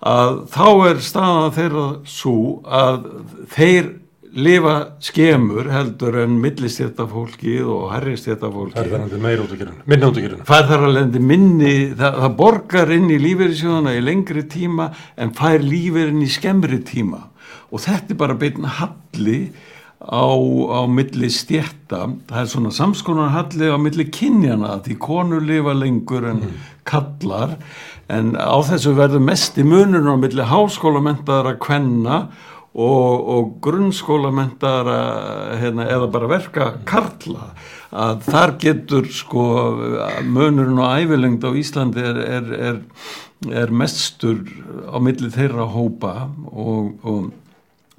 að 0.01 0.41
þá 0.55 0.67
er 0.89 1.05
staðan 1.05 1.55
þeirra 1.59 1.87
svo 2.09 2.39
að 2.65 3.07
þeir 3.53 3.93
lifa 4.37 4.75
skemur 5.01 5.71
heldur 5.73 6.19
en 6.23 6.35
millistjættafólkið 6.43 7.71
og 7.73 7.87
herristjættafólkið 7.95 8.77
það 8.77 8.87
er 8.87 8.93
þannig 8.97 9.23
meira 9.25 9.45
út 9.47 9.55
að 9.55 9.63
gera 9.63 9.77
minna 9.89 10.11
út 10.11 10.19
að 10.21 10.27
gera 10.27 10.49
fær 10.49 10.67
þar 10.71 10.89
lendi 10.93 11.23
minni, 11.23 11.75
það, 11.97 12.19
það 12.25 12.35
borgar 12.41 12.93
inn 12.97 13.09
í 13.13 13.21
lífeyrissjóðana 13.23 13.95
í 13.97 14.03
lengri 14.05 14.45
tíma 14.53 14.91
en 15.17 15.33
fær 15.37 15.65
lífeyrin 15.65 16.25
í 16.25 16.29
skemmri 16.31 16.83
tíma. 16.87 17.25
Og 17.73 17.83
þetta 17.83 18.15
er 18.15 18.21
bara 18.21 18.37
beinn 18.39 18.69
halli 18.79 19.41
á, 20.01 20.29
á 20.29 20.81
milli 20.91 21.31
stjætta, 21.33 22.05
það 22.29 22.41
er 22.43 22.51
svona 22.53 22.73
samskonar 22.75 23.33
halli 23.35 23.71
á 23.73 23.79
milli 23.81 24.07
kynjana 24.13 24.77
því 24.85 24.99
konur 25.03 25.45
lifa 25.45 25.75
lengur 25.77 26.29
en 26.31 26.43
kallar 26.87 27.57
en 28.13 28.35
á 28.37 28.59
þessu 28.69 28.95
verður 28.99 29.25
mest 29.25 29.59
í 29.59 29.65
munur 29.67 30.05
á 30.07 30.15
milli 30.21 30.47
háskólamentaðara 30.47 31.57
kvenna 31.63 32.27
og, 32.77 33.29
og 33.33 33.53
grunnskólamentaðara 33.65 34.99
hérna, 35.63 35.87
eða 35.89 36.11
bara 36.13 36.29
verka 36.29 36.69
karla 36.89 37.51
að 37.97 38.27
þar 38.27 38.53
getur 38.61 39.09
sko 39.15 39.47
munurinn 40.27 40.83
og 40.83 41.01
ævilengd 41.01 41.47
á 41.47 41.51
Íslandi 41.57 42.05
er, 42.05 42.21
er, 42.21 42.53
er, 42.69 42.81
er 43.65 43.73
mestur 43.73 44.43
á 44.93 45.01
milli 45.01 45.31
þeirra 45.33 45.69
hópa 45.73 46.15
og, 46.53 46.93
og, 47.07 47.31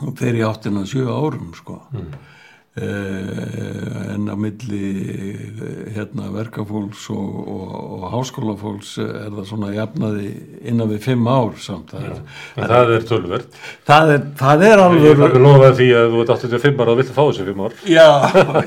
og 0.03 0.13
þeir 0.19 0.41
í 0.43 0.45
áttina 0.45 0.85
sjö 0.85 1.07
árum 1.09 1.49
sko. 1.57 1.79
Eh, 1.97 2.36
en 2.77 4.27
á 4.29 4.35
milli 4.37 4.89
eh, 5.01 5.93
hérna 5.95 6.29
verkafólks 6.33 7.07
og, 7.13 7.37
og, 7.47 7.71
og 7.97 8.05
háskólafólks 8.13 8.95
er 9.01 9.31
það 9.33 9.47
svona 9.49 9.71
jafnaði 9.73 10.31
innan 10.67 10.91
við 10.91 11.01
fimm 11.07 11.27
ár 11.29 11.55
samt. 11.61 11.93
Það 11.93 12.07
er, 12.09 12.21
en 12.55 12.71
það 12.71 12.93
er 12.95 13.07
tölverð 13.09 13.59
það 13.87 14.13
er, 14.13 14.23
það 14.41 14.65
er 14.67 14.73
ég 14.77 14.83
alveg 14.85 15.35
vil 15.35 15.43
lofa 15.45 15.71
því 15.79 15.89
að 15.97 16.09
þú 16.13 16.23
ert 16.23 16.33
85 16.37 16.81
ára 16.83 16.93
og 16.93 17.01
vilt 17.01 17.13
fá 17.15 17.21
þessi 17.23 17.47
5 17.47 17.63
ár. 17.65 17.77
Já, 17.87 18.07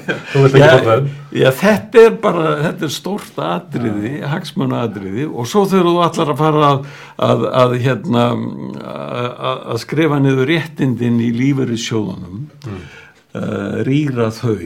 já, 0.62 0.70
já, 1.42 1.48
þetta 1.62 2.04
er 2.04 2.16
bara, 2.26 2.46
þetta 2.66 2.88
er 2.88 2.94
stórt 2.94 3.42
atriði, 3.50 4.14
hagsmuna 4.30 4.84
atriði 4.86 5.28
og 5.30 5.50
svo 5.50 5.66
þegar 5.70 5.90
þú 5.90 5.96
allar 6.06 6.34
að 6.34 6.40
fara 6.44 6.70
að, 6.70 6.80
að, 7.28 7.46
að 7.64 7.76
hérna, 7.86 8.26
að, 8.80 9.60
að 9.74 9.82
skrifa 9.84 10.22
niður 10.22 10.50
réttindin 10.50 11.20
í 11.22 11.30
lífeyri 11.36 11.78
sjóðunum, 11.80 12.48
mm. 12.66 12.80
Rýra 13.86 14.30
þau, 14.34 14.56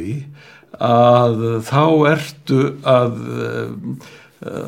að 0.83 1.43
þá 1.69 1.83
ertu 2.11 2.61
að, 2.89 3.19
uh, 3.39 3.73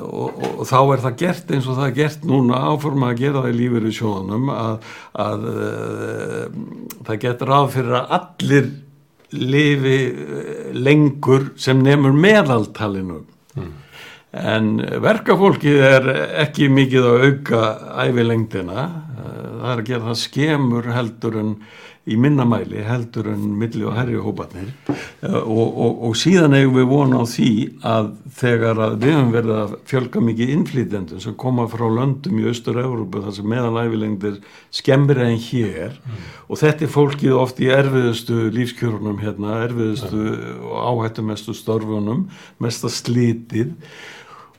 og, 0.07 0.29
og, 0.31 0.51
og 0.61 0.65
þá 0.69 0.79
er 0.81 1.05
það 1.05 1.17
gert 1.23 1.53
eins 1.53 1.69
og 1.69 1.79
það 1.79 1.89
er 1.89 1.97
gert 1.97 2.27
núna 2.29 2.61
áforma 2.71 3.11
að 3.13 3.23
gera 3.25 3.45
það 3.45 3.53
í 3.53 3.57
lífeyri 3.61 3.95
sjóðunum 3.97 4.51
að, 4.55 4.91
að 5.27 5.49
uh, 5.53 6.43
það 7.09 7.23
getur 7.27 7.53
ráð 7.53 7.73
fyrir 7.75 7.97
að 8.01 8.13
allir 8.21 8.69
lifi 9.37 9.97
eh, 10.07 10.69
lengur 10.77 11.51
sem 11.59 11.81
nefnur 11.83 12.15
meðaltalinu. 12.15 13.25
En 14.37 14.67
verkafólkið 15.01 15.83
er 15.87 16.07
ekki 16.43 16.69
mikið 16.69 17.07
að 17.09 17.23
auka 17.25 17.61
ævilengdina. 18.05 18.83
Það 19.17 19.71
er 19.71 19.81
að 19.81 19.87
gera 19.89 20.09
það 20.11 20.19
skemur 20.21 20.89
heldur 20.93 21.39
en 21.41 21.53
í 22.07 22.17
minnamæli 22.21 22.85
heldur 22.87 23.33
en 23.33 23.43
milli 23.59 23.83
og 23.87 23.97
herri 23.97 24.19
hóparnir 24.23 24.69
og, 25.27 25.67
og, 25.67 26.03
og 26.07 26.17
síðan 26.19 26.55
eigum 26.55 26.77
við 26.79 26.89
vona 26.93 27.23
á 27.23 27.25
því 27.27 27.51
að 27.87 28.11
þegar 28.39 28.83
að 28.85 28.97
við 29.03 29.15
höfum 29.17 29.33
verið 29.35 29.55
að 29.57 29.75
fjölga 29.91 30.23
mikið 30.29 30.53
innflýtendum 30.55 31.23
sem 31.25 31.37
koma 31.41 31.67
frá 31.73 31.85
löndum 31.91 32.39
í 32.39 32.47
Austur-Európu 32.51 33.25
þar 33.25 33.37
sem 33.39 33.51
meðalæfilengdir 33.51 34.41
skemmir 34.81 35.23
en 35.27 35.39
hér 35.49 35.97
og 36.47 36.61
þetta 36.63 36.87
er 36.87 36.95
fólkið 36.95 37.39
oft 37.41 37.63
í 37.63 37.71
erfiðustu 37.75 38.47
lífskjörunum 38.55 39.19
hérna, 39.23 39.63
erfiðustu 39.67 40.27
og 40.71 40.77
áhættumestu 40.93 41.57
störfunum, 41.59 42.29
mesta 42.63 42.93
slitið 42.93 43.75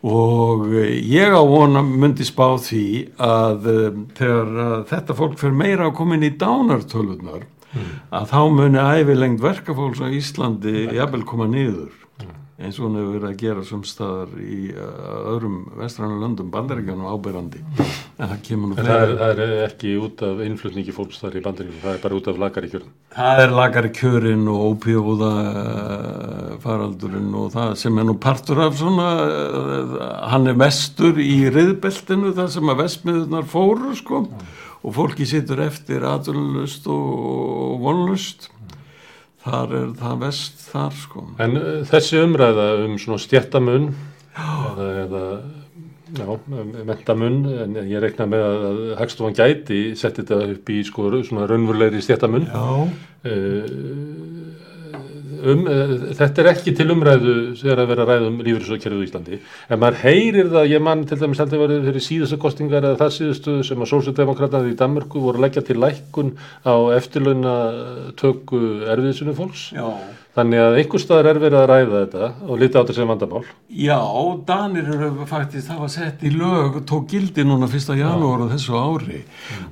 og 0.07 0.71
ég 0.71 1.35
á 1.35 1.43
vona 1.43 1.83
myndi 1.83 2.25
spá 2.27 2.55
því 2.63 2.87
að 3.19 3.69
um, 3.73 4.01
þegar 4.15 4.51
að 4.63 4.81
þetta 4.93 5.17
fólk 5.17 5.37
fyrir 5.41 5.59
meira 5.59 5.87
að 5.89 5.95
koma 5.99 6.17
inn 6.17 6.27
í 6.27 6.33
dánartölunar 6.39 7.45
að 8.15 8.29
þá 8.31 8.41
muni 8.55 8.79
ævilengt 8.79 9.43
verkafólks 9.43 9.99
á 9.99 10.07
Íslandi 10.07 10.87
jafnvel 10.95 11.25
koma 11.27 11.49
niður 11.51 12.06
eins 12.57 12.77
og 12.79 12.87
hún 12.87 12.95
hefur 12.97 13.13
verið 13.13 13.27
að 13.29 13.41
gera 13.43 13.63
sem 13.67 13.81
staðar 13.85 14.31
í 14.41 14.71
uh, 14.73 15.17
öðrum 15.35 15.57
vestrannu 15.77 16.17
löndum 16.23 16.47
bandaríkjanum 16.53 17.09
ábyrrandi 17.13 17.61
en 17.67 18.31
það 18.31 18.39
kemur 18.47 18.71
nú 18.71 18.77
það 18.79 18.89
er, 18.95 19.13
það 19.19 19.41
er 19.43 19.53
ekki 19.67 19.91
út 20.01 20.23
af 20.25 20.41
innflutningi 20.47 20.95
fólks 20.95 21.21
þar 21.21 21.37
í 21.37 21.43
bandaríkjum, 21.45 21.83
það 21.83 21.93
er 21.93 22.01
bara 22.07 22.17
út 22.17 22.31
af 22.31 22.41
lagari 22.41 22.71
kjörn. 22.71 22.89
það 23.13 23.43
er 23.43 23.55
lagari 23.59 23.93
kjörin 23.99 24.49
og 24.49 24.65
ópjóða 24.71 25.31
faraldurinn 26.65 27.37
og 27.37 27.53
það 27.53 27.77
sem 27.83 28.01
er 28.01 28.09
nú 28.09 28.17
partur 28.25 28.63
af 28.65 28.81
svona 28.81 29.07
uh, 29.27 29.97
hann 30.33 30.49
er 30.49 30.57
vestur 30.57 31.21
í 31.21 31.39
riðbeltinu 31.53 32.33
þar 32.37 32.53
sem 32.57 32.73
að 32.73 32.81
vestmiðunar 32.85 33.49
fóru 33.53 33.93
sko. 33.97 34.25
Og 34.87 34.93
fólki 34.93 35.25
situr 35.27 35.59
eftir 35.65 36.05
aðurlust 36.05 36.85
og 36.87 37.81
vonlust 37.81 38.45
þar 39.47 39.77
er 39.79 39.87
það 40.01 40.19
vest 40.25 40.67
þar 40.71 40.99
sko. 41.03 41.23
En 41.43 41.59
uh, 41.59 41.71
þessi 41.87 42.21
umræða 42.23 42.67
um 42.85 42.99
svona 43.01 43.23
stjættamun 43.23 43.89
eða, 44.37 44.89
eða 45.05 45.23
já, 46.15 46.27
mentamun 46.87 47.39
en 47.51 47.77
ég 47.89 48.01
reikna 48.03 48.27
með 48.29 48.45
að, 48.47 48.81
Hagstofan 49.01 49.35
gæti 49.37 49.81
setti 49.99 50.23
þetta 50.23 50.53
upp 50.55 50.71
í 50.71 50.79
sko 50.87 51.09
svona 51.27 51.47
raunverulegri 51.49 52.03
stjættamun 52.05 52.47
Já, 52.47 52.67
um, 55.37 55.63
uh, 55.67 55.93
þetta 56.17 56.43
er 56.43 56.49
ekki 56.51 56.73
til 56.77 56.87
umræðu 56.93 57.35
þegar 57.59 57.81
að 57.83 57.89
vera 57.91 58.05
að 58.05 58.11
ræða 58.11 58.29
um 58.31 58.37
lífyrirsökkerfið 58.45 59.03
í 59.03 59.07
Íslandi 59.07 59.39
en 59.39 59.81
maður 59.81 59.99
heyrir 60.03 60.51
það, 60.53 60.69
ég 60.73 60.85
mann 60.87 61.03
til 61.09 61.19
dæmis 61.21 61.41
heldur 61.43 61.63
verið 61.63 61.89
fyrir 61.89 62.05
síðustu 62.07 62.39
kostingar 62.41 62.83
eða 62.83 63.01
það 63.01 63.15
síðustu 63.17 63.57
sem 63.67 63.83
að 63.83 63.91
sósjaldemokratandi 63.93 64.75
í 64.75 64.79
Danmarku 64.79 65.23
voru 65.23 65.41
að 65.41 65.47
leggja 65.47 65.65
til 65.67 65.79
lækkun 65.83 66.33
á 66.65 66.75
eftirlauna 66.97 67.57
tökku 68.19 68.63
erfiðsunu 68.93 69.35
fólks 69.37 69.69
já. 69.75 69.85
Þannig 70.37 70.61
að 70.61 70.75
einhver 70.81 71.01
staðar 71.01 71.29
er 71.31 71.39
verið 71.41 71.59
að 71.59 71.67
ræða 71.71 72.01
þetta 72.01 72.27
og 72.45 72.61
lita 72.61 72.83
á 72.85 72.93
sem 72.93 73.09
vandamál. 73.09 73.43
Já, 73.73 73.99
Danir 74.47 74.91
eru 74.93 75.27
faktisk, 75.29 75.67
það 75.71 75.81
var 75.83 75.91
sett 75.95 76.25
í 76.27 76.31
lög, 76.35 76.79
tók 76.89 77.07
gildi 77.11 77.45
núna 77.47 77.69
fyrsta 77.71 77.97
janúar 77.97 78.45
á 78.45 78.53
þessu 78.53 78.77
ári 78.77 79.23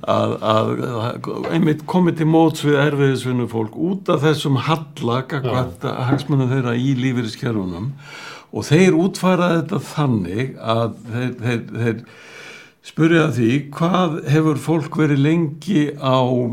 að, 0.02 0.36
að, 0.42 0.72
að 1.06 1.50
einmitt 1.54 1.86
komið 1.90 2.20
til 2.22 2.30
móts 2.34 2.66
við 2.66 2.80
erfiðisvinnu 2.82 3.48
fólk 3.52 3.78
út 3.78 4.10
af 4.14 4.26
þessum 4.26 4.62
halla 4.66 5.22
gagvært 5.30 5.86
hagsmunum 6.10 6.50
þeirra 6.50 6.78
í 6.78 6.96
lífeyriskerfunum. 6.98 7.92
Og 8.56 8.66
þeir 8.66 8.96
útfæra 8.98 9.52
þetta 9.60 9.82
þannig 9.84 10.56
að 10.62 10.96
þeir, 11.12 11.34
þeir, 11.44 11.62
þeir 11.76 12.02
spurja 12.86 13.30
því 13.34 13.52
hvað 13.74 14.20
hefur 14.30 14.60
fólk 14.62 14.98
verið 15.00 15.24
lengi 15.26 15.86
á 15.98 16.22
uh, 16.22 16.50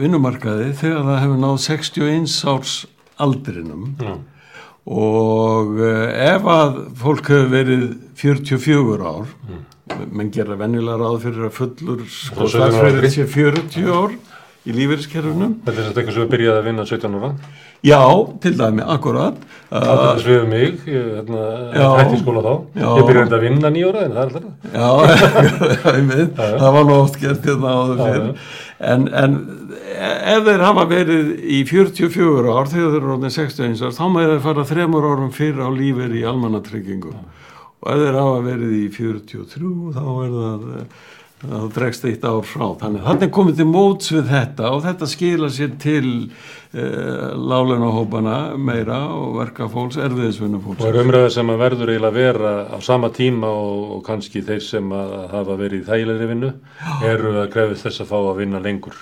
vinnumarkaði 0.00 0.72
þegar 0.80 1.06
það 1.08 1.22
hefur 1.22 1.40
náð 1.44 1.56
61 1.64 2.34
árs 2.52 2.74
aldrinum 3.22 3.84
Já. 4.00 4.14
og 4.84 5.78
uh, 5.80 6.08
ef 6.34 6.48
að 6.56 6.78
fólk 7.00 7.30
hefur 7.32 7.50
verið 7.54 7.84
44 8.20 9.08
ár 9.14 9.26
menn 10.10 10.30
gera 10.32 10.56
venjulega 10.58 10.96
ráð 11.00 11.18
fyrir 11.26 11.48
að 11.48 11.56
fullur 11.58 12.04
sko, 12.08 12.46
Það 12.46 12.46
er 12.46 12.48
17 12.48 12.62
ára 12.62 12.70
starfsferðin 12.70 12.96
aldri. 12.96 13.10
sé 13.14 13.26
40 13.28 13.92
ár 13.94 14.16
í 14.64 14.72
lífeyriskerfunum 14.72 15.52
Þetta 15.66 15.74
er 15.74 15.86
þetta 15.90 16.00
eitthvað 16.00 16.14
sem 16.16 16.24
við 16.24 16.32
byrjaði 16.34 16.58
að 16.62 16.68
vinna 16.70 16.86
17 16.88 17.18
ára 17.20 17.30
já, 17.84 18.00
til 18.40 18.54
dæmi, 18.56 18.80
akkurat 18.94 19.42
Það 19.68 19.90
uh, 19.90 20.04
er 20.08 20.20
svið 20.24 20.44
mig, 20.48 20.78
ég 20.88 21.08
hérna, 21.18 21.42
Já. 21.74 21.88
hætti 21.98 22.20
skóla 22.22 22.40
þá 22.46 22.52
Já. 22.80 22.86
Ég 22.88 23.08
byrjaði 23.10 23.36
að 23.36 23.44
vinna 23.44 23.72
nýjóra 23.74 24.04
en 24.06 24.14
það 24.14 24.22
er 24.22 24.28
alltaf 24.30 24.44
já, 24.72 24.88
það 26.38 26.70
var 26.78 26.88
nú 26.88 26.94
oft 26.96 27.18
gert 27.20 27.44
hérna 27.50 27.74
áður 27.74 27.98
Já, 28.00 28.06
fyrr 28.06 28.24
en, 28.78 29.08
en 29.14 29.36
ef 29.94 30.44
þeir 30.48 30.64
hafa 30.64 30.84
verið 30.90 31.32
í 31.44 31.62
44 31.68 32.54
ár 32.54 32.70
þegar 32.72 32.92
þeir 32.94 33.00
eru 33.00 33.16
orðin 33.16 33.34
61 33.36 33.82
árs 33.86 33.98
þá 34.00 34.06
með 34.10 34.30
þeir 34.32 34.44
fara 34.48 34.68
þremur 34.70 35.08
árum 35.12 35.34
fyrr 35.34 35.62
á 35.62 35.68
lífeyri 35.74 36.22
í 36.22 36.28
almannatryggingu 36.28 37.14
og 37.14 37.90
ef 37.92 38.02
þeir 38.02 38.18
hafa 38.20 38.40
verið 38.48 38.76
í 38.80 38.86
43 38.96 39.74
þá 39.94 40.06
er 40.08 40.38
það 40.38 40.66
eh, 41.44 41.54
þá 41.54 41.68
dregst 41.76 42.04
eitt 42.08 42.26
ár 42.26 42.42
frá 42.48 42.66
þannig 42.80 43.06
þannig 43.06 43.32
komið 43.36 43.60
til 43.60 43.66
móts 43.70 44.12
við 44.14 44.28
þetta 44.32 44.72
og 44.74 44.84
þetta 44.84 45.08
skila 45.12 45.50
sér 45.52 45.72
til 45.82 46.08
uh, 46.10 47.30
lálunahópana 47.38 48.36
meira 48.58 49.00
og 49.14 49.38
verka 49.38 49.68
fólks, 49.70 49.98
erfiðisvinna 50.00 50.60
Og 50.60 50.68
fólks 50.68 50.90
er 50.90 51.00
umræða 51.04 51.32
sem 51.36 51.54
að 51.54 51.64
verður 51.64 51.94
eiginlega 51.94 52.18
vera 52.18 52.54
á 52.72 52.78
sama 52.84 53.12
tíma 53.14 53.50
og, 53.52 53.96
og 53.98 54.04
kannski 54.06 54.44
þeir 54.44 54.62
sem 54.64 54.94
að 54.94 55.16
hafa 55.32 55.58
verið 55.60 55.82
í 55.82 55.88
þægilegri 55.88 56.30
vinnu 56.34 56.54
eru 57.08 57.34
að 57.42 57.50
krefist 57.54 57.88
þess 57.88 58.04
að 58.04 58.14
fá 58.14 58.16
að 58.20 58.40
vinna 58.42 58.62
lengur. 58.64 58.96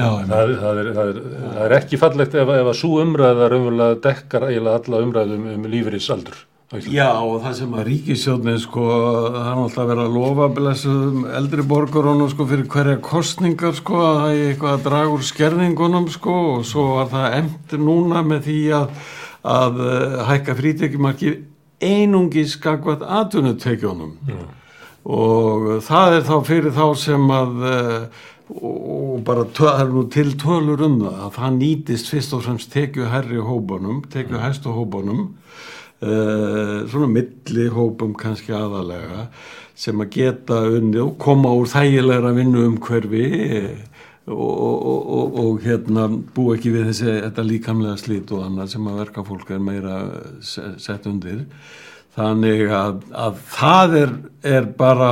Já. 0.00 0.08
Það, 0.26 0.54
það, 0.60 0.78
er, 0.80 0.88
það, 0.96 1.10
er, 1.10 1.18
það 1.42 1.66
er 1.66 1.74
ekki 1.76 1.98
fallegt 2.00 2.34
ef, 2.34 2.54
ef 2.54 2.70
að 2.70 2.78
svo 2.78 2.94
umræða 3.02 3.50
raunverulega 3.52 4.00
dekkar 4.06 4.48
eiginlega 4.48 4.80
alla 4.80 5.02
umræðum 5.06 5.44
um 5.52 5.68
lífeyrisaldur. 5.68 6.40
Já, 6.72 7.20
og 7.20 7.42
það 7.44 7.56
sem 7.58 7.72
að 7.76 7.84
ríkisjóðnin 7.90 8.60
sko, 8.62 8.84
er 9.28 9.34
náttúrulega 9.58 9.88
verið 9.90 10.06
að 10.06 10.14
lofa 10.16 10.46
blessuðum 10.56 11.26
eldri 11.36 11.64
borgarunum 11.68 12.30
sko 12.32 12.46
fyrir 12.48 12.64
hverja 12.72 13.00
kostningar 13.04 13.74
sko 13.76 13.98
að 14.00 14.20
það 14.22 14.36
er 14.36 14.46
eitthvað 14.46 14.76
að 14.78 14.86
draga 14.86 15.10
úr 15.12 15.26
skerðingunum 15.28 16.06
sko 16.14 16.36
og 16.54 16.64
svo 16.64 16.86
var 16.94 17.10
það 17.12 17.36
emt 17.42 17.74
núna 17.76 18.22
með 18.24 18.48
því 18.48 18.56
að, 18.78 18.96
að 19.52 19.82
uh, 19.84 20.16
hækka 20.30 20.56
frítekjumarki 20.62 21.34
einungi 21.84 22.46
skakvat 22.48 23.04
atvinnutekjunum. 23.20 24.16
Og 25.12 25.68
það 25.84 26.16
er 26.16 26.26
þá 26.30 26.34
fyrir 26.46 26.72
þá 26.72 26.86
sem 27.02 27.36
að 27.36 27.64
uh, 27.68 28.24
og 28.52 29.20
bara 29.28 29.44
það 29.44 29.84
er 29.84 29.92
nú 29.92 30.06
til 30.12 30.32
tölur 30.40 30.88
um 30.88 30.98
það 31.04 31.20
að 31.26 31.36
það 31.36 31.54
nýtist 31.60 32.10
fyrst 32.12 32.32
og 32.36 32.46
fremst 32.46 32.72
tekju 32.72 33.12
herri 33.12 33.44
hópunum, 33.44 34.02
tekju 34.12 34.40
hæstu 34.40 34.72
hópunum 34.72 35.26
uh, 36.02 36.82
svona 36.90 37.08
milli 37.10 37.68
hópum 37.72 38.14
kannski 38.18 38.54
aðalega 38.56 39.26
sem 39.82 40.02
að 40.04 40.10
geta 40.18 40.60
unni 40.68 41.00
og 41.02 41.16
koma 41.22 41.52
úr 41.56 41.70
þægilegra 41.72 42.34
vinnu 42.36 42.66
um 42.68 42.76
hverfi 42.82 43.24
og, 44.28 44.36
og, 44.36 45.06
og, 45.18 45.38
og 45.42 45.64
hérna 45.64 46.04
bú 46.36 46.50
ekki 46.54 46.70
við 46.74 46.90
þessi 46.90 47.08
þetta 47.24 47.46
líkamlega 47.48 47.96
slít 47.98 48.30
og 48.36 48.44
annað 48.46 48.74
sem 48.76 48.90
að 48.90 49.00
verka 49.00 49.24
fólk 49.26 49.50
er 49.56 49.64
meira 49.64 49.96
se- 50.44 50.74
sett 50.82 51.08
undir. 51.10 51.40
Þannig 52.12 52.66
að, 52.76 53.00
að 53.16 53.40
það 53.56 53.96
er, 54.02 54.10
er 54.52 54.66
bara 54.78 55.10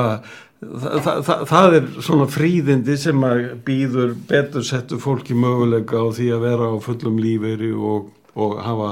það, 0.60 1.22
það, 1.24 1.44
það 1.48 1.76
er 1.78 1.86
svona 2.04 2.26
fríðindi 2.30 2.96
sem 3.00 3.24
að 3.24 3.40
býður 3.66 4.12
betur 4.28 4.66
settu 4.68 5.00
fólki 5.00 5.34
möguleika 5.34 5.96
á 5.96 6.06
því 6.12 6.28
að 6.36 6.44
vera 6.44 6.68
á 6.70 6.76
fullum 6.84 7.18
lífeyri 7.24 7.72
og 7.72 8.58
hafa, 8.62 8.90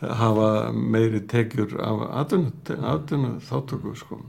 hafa 0.00 0.72
meiri 0.72 1.20
tekjur 1.28 1.76
af 1.84 2.02
atvinnu 2.24 3.38
þáttöku 3.44 3.94
sko. 3.98 4.20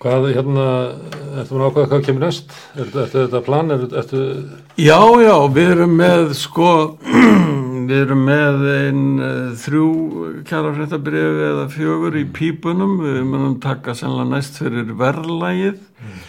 Hvað, 0.00 0.30
hérna, 0.32 0.66
ertu 1.42 1.58
að 1.58 1.64
ákvæða 1.66 1.88
hvað 1.90 2.04
kemur 2.06 2.22
næst? 2.24 2.52
Er, 2.72 2.86
ertu 2.88 3.18
þetta 3.18 3.40
plan? 3.44 3.72
Er, 3.74 3.82
ertu, 4.00 4.20
Já, 4.80 4.96
já, 5.20 5.34
við 5.52 5.72
erum 5.74 5.98
með 5.98 6.30
sko, 6.40 6.70
við 7.90 7.96
erum 7.98 8.22
með 8.24 8.64
einn 8.70 9.02
uh, 9.20 9.50
þrjú 9.60 9.88
kjarafréttabrifi 10.48 11.44
eða 11.50 11.66
fjögur 11.74 12.16
í 12.16 12.24
pípunum, 12.32 12.96
við 13.02 13.20
munum 13.28 13.58
taka 13.60 13.92
sennilega 13.98 14.38
næst 14.38 14.56
fyrir 14.62 14.94
verðlægið, 15.02 15.84
mm. 16.00 16.24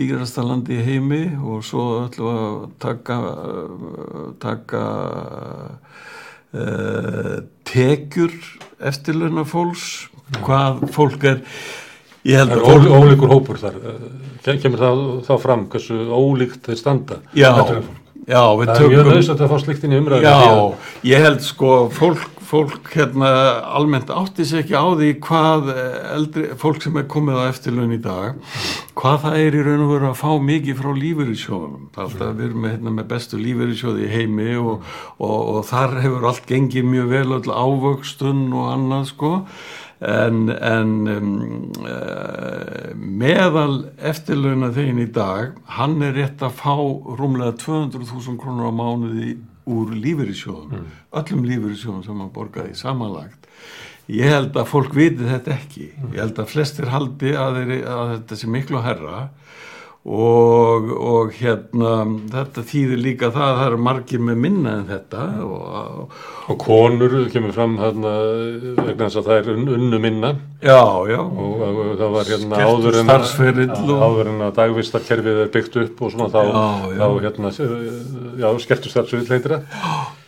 dýrasta 0.00 0.42
landi 0.42 0.80
í 0.80 0.86
heimi 0.88 1.22
og 1.38 1.62
svo 1.68 1.86
ætlum 2.08 2.26
við 2.26 2.42
að 2.48 2.58
taka, 2.82 3.20
uh, 3.22 4.26
taka 4.42 4.82
tekjur 7.72 8.32
eftirlauna 8.82 9.44
fólks, 9.48 9.86
hvað 10.42 10.82
fólk 10.92 11.24
er, 11.30 11.40
það 12.24 12.38
að 12.42 12.52
er 12.52 12.92
ólíkur 12.98 13.32
hópur 13.32 13.60
þar. 13.62 13.78
Kem- 14.44 14.60
Kemur 14.62 14.82
það 14.82 15.02
þá 15.28 15.32
fram 15.42 15.66
hversu 15.72 15.98
ólíkt 16.12 16.66
þeir 16.68 16.80
standa? 16.82 17.20
já, 17.34 17.50
já, 18.26 18.42
við 18.58 18.70
Það 18.70 18.76
er 18.76 18.92
mjög 18.92 19.00
tökum, 19.02 19.16
nöðsvægt 19.16 19.42
að 19.42 19.50
fá 19.52 19.58
slikt 19.64 19.86
inn 19.86 19.96
í 19.96 19.98
umræðu. 20.02 20.28
Já, 20.28 20.92
ég 21.08 21.26
held 21.26 21.42
sko 21.46 21.72
fólk, 21.92 22.22
fólk 22.52 22.90
hérna 22.92 23.32
almennt 23.72 24.12
átti 24.12 24.46
sig 24.46 24.62
ekki 24.62 24.76
á 24.76 24.86
því 24.92 25.10
hvað 25.24 25.70
eh, 25.72 25.98
eldri, 26.12 26.46
fólk 26.60 26.84
sem 26.84 26.98
er 27.00 27.06
komið 27.10 27.40
á 27.40 27.44
eftirlaun 27.48 27.94
í 27.96 28.00
dag 28.04 28.40
hvað 28.98 29.20
það 29.24 29.38
er 29.40 29.56
í 29.56 29.62
raun 29.66 29.84
og 29.86 29.92
veru 29.94 30.10
að 30.10 30.18
fá 30.20 30.30
mikið 30.50 30.80
frá 30.82 30.90
lífeyrissjóðunum 31.00 31.86
það 31.94 32.02
er 32.02 32.08
alltaf 32.10 32.34
við 32.36 32.46
erum 32.46 32.66
með, 32.66 32.74
hérna, 32.76 32.96
með 32.98 33.08
bestu 33.14 33.40
lífeyrissjóði 33.40 34.04
í 34.04 34.10
heimi 34.12 34.50
og, 34.60 34.90
og, 35.16 35.38
og 35.54 35.62
þar 35.70 35.96
hefur 36.04 36.28
allt 36.28 36.50
gengið 36.50 36.90
mjög 36.92 37.14
vel 37.14 37.38
öll 37.38 37.56
ávöxtun 37.56 38.44
og 38.52 38.68
annað 38.74 39.08
sko 39.14 39.32
en, 40.02 40.48
en 40.50 40.92
um, 41.12 41.30
uh, 41.86 42.90
meðal 42.96 43.84
eftirlauna 44.02 44.72
þegin 44.74 45.04
í 45.04 45.08
dag 45.14 45.54
hann 45.76 46.00
er 46.02 46.16
rétt 46.18 46.42
að 46.42 46.56
fá 46.58 46.74
rúmlega 47.20 47.54
200.000 47.62 48.38
krónur 48.40 48.70
á 48.70 48.72
mánuði 48.74 49.36
úr 49.70 49.94
lífeyrissjóðum 49.94 50.88
öllum 51.20 51.46
lífeyrissjóðum 51.46 52.02
sem 52.06 52.18
hann 52.18 52.34
borgaði 52.34 52.74
samanlagt. 52.78 53.38
Ég 54.10 54.26
held 54.32 54.56
að 54.58 54.70
fólk 54.72 54.96
viti 54.96 55.28
þetta 55.28 55.54
ekki. 55.54 55.92
Ég 56.10 56.18
held 56.18 56.40
að 56.42 56.50
flestir 56.50 56.90
haldi 56.90 57.36
að, 57.38 57.60
þeir, 57.60 57.72
að 57.86 58.10
þetta 58.16 58.38
sé 58.40 58.50
miklu 58.50 58.82
herra 58.82 59.20
og, 60.02 60.88
og 60.98 61.28
hérna 61.38 61.90
þetta 62.32 62.64
þýðir 62.66 63.02
líka 63.04 63.28
það 63.30 63.44
að 63.46 63.58
það 63.60 63.66
eru 63.68 63.76
margir 63.86 64.22
með 64.26 64.40
minna 64.46 64.72
en 64.80 64.88
þetta 64.88 65.26
og, 65.46 66.16
Og 66.50 66.56
konur 66.58 67.12
kemur 67.30 67.52
fram 67.54 67.76
hérna 67.78 68.10
vegna 68.82 69.06
þess 69.06 69.20
að 69.20 69.28
það 69.28 69.36
er 69.38 69.50
un, 69.52 69.68
unnu 69.76 70.00
minna 70.02 70.32
já, 70.58 70.80
já 71.06 71.20
og, 71.22 71.62
og 71.62 71.92
það 72.00 72.16
var 72.16 72.30
hérna 72.32 72.64
áður 72.66 72.98
en, 72.98 73.12
áður 74.02 74.30
en 74.32 74.42
að 74.48 74.56
dagvistarkerfið 74.58 75.38
er 75.44 75.52
byggt 75.54 75.78
upp 75.84 76.02
og 76.02 76.12
svona 76.16 76.26
þá, 76.34 76.40
Já, 76.42 76.64
já. 76.90 76.98
þá 76.98 77.06
hérna, 77.28 77.52
já, 78.42 78.48
skertu 78.66 78.90
starfsferill 78.90 79.30
heitir 79.30 79.54
það. 79.54 79.78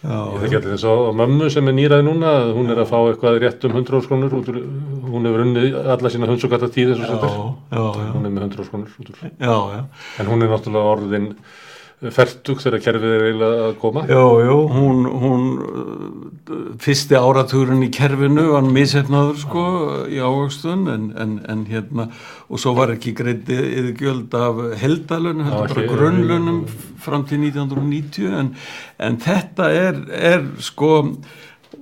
já, 0.05 0.21
þekki 0.45 0.59
allir 0.61 0.71
þess 0.77 0.87
að 0.93 1.11
mömmu 1.19 1.51
sem 1.51 1.71
er 1.73 1.77
nýraði 1.81 2.07
núna, 2.07 2.33
hún 2.55 2.71
er 2.71 2.83
að 2.85 2.91
fá 2.95 2.97
eitthvað 3.11 3.41
rétt 3.43 3.67
um 3.67 3.75
100 3.81 3.99
óskronur, 3.99 4.39
út 4.39 4.51
úr, 4.55 4.61
hún 5.11 5.27
hefur 5.29 5.45
unnið 5.49 5.79
alla 5.97 6.15
sína 6.15 6.31
hundsugata 6.31 6.71
tíð 6.75 6.95
eins 6.95 7.03
og 7.03 7.11
já, 7.11 7.15
þetta 7.17 7.33
já, 7.35 7.85
já, 7.99 8.09
Hún 8.15 8.29
er 8.31 8.35
með 8.39 8.47
100 8.53 8.65
óskronur 8.69 8.95
út 9.03 9.11
úr. 9.11 9.23
já, 9.35 9.55
já. 9.73 9.85
En 10.21 10.33
hún 10.33 10.43
er 10.45 10.53
náttúrulega 10.53 10.97
orðin 10.97 11.29
fertug 12.13 12.61
þegar 12.61 12.83
kerfið 12.85 13.13
er 13.15 13.23
eiginlega 13.29 13.67
að 13.69 13.77
koma. 13.81 14.03
Jú, 14.11 14.25
jú, 14.45 14.57
hún, 14.73 15.05
hún 15.23 15.45
fyrsti 16.83 17.17
áratugurinn 17.17 17.85
í 17.87 17.91
kerfinu 17.95 18.49
var 18.51 18.67
misefnaður 18.67 19.39
sko 19.41 19.65
í 20.13 20.19
ávöxtun 20.21 20.85
en, 20.93 21.07
en, 21.21 21.39
en 21.49 21.63
hérna 21.71 22.09
og 22.49 22.61
svo 22.61 22.75
var 22.77 22.93
ekki 22.97 23.15
greiti 23.17 23.57
yfir 23.57 23.95
gjöld 24.01 24.37
af 24.37 24.61
heldalun, 24.83 25.47
þetta 25.47 25.63
Já, 25.63 25.73
bara 25.73 25.87
grunnlunum 25.95 26.61
fram 27.05 27.25
til 27.29 27.41
1990 27.47 28.37
en, 28.43 28.53
en 29.09 29.19
þetta 29.25 29.71
er, 29.73 30.05
er 30.35 30.47
sko 30.65 30.93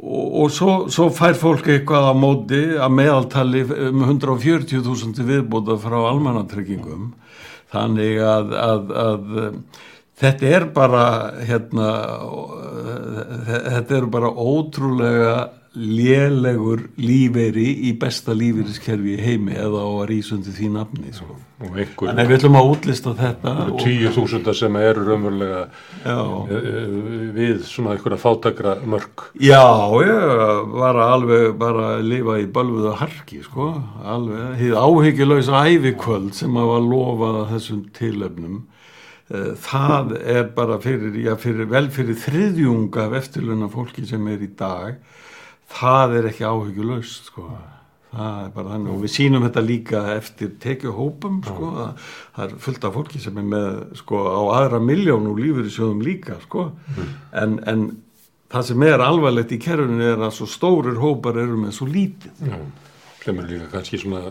og, 0.02 0.28
og 0.44 0.52
svo, 0.54 0.76
svo 0.92 1.08
fær 1.14 1.34
fólk 1.38 1.68
eitthvað 1.72 2.10
á 2.10 2.14
móti 2.16 2.62
að 2.76 2.94
meðaltali 3.00 3.64
um 3.88 4.06
140.000 4.06 5.26
viðbúta 5.26 5.78
frá 5.82 5.98
almannatryggingum 6.12 7.10
þannig 7.72 8.20
að, 8.26 8.52
að, 8.58 8.92
að 9.04 9.40
um, 9.46 9.58
þetta 10.22 10.52
er 10.58 10.68
bara 10.76 11.06
hérna 11.48 11.88
þetta 13.48 13.98
eru 13.98 14.12
bara 14.12 14.30
ótrúlega 14.30 15.34
lélegur 15.74 16.82
lífeyri 17.00 17.68
í 17.88 17.92
besta 18.00 18.34
lífeyriskerfi 18.36 19.14
í 19.16 19.22
heimi 19.22 19.54
eða 19.56 19.84
á 19.84 19.88
að 19.88 20.08
rísundi 20.10 20.52
því 20.52 20.68
nafni 20.74 21.12
sko. 21.16 21.36
Þannig 21.62 22.18
að 22.18 22.28
við 22.28 22.36
ætlum 22.36 22.58
að 22.58 22.70
útlista 22.72 23.12
þetta 23.16 23.52
tíu 23.78 24.10
þúsundar 24.12 24.56
sem 24.58 24.76
eru 24.80 25.04
raunverulega 25.06 25.60
já, 26.02 26.18
eh, 26.58 26.96
við 27.36 27.62
svona 27.68 27.94
einhverja 27.94 28.18
fátakra 28.18 28.74
mörg. 28.84 29.24
já, 29.38 29.62
ég 30.02 30.72
var 30.74 30.98
að 30.98 31.12
alveg 31.14 31.58
bara 31.58 31.86
að 31.96 32.08
lifa 32.10 32.36
í 32.42 32.50
bölvuðu 32.50 32.96
harki 32.98 33.42
sko, 33.46 33.70
alveg, 34.02 34.58
hið 34.58 34.76
áhyggjulausa 34.76 35.64
ævikvöld 35.70 36.34
sem 36.34 36.50
að 36.50 36.72
var 36.74 36.84
lofað 36.90 37.40
að 37.42 37.50
þessum 37.56 37.82
tilöfnum 37.96 38.62
Eh, 39.32 39.52
það 39.64 40.16
er 40.28 40.48
bara 40.52 40.76
fyrir, 40.82 41.14
já, 41.24 41.32
fyrir 41.40 41.68
vel 41.70 41.86
fyrir 41.94 42.18
þriðjunga 42.20 43.06
af 43.06 43.14
eftirluna 43.22 43.68
fólki 43.72 44.04
sem 44.08 44.26
er 44.28 44.42
í 44.44 44.50
dag 44.58 44.98
það 45.72 46.16
er 46.18 46.28
ekki 46.30 46.48
áhyggjulaust 46.48 47.30
sko. 47.30 47.46
Það 48.12 48.38
er 48.44 48.48
bara 48.52 48.74
þannig. 48.74 48.92
Og 48.92 49.04
við 49.06 49.12
sínum 49.14 49.44
þetta 49.46 49.64
líka 49.64 50.00
eftir 50.12 50.50
tekjuhópum 50.60 51.38
sko. 51.46 51.72
Það, 51.78 52.08
það 52.36 52.46
er 52.46 52.56
fullt 52.66 52.86
af 52.88 52.96
fólki 52.98 53.20
sem 53.24 53.38
er 53.40 53.46
með 53.54 53.68
sko 54.02 54.24
á 54.28 54.42
aðra 54.58 54.80
miljón 54.84 55.30
og 55.30 55.40
lífur 55.40 55.68
í 55.68 55.72
sjóðum 55.72 56.02
líka 56.04 56.36
sko. 56.44 56.66
En, 57.42 57.56
en 57.68 57.86
það 58.52 58.66
sem 58.68 58.84
er 58.90 59.04
alvarlegt 59.06 59.54
í 59.56 59.60
kerfinu 59.64 60.10
er 60.12 60.26
að 60.28 60.34
svo 60.36 60.50
stórir 60.50 61.00
hópar 61.00 61.40
eru 61.40 61.56
með 61.62 61.72
svo 61.78 61.88
lítið. 61.88 62.44
Já, 62.44 62.60
eru 63.32 63.48
líka 63.48 63.70
kannski 63.72 64.02
svona 64.02 64.26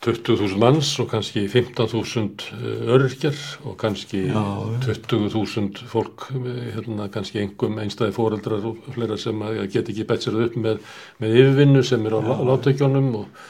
20.000 0.00 0.56
manns 0.56 0.94
og 1.02 1.10
kannski 1.10 1.42
15.000 1.44 2.86
öryrkjar 2.88 3.36
og 3.68 3.74
kannski 3.80 4.22
Já, 4.30 4.44
20.000 4.86 5.82
fólk, 5.90 6.30
eh, 6.32 6.70
hérna, 6.72 7.10
kannski 7.12 7.42
engum 7.42 7.76
einstæði 7.82 8.14
fóreldrar 8.16 8.64
og 8.64 8.78
fleira 8.94 9.18
sem 9.20 9.42
að 9.44 9.66
get 9.74 9.90
ekki 9.92 10.06
bett 10.08 10.24
sér 10.24 10.38
upp 10.46 10.56
með, 10.56 10.78
með 11.20 11.36
yfirvinnu 11.42 11.82
sem 11.84 12.06
er 12.08 12.16
á 12.16 12.20
látökjónum 12.22 13.10
og, 13.20 13.42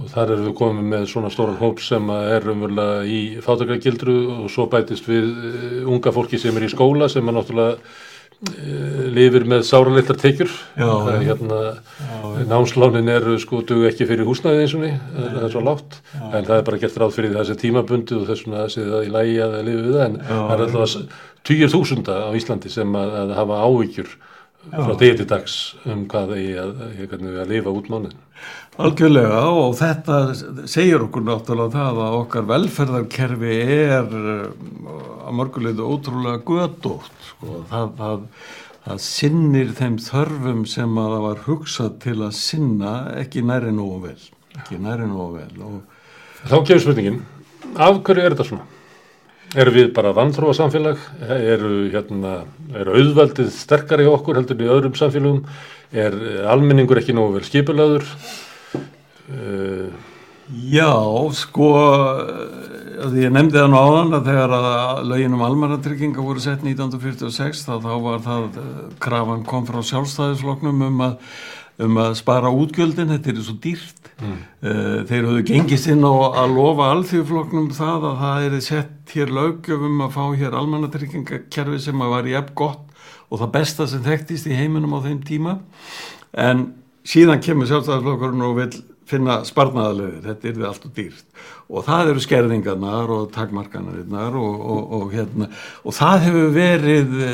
og 0.00 0.08
þar 0.10 0.34
eru 0.34 0.48
við 0.48 0.56
komið 0.58 0.88
með 0.96 1.06
svona 1.12 1.30
stóran 1.30 1.60
hóp 1.62 1.78
sem 1.78 2.10
er 2.16 2.48
umverulega 2.50 3.06
í 3.06 3.20
fátakrækildru 3.46 4.16
og 4.40 4.50
svo 4.50 4.66
bætist 4.66 5.06
við 5.06 5.30
eh, 5.30 5.78
unga 5.86 6.10
fólki 6.10 6.42
sem 6.42 6.58
er 6.58 6.66
í 6.66 6.72
skóla 6.74 7.06
sem 7.12 7.22
er 7.22 7.38
náttúrulega 7.38 7.78
lifir 9.14 9.46
með 9.48 9.62
sáralittar 9.68 10.18
tekjur. 10.20 10.50
Já, 10.76 10.88
það 10.88 11.10
er 11.12 11.22
já. 11.22 11.28
hérna 11.30 11.60
námslánin 12.50 13.12
eru 13.14 13.36
sko 13.40 13.62
dugu 13.66 13.86
ekki 13.88 14.08
fyrir 14.08 14.28
húsnæði 14.28 14.64
eins 14.64 14.74
og 14.76 14.84
ný, 14.84 14.90
það 15.14 15.46
er 15.46 15.54
svo 15.54 15.62
lágt. 15.64 16.00
En 16.24 16.44
það 16.44 16.56
er 16.56 16.66
bara 16.68 16.82
gert 16.82 17.00
ráð 17.00 17.16
fyrir 17.16 17.36
þessi 17.38 17.56
tímabundi 17.62 18.18
og 18.18 18.26
þess 18.28 18.46
vegna 18.46 18.66
sé 18.72 18.84
það 18.88 19.08
í 19.08 19.14
lægi 19.14 19.40
að 19.46 19.56
lifa 19.68 19.86
við 19.86 19.96
það. 19.98 20.04
En 20.10 20.20
það 20.28 20.54
er 20.54 20.66
alltaf 20.66 21.24
týjur 21.44 21.74
þúsunda 21.74 22.20
á 22.24 22.30
Íslandi 22.36 22.72
sem 22.72 23.00
að, 23.00 23.16
að 23.22 23.34
hafa 23.38 23.64
áhyggjur 23.68 24.14
frá 24.70 24.94
degi 25.00 25.18
til 25.20 25.28
dags 25.28 25.58
um 25.84 26.06
hvað 26.10 26.36
eigi 26.38 26.54
að, 26.60 26.78
hvernig 27.04 27.34
við 27.34 27.42
að 27.42 27.52
lifa 27.52 27.74
út 27.74 27.90
mánuðin. 27.92 28.23
Algjörlega 28.74 29.40
og 29.54 29.76
þetta 29.78 30.18
segir 30.66 31.04
okkur 31.04 31.22
náttúrulega 31.28 31.76
það 31.76 31.98
að 32.02 32.16
okkar 32.18 32.46
velferðarkerfi 32.48 33.56
er 33.70 34.14
uh, 34.18 34.94
að 35.28 35.36
mörguleitu 35.38 35.86
ótrúlega 35.86 36.42
gödótt 36.48 37.28
sko. 37.28 37.60
það, 37.70 37.92
það, 38.00 38.24
það 38.88 39.02
sinnir 39.06 39.74
þeim 39.78 39.98
þörfum 40.02 40.64
sem 40.66 40.98
að 40.98 41.12
það 41.14 41.26
var 41.28 41.44
hugsað 41.46 41.92
til 42.02 42.16
að 42.18 42.32
sinna 42.40 42.94
ekki 43.20 43.44
næri 43.46 43.70
nógu 43.76 44.00
vel 44.08 44.18
ekki 44.58 44.80
næri 44.82 45.06
nógu 45.06 45.28
vel 45.38 45.68
og 45.68 45.82
Þá 46.44 46.58
kemur 46.68 46.82
spurningin, 46.82 47.20
af 47.80 48.02
hverju 48.04 48.20
er 48.20 48.34
þetta 48.34 48.44
svona? 48.44 48.66
Eru 49.54 49.72
við 49.72 49.86
bara 49.96 50.10
vanþróa 50.12 50.52
samfélag? 50.58 50.98
Eru, 51.24 51.70
hérna, 51.92 52.32
eru 52.76 52.98
auðvaldið 52.98 53.48
sterkari 53.54 54.04
hjá 54.04 54.10
okkur 54.12 54.36
heldur 54.36 54.60
í 54.60 54.68
öðrum 54.68 54.98
samfélagum? 54.98 55.46
Er 55.94 56.16
eh, 56.18 56.42
almenningur 56.52 57.00
ekki 57.00 57.14
nógu 57.16 57.38
vel 57.38 57.46
skipulaður? 57.46 58.04
Uh, 59.30 59.92
Já, 60.52 60.92
sko 61.32 61.68
uh, 61.72 63.04
því 63.08 63.22
ég 63.24 63.32
nefndi 63.32 63.56
það 63.56 63.70
nú 63.72 63.78
áðan 63.80 64.16
að 64.18 64.26
þegar 64.28 64.52
að 64.58 64.98
lögin 65.08 65.36
um 65.38 65.44
almanatrygginga 65.46 66.24
voru 66.24 66.42
sett 66.44 66.66
1946 66.66 67.62
þá, 67.64 67.72
þá 67.80 67.92
var 68.04 68.20
það 68.26 68.58
uh, 68.60 68.74
krafan 69.00 69.46
kom 69.48 69.64
frá 69.64 69.80
sjálfstæðisfloknum 69.88 70.84
um 70.90 71.00
að, 71.06 71.16
um 71.86 72.00
að 72.04 72.18
spara 72.20 72.52
útgjöldin, 72.52 73.14
þetta 73.14 73.32
er 73.32 73.42
svo 73.46 73.56
dýrt. 73.64 74.00
Mm. 74.14 74.36
þeir 75.08 75.24
höfðu 75.26 75.40
gengist 75.48 75.88
inn 75.90 76.04
á 76.06 76.14
að 76.38 76.52
lofa 76.54 76.84
alþjóðfloknum 76.92 77.64
það 77.74 78.04
að 78.12 78.20
það 78.20 78.44
er 78.46 78.52
sett 78.62 79.10
hér 79.10 79.32
lögjöfum 79.34 80.04
að 80.04 80.12
fá 80.14 80.22
hér 80.38 80.54
almanatryggingakerfi 80.60 81.80
sem 81.82 82.04
að 82.04 82.12
var 82.12 82.28
í 82.30 82.36
epp 82.38 82.52
gott 82.54 82.84
og 83.26 83.40
það 83.40 83.50
besta 83.56 83.88
sem 83.90 84.04
þekktist 84.06 84.46
í 84.46 84.54
heiminum 84.54 84.94
á 84.94 85.02
þeim 85.08 85.18
tíma. 85.26 85.56
En 86.30 86.68
síðan 87.02 87.42
kemur 87.42 87.66
sjálfstæðisflokkurinn 87.72 88.46
og 88.46 88.60
vil 88.60 88.70
finna 89.08 89.38
sparnaðarlegir, 89.46 90.20
þetta 90.24 90.48
er 90.48 90.58
við 90.58 90.66
allt 90.68 90.84
og 90.88 90.92
dýrt. 90.96 91.24
Og 91.68 91.86
það 91.86 92.10
eru 92.12 92.24
skerðingarnar 92.24 93.12
og 93.14 93.24
takmarkanarnar 93.34 94.36
og, 94.40 94.66
og, 94.74 94.92
og, 94.98 95.06
hérna, 95.14 95.48
og 95.84 95.96
það 95.96 96.26
hefur 96.26 96.52
verið 96.54 97.16
e, 97.24 97.32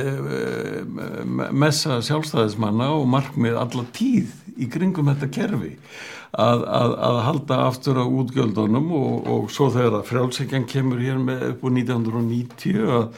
messa 1.51 2.01
sjálfstæðismanna 2.07 2.91
og 2.95 3.07
markmið 3.11 3.59
alla 3.61 3.85
tíð 3.97 4.33
í 4.61 4.71
kringum 4.71 5.11
þetta 5.13 5.31
kerfi. 5.35 5.75
Að, 6.31 6.61
að, 6.63 6.93
að 7.09 7.17
halda 7.27 7.57
aftur 7.67 7.97
á 7.99 8.07
útgjöldunum 8.07 8.93
og, 8.95 9.15
og 9.35 9.49
svo 9.51 9.67
þegar 9.75 9.97
að 9.99 10.11
frjálsækjan 10.13 10.69
kemur 10.71 11.01
hér 11.03 11.19
með 11.19 11.49
upp 11.49 11.65
úr 11.67 11.75
1990 11.81 12.93
að 13.01 13.09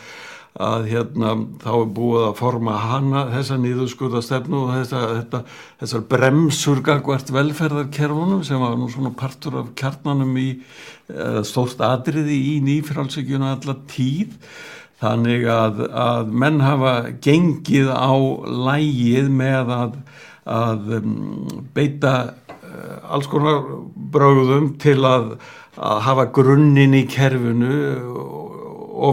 að 0.61 0.88
hérna 0.90 1.34
þá 1.62 1.70
er 1.72 1.92
búið 1.96 2.24
að 2.26 2.34
forma 2.42 2.74
hana 2.76 3.22
þessa 3.32 3.57
nýðuskurðastefnu 3.62 4.59
og 4.59 4.72
þessa, 4.74 5.05
þetta, 5.16 5.42
þessar 5.80 6.03
bremsur 6.11 6.82
gagvart 6.84 7.32
velferðarkerfunum 7.32 8.42
sem 8.44 8.61
var 8.61 8.76
nú 8.76 8.90
svona 8.92 9.14
partur 9.16 9.62
af 9.62 9.72
kjarnanum 9.80 10.36
í 10.36 10.50
stórt 11.46 11.80
atriði 11.84 12.36
í 12.53 12.55
nýfrálsökjuna 12.66 13.57
alla 13.57 13.76
tíð. 13.90 14.36
Þannig 15.03 15.48
að, 15.50 15.80
að 15.98 16.28
menn 16.44 16.61
hafa 16.62 16.92
gengið 17.24 17.90
á 17.90 18.14
lægið 18.68 19.32
með 19.34 19.72
að, 19.74 19.96
að 20.46 20.92
um, 21.00 21.16
beita 21.74 22.12
uh, 22.30 23.11
alls 23.11 23.26
konar 23.30 23.64
bröðum 24.14 24.76
til 24.82 25.00
að, 25.09 25.34
að 25.74 26.05
hafa 26.07 26.28
grunninn 26.38 26.94
í 26.94 27.03
kerfinu 27.11 27.80
of 28.12 28.41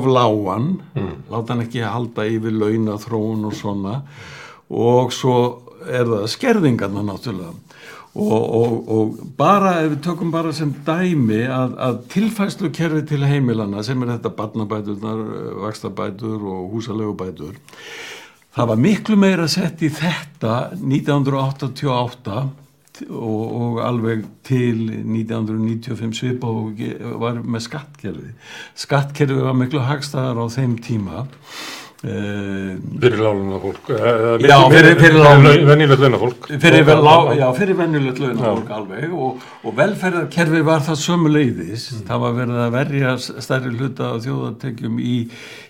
lágan, 0.09 0.81
mm. 0.95 1.15
láta 1.31 1.53
hann 1.53 1.65
ekki 1.65 1.81
halda 1.85 2.27
yfir 2.27 2.55
launa 2.55 2.97
þróun 2.99 3.47
og 3.49 3.55
svona 3.57 4.01
og 4.69 5.13
svo 5.15 5.39
er 5.87 6.05
það 6.05 6.29
skerðingarna 6.33 7.03
náttúrulega 7.07 7.55
og, 8.19 8.43
og, 8.59 8.71
og 8.89 9.19
bara 9.37 9.75
ef 9.83 9.91
við 9.93 9.99
tökum 10.07 10.31
bara 10.33 10.51
sem 10.55 10.71
dæmi 10.85 11.43
að, 11.45 11.75
að 11.77 11.99
tilfæslu 12.13 12.71
kerfi 12.75 13.03
til 13.07 13.21
heimilana 13.23 13.83
sem 13.85 14.01
er 14.03 14.15
þetta 14.15 14.33
barnabæturnar, 14.37 15.21
vakstabætur 15.65 16.41
og 16.41 16.73
húsalegubætur 16.73 17.53
það 18.55 18.71
var 18.73 18.81
miklu 18.81 19.19
meira 19.19 19.47
sett 19.51 19.83
í 19.85 19.91
þetta 19.93 20.73
1988 20.75 22.41
og, 23.07 23.43
og 23.61 23.81
alveg 23.85 24.23
til 24.47 24.87
1995 24.89 26.21
svipa 26.21 26.49
og 26.49 26.79
var 27.21 27.41
með 27.43 27.65
skattkerfi 27.67 28.31
skattkerfi 28.77 29.43
var 29.43 29.57
miklu 29.57 29.83
hagstæðar 29.85 30.39
á 30.39 30.45
þeim 30.51 30.79
tíma. 30.83 31.25
Uh, 31.99 32.77
fyrir 33.01 33.19
láluna 33.19 33.57
fólk 33.59 33.89
já, 34.39 34.55
fyrir, 34.71 34.93
venjulegt 35.67 35.99
launa 35.99 36.19
fólk 36.21 36.45
fyrir, 36.47 37.73
venjulegt 37.75 38.21
launa 38.23 38.53
fólk 38.53 38.71
alveg 38.71 39.11
og, 39.11 39.41
og 39.67 39.75
velferðarkerfi 39.75 40.61
var 40.63 40.85
það 40.85 41.01
sömu 41.01 41.33
leiðis 41.33 41.89
mm. 41.91 42.05
það 42.07 42.23
var 42.23 42.37
verið 42.37 42.61
að 42.63 42.77
verja 42.77 43.11
stærri 43.27 43.73
hluta 43.75 44.13
á 44.13 44.23
þjóðartekjum 44.23 45.03
í, 45.03 45.17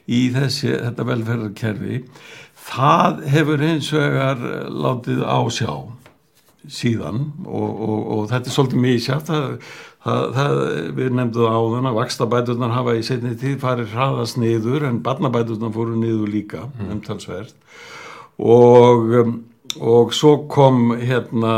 í 0.05 0.21
þessi, 0.35 0.69
þetta 0.75 1.07
velferðarkerfi. 1.09 2.03
Það 2.69 3.25
hefur 3.33 3.65
eins 3.71 3.89
vegar 3.97 4.45
látið 4.69 5.25
ásjá 5.25 5.73
síðan 6.67 7.21
og, 7.45 7.69
og, 7.69 7.99
og 8.15 8.25
þetta 8.31 8.49
er 8.49 8.55
svolítið 8.55 8.81
mjög 8.83 9.03
sjátt 9.05 9.29
það, 9.29 9.45
það, 10.05 10.23
það, 10.35 10.57
við 10.97 11.13
nefnduð 11.19 11.53
áðun 11.55 11.89
að 11.89 11.99
vakstabæturnar 11.99 12.75
hafa 12.75 12.95
í 12.97 13.05
setni 13.07 13.35
tíð 13.39 13.59
farið 13.63 13.93
hraðast 13.95 14.39
niður 14.41 14.87
en 14.89 14.99
barnabæturnar 15.05 15.73
fóru 15.75 15.95
niður 15.99 16.33
líka 16.33 16.65
mm. 16.67 16.91
umtalsverð 16.97 17.55
og 18.39 19.15
um, 19.21 19.37
og 19.77 20.13
svo 20.17 20.31
kom 20.49 20.95
hérna 20.97 21.53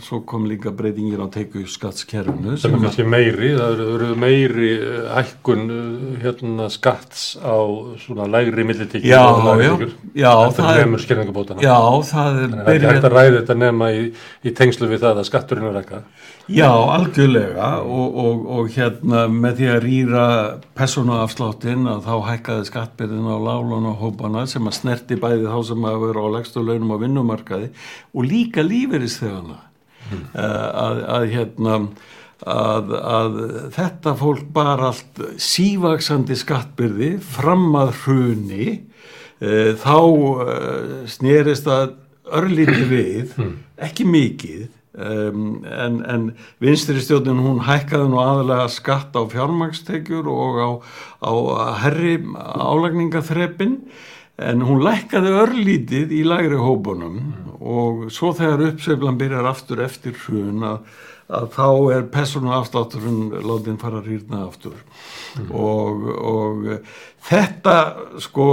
svo 0.00 0.22
kom 0.24 0.46
líka 0.48 0.70
breytingir 0.72 1.20
á 1.20 1.28
teiku 1.28 1.66
skattskerfunu 1.68 2.56
sem 2.56 2.74
er 2.74 2.80
kannski 2.86 3.04
meiri, 3.04 3.50
það 3.58 3.82
eru 3.84 4.08
meiri 4.16 4.70
eh, 4.76 5.10
hækkun 5.12 5.66
eh, 5.70 6.22
hérna 6.24 6.70
skatts 6.72 7.36
á 7.44 7.60
svona 8.00 8.24
lægri 8.32 8.64
millitíkir 8.64 9.04
já, 9.04 9.20
já, 9.20 9.76
já 10.16 10.32
það 10.56 10.80
er 10.80 10.88
já, 11.60 11.76
það 12.08 12.40
er 12.40 12.56
það 12.56 12.72
er 12.74 12.88
hægt 12.88 13.04
að 13.04 13.18
ræða 13.18 13.36
þetta 13.40 13.58
nema 13.66 13.92
í, 13.92 14.08
í 14.42 14.54
tengslu 14.56 14.88
við 14.88 15.04
það 15.04 15.20
að 15.20 15.30
skatturinn 15.30 15.70
er 15.70 15.82
eitthvað 15.82 16.08
Já, 16.46 16.70
algjörlega. 16.70 17.80
Og, 17.82 18.18
og, 18.22 18.42
og 18.54 18.68
hérna 18.70 19.24
með 19.26 19.56
því 19.58 19.70
að 19.72 19.80
rýra 19.82 20.26
personuafsláttinn 20.78 21.88
að 21.90 22.04
þá 22.06 22.12
hækkaði 22.28 22.68
skattbyrðin 22.68 23.26
á 23.26 23.38
lálun 23.42 23.88
og 23.90 23.96
hópana 23.98 24.44
sem 24.46 24.68
að 24.70 24.76
snerti 24.78 25.18
bæði 25.18 25.50
þá 25.50 25.58
sem 25.72 25.88
að 25.90 26.04
vera 26.04 26.22
á 26.22 26.28
legstu 26.36 26.62
launum 26.62 26.94
á 26.94 26.96
vinnumarkaði 27.26 27.70
og 28.14 28.26
líka 28.26 28.64
lífeyrisþegana 28.64 29.58
mm. 30.10 30.22
að, 30.34 31.02
að 31.16 31.26
hérna 31.34 31.76
að, 32.46 32.94
að 33.00 33.36
þetta 33.74 34.14
fólk 34.20 34.48
bara 34.54 34.92
allt 34.92 35.22
sívaksandi 35.40 36.36
skattbyrði 36.36 37.16
fram 37.20 37.68
að 37.78 37.94
hruni 38.04 38.68
e, 39.40 39.74
þá 39.80 39.98
e, 40.46 40.56
snerist 41.10 41.66
að 41.66 41.96
örlíti 42.26 42.88
við, 42.90 43.36
mm. 43.36 43.54
ekki 43.88 44.08
mikið 44.08 44.72
Um, 44.96 45.58
en, 45.68 45.98
en 46.08 46.22
vinstri 46.56 47.02
stjórnin 47.04 47.42
hún 47.44 47.58
hækkaði 47.66 48.06
nú 48.08 48.16
aðalega 48.16 48.64
skatt 48.72 49.12
á 49.12 49.28
fjármagstekjur 49.28 50.24
og 50.32 50.56
á, 50.56 50.70
á 51.20 51.32
herri 51.82 52.14
álagningaþreppin 52.32 53.74
en 54.36 54.62
hún 54.68 54.84
lækkaði 54.84 55.34
örlítið 55.42 56.14
í 56.16 56.22
lægri 56.28 56.60
hópunum 56.60 57.18
mm. 57.18 57.52
og 57.60 58.06
svo 58.12 58.34
þegar 58.36 58.70
uppseflan 58.70 59.20
byrjar 59.20 59.48
aftur 59.48 59.82
eftir 59.84 60.16
hrun 60.26 60.64
að, 60.66 60.80
að 61.32 61.46
þá 61.56 61.68
er 61.96 62.08
persónu 62.12 62.52
afstátturinn 62.56 63.30
látin 63.46 63.80
fara 63.80 64.02
að 64.02 64.10
rýrna 64.12 64.42
aftur 64.44 64.76
mm. 64.76 65.52
og, 65.52 66.08
og 66.16 66.66
þetta 67.28 67.76
sko 68.22 68.48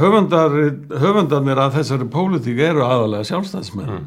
höfundar, 0.00 0.56
höfundarnir 1.02 1.60
að 1.66 1.80
þessari 1.80 2.08
pólitík 2.12 2.62
eru 2.70 2.86
aðalega 2.88 3.28
sjálfstæðismenn 3.32 3.98
mm. 3.98 4.06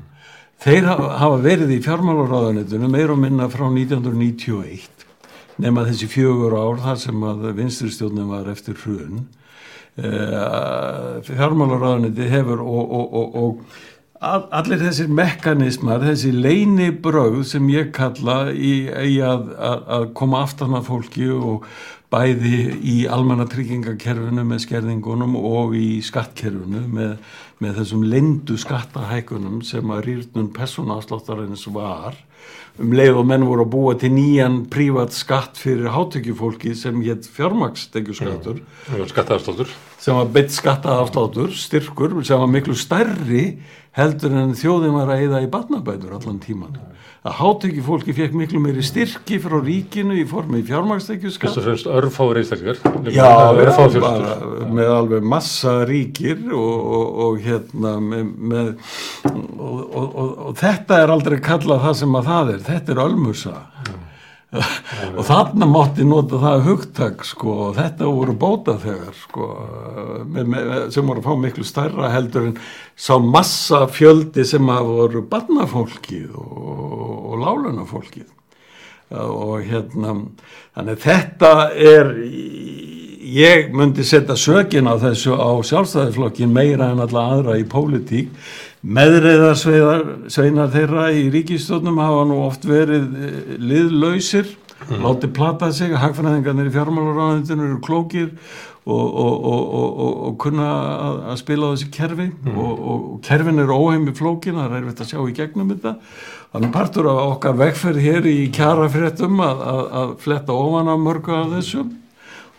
Þeir 0.61 0.86
hafa 0.93 1.38
verið 1.41 1.72
í 1.74 1.80
fjármálaráðanitunum 1.82 2.91
meir 2.93 3.09
og 3.09 3.17
minna 3.17 3.47
frá 3.49 3.63
1991 3.65 5.07
nema 5.61 5.88
þessi 5.88 6.09
fjögur 6.09 6.53
ár 6.53 6.82
þar 6.84 6.99
sem 7.01 7.24
að 7.26 7.47
vinsturstjónum 7.57 8.30
var 8.30 8.49
eftir 8.51 8.78
hrun. 8.84 9.24
Eh, 9.99 11.21
fjármálaráðaniti 11.27 12.29
hefur 12.31 12.61
og, 12.63 12.91
og, 12.95 13.15
og, 13.19 13.33
og 13.35 14.51
allir 14.55 14.79
þessir 14.79 15.09
mekanismar, 15.11 16.05
þessi 16.05 16.31
leini 16.31 16.91
brauð 17.03 17.41
sem 17.49 17.67
ég 17.73 17.89
kalla 17.95 18.53
í, 18.53 18.87
í 18.87 19.17
að, 19.19 19.49
að, 19.57 19.83
að 19.97 20.05
koma 20.15 20.45
aftan 20.45 20.77
að 20.77 20.87
fólki 20.87 21.27
og 21.35 21.67
bæði 22.11 22.61
í 22.87 22.95
almanna 23.11 23.45
tryggingakerfinu 23.51 24.47
með 24.47 24.63
skerðingunum 24.65 25.35
og 25.35 25.75
í 25.75 25.99
skattkerfinu 26.07 26.85
með, 26.91 27.13
með 27.59 27.81
þessum 27.81 28.07
lindu 28.07 28.57
skattahækunum 28.63 29.59
sem 29.67 29.91
að 29.91 30.05
rýrnum 30.07 30.51
personafsláttarins 30.55 31.67
var 31.75 32.15
um 32.81 32.93
leið 32.95 33.19
og 33.19 33.27
menn 33.27 33.45
voru 33.45 33.65
að 33.65 33.71
búa 33.73 33.95
til 33.99 34.11
nýjan 34.15 34.61
prívat 34.71 35.13
skatt 35.15 35.59
fyrir 35.59 35.91
hátökjufólki 35.93 36.73
sem 36.77 37.01
hétt 37.03 37.27
fjármakstekjuskattur 37.35 38.61
sem 40.01 40.17
var 40.17 40.31
beitt 40.33 40.55
skattaafsláttur 40.55 41.51
styrkur 41.55 42.17
sem 42.25 42.39
var 42.41 42.51
miklu 42.51 42.77
stærri 42.77 43.45
heldur 43.97 44.37
en 44.39 44.55
þjóðin 44.57 44.95
var 44.95 45.11
að 45.11 45.25
eida 45.25 45.43
í 45.43 45.51
barnabætur 45.51 46.15
allan 46.17 46.39
tíman 46.43 46.79
að 47.22 47.36
hátekki 47.38 47.84
fólki 47.86 48.15
fekk 48.17 48.34
miklu 48.34 48.59
meiri 48.63 48.82
styrki 48.86 49.38
frá 49.43 49.59
ríkinu 49.61 50.15
í 50.17 50.24
formi 50.30 50.63
fjármagstekjuskatt. 50.65 51.53
Fyrst 51.53 51.61
og 51.61 51.67
fremst 51.67 51.89
örfáður 51.91 52.39
einstaklegar. 52.41 52.80
Já, 53.13 53.28
bara, 54.01 54.38
með 54.74 54.93
alveg 54.95 55.28
massa 55.36 55.76
ríkir 55.86 56.41
og, 56.49 56.88
og, 56.97 57.07
og 57.28 57.41
hérna 57.45 57.95
með, 58.01 58.32
með 58.53 58.72
og, 59.61 60.15
og 60.47 60.55
þetta 60.57 61.03
er 61.03 61.13
aldrei 61.13 61.38
kallað 61.45 61.86
það 61.86 61.99
sem 62.01 62.17
að 62.17 62.32
það 62.32 62.55
er, 62.55 62.63
þetta 62.72 62.95
er 62.95 63.03
ölmursa. 63.05 63.57
Mm 63.61 63.99
og 64.51 65.24
þarna 65.24 65.67
mátti 65.69 66.03
nota 66.03 66.36
það 66.41 66.65
hugtak 66.65 67.22
sko 67.24 67.53
og 67.67 67.78
þetta 67.78 68.09
voru 68.11 68.34
bóta 68.36 68.76
þegar 68.82 69.13
sko 69.15 69.45
með, 70.28 70.49
með, 70.51 70.72
sem 70.91 71.07
voru 71.07 71.22
að 71.22 71.30
fá 71.30 71.43
miklu 71.45 71.67
starra 71.67 72.09
heldur 72.11 72.49
en 72.49 72.57
sá 72.99 73.15
massa 73.24 73.86
fjöldi 73.88 74.43
sem 74.47 74.74
að 74.74 74.89
voru 74.89 75.24
barnafólkið 75.32 76.36
og, 76.36 77.00
og 77.41 77.47
lálunafólkið 77.47 78.29
og 79.11 79.65
hérna 79.67 80.15
þannig 80.75 81.01
þetta 81.03 81.51
er 81.75 82.11
ég 83.31 83.71
myndi 83.75 84.05
setja 84.07 84.37
sökin 84.39 84.87
á 84.87 84.95
þessu 85.01 85.35
á 85.35 85.51
sjálfstæðisflokkin 85.67 86.53
meira 86.53 86.91
en 86.93 87.03
alla 87.03 87.25
aðra 87.35 87.57
í 87.59 87.65
pólitík 87.67 88.31
meðreiðarsveinar 88.81 90.71
þeirra 90.73 91.11
í 91.13 91.27
ríkistjónum 91.33 91.99
hafa 92.01 92.23
nú 92.29 92.39
oft 92.47 92.65
verið 92.65 93.11
eh, 93.13 93.37
liðlausir 93.61 94.47
mm. 94.87 95.03
látið 95.05 95.35
platað 95.37 95.75
sig 95.77 95.93
hagfræðingarnir 95.93 96.71
í 96.71 96.75
fjármálaráðinu 96.75 97.67
eru 97.67 97.79
klókir 97.85 98.31
og, 98.82 99.15
og, 99.21 99.45
og, 99.45 100.21
og 100.25 100.38
kunna 100.41 100.67
að, 100.73 101.17
að 101.32 101.39
spila 101.43 101.69
á 101.69 101.73
þessi 101.75 101.89
kerfi 101.93 102.27
mm. 102.32 102.57
og 102.57 103.19
kerfin 103.25 103.61
eru 103.61 103.77
óheimi 103.77 104.13
flókin 104.17 104.57
það 104.57 104.67
er 104.71 104.77
erfitt 104.79 105.03
að 105.03 105.11
sjá 105.11 105.19
í 105.21 105.36
gegnum 105.38 105.73
þetta 105.75 105.95
þannig 106.51 106.73
partur 106.73 107.09
af 107.11 107.23
okkar 107.36 107.59
vegferð 107.61 108.01
hér 108.01 108.29
í 108.32 108.38
kjarafréttum 108.55 109.43
að, 109.45 109.65
að, 109.73 109.84
að 110.01 110.13
fletta 110.23 110.55
ofan 110.57 110.89
af 110.89 111.03
mörgu 111.03 111.36
af 111.38 111.51
þessum 111.59 111.91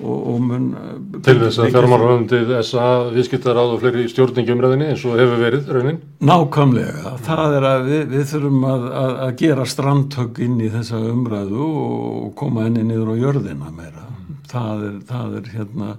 og, 0.03 0.21
og 0.33 0.39
mun 0.47 0.69
eh, 0.79 0.95
til 1.27 1.37
þess 1.41 1.59
að 1.63 1.75
fjármárhundið 1.75 2.55
SA 2.67 2.87
viðskiptar 3.17 3.59
á 3.59 3.65
fleiri 3.83 4.07
stjórningjumræðinni 4.13 4.93
eins 4.93 5.05
og 5.09 5.19
hefur 5.19 5.43
verið 5.43 5.75
raunin? 5.75 6.01
Nákvæmlega, 6.23 7.17
það 7.27 7.59
er 7.59 7.69
að 7.73 7.91
við, 7.91 8.07
við 8.15 8.25
þurfum 8.33 8.71
að, 8.71 8.89
að, 9.03 9.13
að 9.27 9.35
gera 9.43 9.69
strandhögg 9.75 10.41
inn 10.47 10.57
í 10.63 10.71
þessa 10.73 11.03
umræðu 11.13 11.69
og 11.83 12.33
koma 12.39 12.67
henni 12.69 12.87
niður 12.87 13.15
á 13.15 13.23
jörðina 13.27 13.75
meira 13.75 14.12
það 14.53 14.87
er, 14.89 14.95
það 15.09 15.37
er 15.41 15.51
hérna 15.57 15.91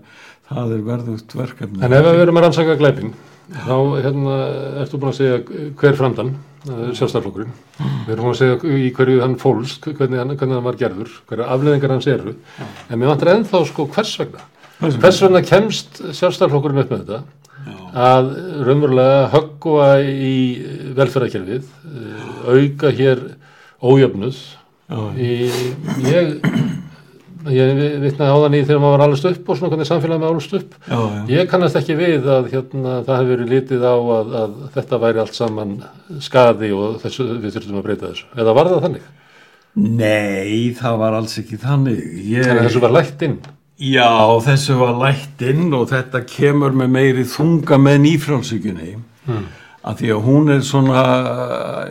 það 0.49 0.73
er 0.77 0.87
verðugt 0.87 1.37
verkefni 1.37 1.83
En 1.83 1.95
ef 1.97 2.07
við 2.07 2.19
verum 2.21 2.39
að 2.39 2.47
rannsaka 2.47 2.79
glæpin 2.79 3.13
þá 3.51 3.77
hérna, 3.99 4.39
ertu 4.81 4.99
búin 4.99 5.11
að 5.11 5.19
segja 5.19 5.39
hver 5.79 5.97
framdann 5.99 6.33
sjálfstæðarflokkurinn 6.63 7.51
mm. 7.51 7.95
við 8.07 8.13
erum 8.15 8.29
að 8.29 8.37
segja 8.39 8.75
í 8.79 8.89
hverju 8.95 9.19
hann 9.19 9.35
fólst 9.41 9.87
hvernig 9.89 10.21
hann, 10.21 10.33
hvernig 10.39 10.57
hann 10.57 10.65
var 10.65 10.79
gerður, 10.79 11.11
hverju 11.27 11.47
afleðingar 11.55 11.91
hans 11.91 12.07
eru 12.07 12.35
mm. 12.37 12.73
en 12.87 13.01
mér 13.01 13.11
vantar 13.11 13.33
ennþá 13.33 13.63
sko 13.67 13.87
hvers 13.91 14.13
vegna 14.21 14.45
hvers 14.79 15.21
vegna 15.25 15.43
kemst 15.45 15.99
sjálfstæðarflokkurinn 16.05 16.83
upp 16.85 16.93
með 16.93 17.03
þetta 17.03 17.19
Já. 17.63 17.75
að 18.05 18.31
raunverulega 18.67 19.27
höggva 19.35 19.89
í 20.03 20.37
velferðarkerfið 20.97 21.67
eh, 21.67 22.31
auka 22.47 22.93
hér 22.95 23.25
ójöfnuð 23.83 24.39
í, 25.19 25.33
ég 26.07 26.37
ég 27.51 27.79
vittnaði 28.03 28.35
á 28.35 28.43
þannig 28.43 28.67
þegar 28.67 28.81
maður 28.83 28.93
var 28.93 29.03
allast 29.07 29.27
upp 29.29 29.49
og 29.49 29.57
svona 29.59 29.71
hvernig 29.73 29.89
samfélagið 29.89 30.21
maður 30.21 30.35
allast 30.35 30.55
upp 30.59 30.75
já, 30.77 30.99
já. 30.99 31.23
ég 31.33 31.49
kannast 31.51 31.79
ekki 31.79 31.97
við 31.99 32.29
að 32.35 32.51
hérna, 32.53 32.93
það 33.07 33.17
hefur 33.19 33.31
verið 33.33 33.51
litið 33.53 33.87
á 33.87 33.95
að, 33.95 34.35
að 34.41 34.53
þetta 34.75 34.99
væri 35.03 35.23
allt 35.23 35.39
saman 35.39 35.73
skadi 36.23 36.69
og 36.77 37.01
þessu, 37.03 37.27
við 37.43 37.57
þurftum 37.57 37.81
að 37.81 37.87
breyta 37.87 38.11
þessu 38.11 38.29
eða 38.43 38.55
var 38.59 38.71
það 38.71 38.85
þannig? 38.87 39.09
Nei, 39.73 40.69
það 40.77 41.01
var 41.01 41.17
alls 41.17 41.33
ekki 41.41 41.57
þannig 41.57 41.99
ég... 42.21 42.45
Þannig 42.45 42.61
að 42.61 42.67
þessu 42.67 42.83
var 42.83 42.93
lætt 42.93 43.25
inn? 43.25 43.39
Já, 43.83 44.11
þessu 44.45 44.77
var 44.77 44.99
lætt 45.01 45.43
inn 45.49 45.65
og 45.73 45.87
þetta 45.89 46.21
kemur 46.29 46.77
með 46.77 46.93
meiri 46.93 47.25
þunga 47.27 47.81
með 47.81 47.99
nýfrálsíkunni 48.05 48.93
hmm 49.25 49.51
að 49.83 49.99
því 49.99 50.11
að 50.15 50.25
hún 50.27 50.51
er 50.53 50.63
svona 50.63 51.03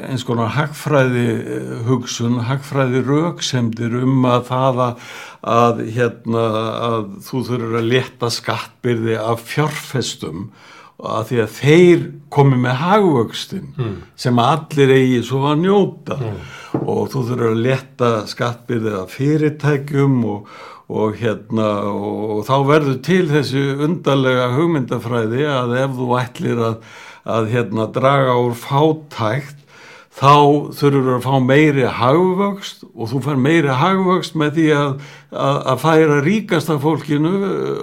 eins 0.08 0.24
konar 0.24 0.52
hagfræði 0.56 1.26
eh, 1.28 1.72
hugsun, 1.88 2.40
hagfræði 2.48 3.02
rauksemdir 3.04 3.98
um 4.00 4.24
að 4.28 4.46
það 4.48 4.82
að, 4.86 5.06
að, 5.54 5.82
hérna, 5.98 6.44
að 6.88 7.08
þú 7.28 7.42
þurfur 7.50 7.80
að 7.82 7.90
leta 7.92 8.32
skattbyrði 8.32 9.18
af 9.20 9.44
fjárfestum 9.50 10.46
að 11.02 11.22
því 11.28 11.38
að 11.42 11.54
þeir 11.58 12.02
komi 12.32 12.58
með 12.62 12.76
hagvöxtin 12.78 13.70
mm. 13.74 13.94
sem 14.24 14.38
allir 14.38 14.92
eigi 14.94 15.22
svo 15.26 15.44
að 15.50 15.64
njóta 15.64 16.18
mm. 16.20 16.42
og 16.82 17.00
þú 17.12 17.24
þurfur 17.28 17.48
að 17.50 17.64
leta 17.66 18.12
skattbyrði 18.30 18.92
af 19.00 19.16
fyrirtækjum 19.16 20.18
og, 20.30 20.52
og, 20.92 21.16
hérna, 21.18 21.70
og, 21.90 22.20
og 22.38 22.44
þá 22.48 22.54
verður 22.70 23.00
til 23.04 23.24
þessi 23.32 23.64
undarlega 23.82 24.52
hugmyndafræði 24.56 25.48
að 25.50 25.80
ef 25.82 25.98
þú 25.98 26.12
ætlir 26.22 26.68
að 26.70 27.00
að 27.28 27.50
hérna 27.52 27.88
draga 27.92 28.38
úr 28.42 28.54
fátækt 28.58 29.58
þá 30.12 30.72
þurfur 30.76 31.14
að 31.16 31.24
fá 31.24 31.36
meiri 31.40 31.86
hagvöxt 31.88 32.82
og 32.92 33.12
þú 33.12 33.20
fær 33.24 33.38
meiri 33.40 33.76
hagvöxt 33.80 34.36
með 34.38 34.58
því 34.58 34.66
að, 34.76 34.90
að, 35.32 35.60
að 35.72 35.84
færa 35.86 36.18
ríkasta 36.26 36.76
fólkinu, 36.82 37.32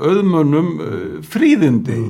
auðmönnum, 0.05 0.69
fríðindi. 1.25 2.01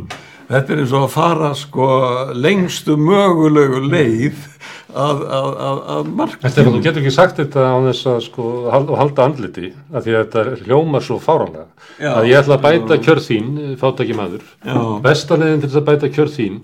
Þetta 0.50 0.74
er 0.74 0.82
eins 0.82 0.94
og 0.98 1.06
að 1.06 1.14
fara 1.14 1.52
sko 1.56 1.88
lengstu 2.34 2.98
mögulegu 2.98 3.84
leið 3.86 4.48
að, 4.90 5.20
að, 5.40 5.50
að, 5.94 6.08
marka. 6.18 6.50
Þú 6.56 6.82
getur 6.82 7.02
ekki 7.04 7.14
sagt 7.14 7.38
þetta 7.42 7.66
á 7.70 7.78
þess 7.90 8.08
að 8.10 8.20
sko 8.26 8.46
hal- 8.74 8.88
og 8.90 8.98
halda 8.98 9.26
andliti 9.30 9.70
af 9.94 10.04
því 10.06 10.16
að 10.16 10.24
þetta 10.24 10.66
hljómar 10.66 11.06
svo 11.06 11.20
fáranlega. 11.22 11.68
Já. 12.00 12.12
að 12.16 12.28
ég 12.30 12.40
ætla 12.40 12.56
að 12.58 12.64
bæta 12.64 12.98
kjör 13.04 13.20
þín, 13.26 13.48
fátaki 13.80 14.16
maður. 14.16 14.44
Já. 14.66 14.78
Besta 15.04 15.36
leiðin 15.40 15.62
til 15.64 15.70
þess 15.70 15.80
að 15.82 15.88
bæta 15.90 16.10
kjör 16.16 16.32
þín 16.36 16.60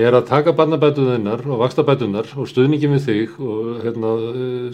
er 0.00 0.14
að 0.18 0.26
taka 0.30 0.52
barnabætuðinnar 0.58 1.44
og 1.50 1.60
vakstabætuðinnar 1.64 2.30
og 2.36 2.48
stuðningin 2.50 2.94
við 2.96 3.06
þig 3.08 3.36
og 3.42 3.84
hérna, 3.84 4.12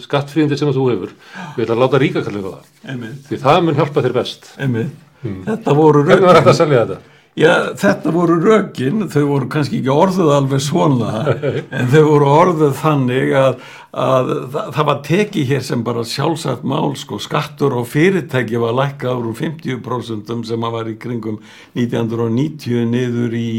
skattfríðindir 0.03 0.59
sem 0.61 0.71
þú 0.73 0.87
hefur. 0.91 1.13
Við 1.57 1.65
ætla 1.65 1.75
að 1.77 1.83
láta 1.83 2.01
ríkakallið 2.01 2.47
á 2.47 2.51
það. 2.53 2.71
Einmitt, 2.93 3.19
Því 3.29 3.39
það 3.45 3.61
mun 3.67 3.79
hjálpa 3.81 4.03
þér 4.05 4.17
best. 4.17 4.49
einmitt. 4.57 5.03
Þetta 5.47 5.73
voru 5.77 6.03
Hvernig 6.05 7.07
Já, 7.37 7.75
þetta 7.77 8.11
voru 8.15 8.39
rökin, 8.41 9.03
þau 9.13 9.27
voru 9.29 9.47
kannski 9.53 9.77
ekki 9.77 9.91
orðuð 9.93 10.31
alveg 10.33 10.61
svona, 10.65 11.35
en 11.69 11.91
þau 11.91 11.99
voru 12.07 12.29
orðuð 12.33 12.71
þannig 12.79 13.33
að, 13.37 13.59
að 13.93 14.31
það, 14.55 14.79
var 14.89 15.03
tekið 15.05 15.51
hér 15.51 15.61
sem 15.67 15.83
bara 15.85 16.05
sjálfsagt 16.09 16.65
mál, 16.65 16.95
sko, 16.97 17.19
skattur 17.21 17.75
og 17.77 17.85
fyrirtæki 17.91 18.57
var 18.63 18.73
lækkaður 18.79 19.29
úr 19.29 19.37
50% 19.37 20.33
sem 20.49 20.65
að 20.65 20.77
var 20.79 20.89
í 20.89 20.95
kringum 21.03 21.37
1990 21.77 22.89
niður 22.95 23.37
í, 23.37 23.53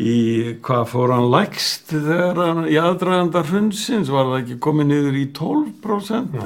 í 0.00 0.16
hvað 0.64 0.88
fór 0.94 1.12
hann 1.12 1.28
lækst 1.36 1.92
þegar 1.92 2.64
í 2.64 2.80
aðdraganda 2.80 3.44
hrunsins, 3.44 4.08
var 4.08 4.32
það 4.32 4.40
ekki 4.40 4.60
komið 4.70 4.88
niður 4.94 5.20
í 5.20 5.28
12%, 5.36 6.40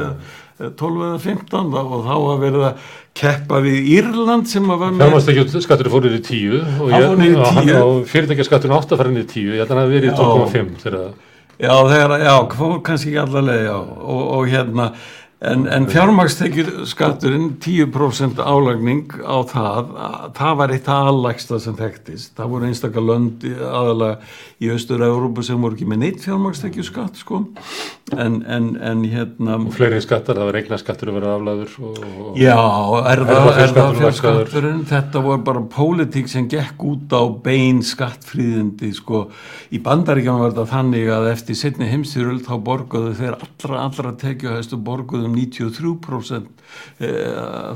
eða 0.59 0.75
12 0.83 1.11
eða 1.13 1.19
15 1.31 1.75
þá- 1.77 1.83
og 1.85 2.07
þá 2.11 2.15
að 2.17 2.39
verða 2.43 2.75
keppa 3.17 3.61
við 3.65 3.91
Írland 3.97 4.49
sem 4.51 4.67
að 4.71 4.83
var 4.83 4.91
með 4.95 5.05
Fjármast 5.07 5.31
skatturinn 5.67 5.95
fór 5.95 6.05
niður 6.07 6.19
í 6.19 6.25
10 6.27 6.57
og, 6.57 6.83
og, 6.87 6.91
hann- 6.93 7.69
10. 7.71 7.77
og 7.83 8.03
fyrirtækjaskatturinn 8.13 8.77
átt 8.77 8.93
að 8.93 9.01
fara 9.03 9.15
niður 9.15 9.27
í 9.27 9.33
10 9.33 9.55
ég 9.57 9.63
held 9.63 9.73
að 9.73 9.81
hafi 9.83 9.95
verið 9.97 10.09
í 10.09 10.13
Já. 10.13 10.19
12,5 10.21 10.75
þegar 10.85 10.99
það 11.01 11.15
Já, 11.57 11.73
þegar, 11.89 12.13
já, 12.21 12.35
kannski 12.85 13.09
ekki 13.15 13.21
allavega, 13.23 13.63
já, 13.65 13.77
og, 13.81 14.25
og 14.37 14.51
hérna, 14.53 14.91
en, 15.41 15.67
en 15.69 15.85
fjármagstekjur 15.93 16.71
skatturinn, 16.89 17.51
10% 17.61 18.39
álagning 18.41 19.11
á 19.21 19.37
það, 19.45 19.91
að- 20.01 20.31
það 20.39 20.55
var 20.63 20.73
eitt 20.73 20.87
aðlægsta 20.89 21.59
sem 21.61 21.77
þekktist, 21.77 22.33
það 22.39 22.53
voru 22.55 22.71
einstakar 22.71 23.05
lönd 23.05 23.45
aðalega 23.45 24.17
í 24.65 24.71
Östur-Európu 24.73 25.45
sem 25.45 25.61
voru 25.61 25.77
ekki 25.77 25.89
með 25.91 26.01
neitt 26.07 26.23
fjármagstekjur 26.25 26.87
skatt, 26.89 27.19
sko, 27.21 27.43
en, 28.17 28.39
en, 28.49 28.71
en 28.81 29.03
hérna, 29.05 29.59
og 29.61 29.75
fleiri 29.77 29.99
skattar, 30.01 30.39
það 30.41 30.49
var 30.49 30.59
eignar 30.63 30.81
skattur 30.81 31.11
að 31.13 31.19
vera 31.19 31.35
aflæður 31.37 31.75
og, 31.85 31.99
og 32.01 32.41
Já, 32.41 32.57
er 32.57 32.65
það, 33.05 33.11
er 33.13 33.21
það 33.29 33.61
Erfðafjárskatturinn 33.67 34.01
fjárskatturinn, 34.01 34.81
þetta 34.89 35.25
voru 35.29 35.45
bara 35.51 35.65
pólitík 35.77 36.33
sem 36.33 36.49
gekk 36.49 36.87
út 36.89 37.13
á 37.13 37.23
bein 37.45 37.83
skattfríðindi, 37.85 38.95
sko, 38.97 39.27
í 39.69 39.83
bandaríkjum 39.85 40.41
var 40.47 40.57
þetta 40.57 40.67
þannig 40.73 41.13
að 41.13 41.29
eftir 41.35 41.61
setni 41.61 41.91
heimstyröld 41.93 42.47
þá 42.49 42.55
borguðu 42.71 43.13
þeir 43.21 43.37
allra, 43.37 43.85
allra 43.85 44.17
tekjuhæstu 44.25 44.81
borguðu 44.81 45.26
um 45.27 45.35
93%, 45.37 46.49
eh, 46.99 47.11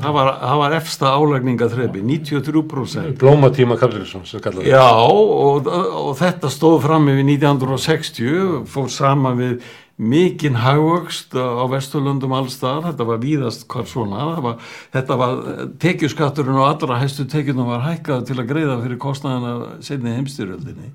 það 0.00 0.16
var, 0.16 0.32
það 0.40 0.62
var 0.62 0.78
efsta 0.78 1.12
álagningaþrepi, 1.18 2.02
93%. 2.06 3.18
blómatíma 3.20 3.76
kallaði. 3.80 4.70
Já, 4.70 4.88
og, 4.88 5.68
og 5.68 6.16
þetta 6.20 6.50
stóð 6.52 6.80
fram 6.86 7.12
yfir 7.12 7.28
1960, 7.34 8.66
fór 8.70 8.90
sama 8.94 9.34
við 9.38 9.60
mikinn 10.00 10.56
hagvöxt 10.56 11.34
á 11.36 11.68
Vesturlundum 11.68 12.32
allstað, 12.32 12.86
þetta 12.88 13.06
var 13.10 13.18
víðast 13.20 13.66
hvað 13.68 13.90
svona, 13.90 14.22
var, 14.40 14.70
þetta 14.94 15.18
var 15.20 15.42
tekjuskatturinn 15.82 16.56
og 16.56 16.68
allra 16.70 17.00
hæstu 17.02 17.26
tekjunum 17.28 17.68
var 17.68 17.84
hækkað 17.84 18.24
til 18.30 18.38
að 18.38 18.48
greiða 18.48 18.78
fyrir 18.80 19.00
kostnaðina 19.02 19.82
setni 19.84 20.14
heimstyrjöldinni 20.16 20.94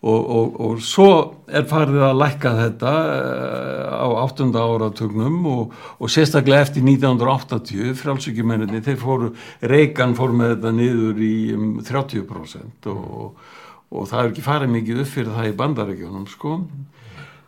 og, 0.00 0.20
og, 0.32 0.60
og 0.64 0.78
svo 0.80 1.08
er 1.50 1.66
farið 1.68 2.04
að 2.06 2.20
lækka 2.22 2.52
þetta 2.56 2.92
eh, 3.14 3.96
á 4.00 4.08
áttunda 4.22 4.62
áratugnum 4.64 5.40
og, 5.50 5.74
og 6.00 6.12
sérstaklega 6.12 6.64
eftir 6.64 6.86
1980 6.86 7.92
frálsökjumenninni, 8.00 8.80
þeir 8.86 9.00
fóru 9.00 9.32
Reagan 9.60 10.16
fór 10.16 10.32
með 10.36 10.54
þetta 10.54 10.72
niður 10.78 11.20
í 11.26 11.34
um, 11.56 11.66
30% 11.84 12.88
og, 12.94 13.44
og 13.90 14.08
það 14.08 14.22
er 14.22 14.32
ekki 14.32 14.46
farið 14.46 14.74
mikið 14.78 15.04
upp 15.04 15.12
fyrir 15.18 15.36
það 15.36 15.50
í 15.50 15.58
bandaríkjónum 15.60 16.26
sko 16.32 16.56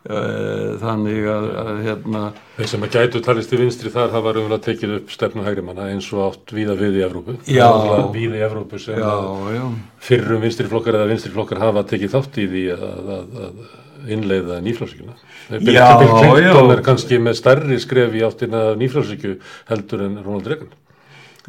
þannig 0.03 1.27
að, 1.31 1.45
að 1.63 1.77
hérna 1.87 2.23
þeir 2.57 2.71
sem 2.73 2.87
að 2.87 2.97
gætu 2.97 3.21
talist 3.23 3.53
í 3.55 3.61
vinstri 3.61 3.93
þar 3.95 4.11
hafa 4.17 4.33
raunverulega 4.35 4.65
tekið 4.65 4.95
upp 4.97 5.13
stefnu 5.15 5.45
hægri 5.47 5.63
manna 5.63 5.87
eins 5.93 6.09
og 6.11 6.25
átt 6.27 6.55
víða 6.57 6.75
við 6.81 6.99
í 6.99 7.05
Evrópu. 7.07 7.37
Já. 7.47 7.69
víða 8.15 8.41
í 8.41 8.43
Evrópu 8.49 8.81
sem 8.83 8.99
já, 8.99 9.13
já, 9.55 9.63
fyrrum 10.09 10.43
vinstri 10.43 10.67
flokkar 10.73 10.99
eða 10.99 11.13
vinstri 11.13 11.31
flokkar 11.37 11.63
hafa 11.63 11.87
tekið 11.93 12.15
þátt 12.17 12.43
í 12.43 12.49
því 12.51 12.65
að, 12.75 13.15
að, 13.19 13.41
að 13.47 13.63
innleiða 14.11 14.59
nýfrálsíkjuna 14.67 15.15
Bill, 15.63 15.77
Clinton 15.79 16.73
er 16.75 16.83
kannski 16.85 17.19
með 17.23 17.39
stærri 17.39 17.79
skref 17.83 18.15
í 18.19 18.25
áttina 18.27 18.73
nýfrálsíkju 18.81 19.37
heldur 19.71 20.07
en 20.09 20.19
Ronald 20.25 20.49
Reagan 20.51 20.73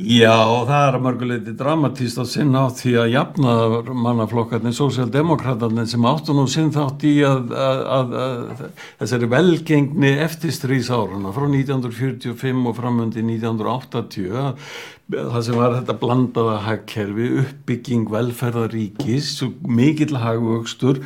Já, 0.01 0.33
og 0.49 0.63
það 0.65 0.83
er 0.87 0.95
að 0.97 1.03
mörguleiti 1.05 1.51
dramatíst 1.53 2.17
að 2.17 2.29
sinna 2.31 2.63
á 2.65 2.73
því 2.73 2.93
að 2.97 3.11
jafna 3.13 3.51
mannaflokkarnir, 3.93 4.73
sósjaldemokratarnir 4.73 5.85
sem 5.91 6.07
áttu 6.09 6.33
nú 6.33 6.47
sinn 6.49 6.71
þátt 6.73 7.05
í 7.05 7.11
að, 7.29 7.53
að, 7.53 7.83
að, 7.97 8.15
að 8.23 8.63
þessari 9.03 9.29
velgengni 9.35 10.15
eftirstríðsáruna 10.25 11.35
frá 11.35 11.45
1945 11.45 12.65
og 12.71 12.79
framundi 12.79 13.21
1980 13.21 14.33
að, 14.41 14.65
það 15.13 15.37
sem 15.45 15.61
var 15.61 15.77
þetta 15.77 15.97
blandaða 16.01 16.57
hagkerfi, 16.71 17.29
uppbygging 17.43 18.09
velferðaríkis, 18.17 19.31
mikill 19.69 20.17
hagvöxtur 20.23 21.03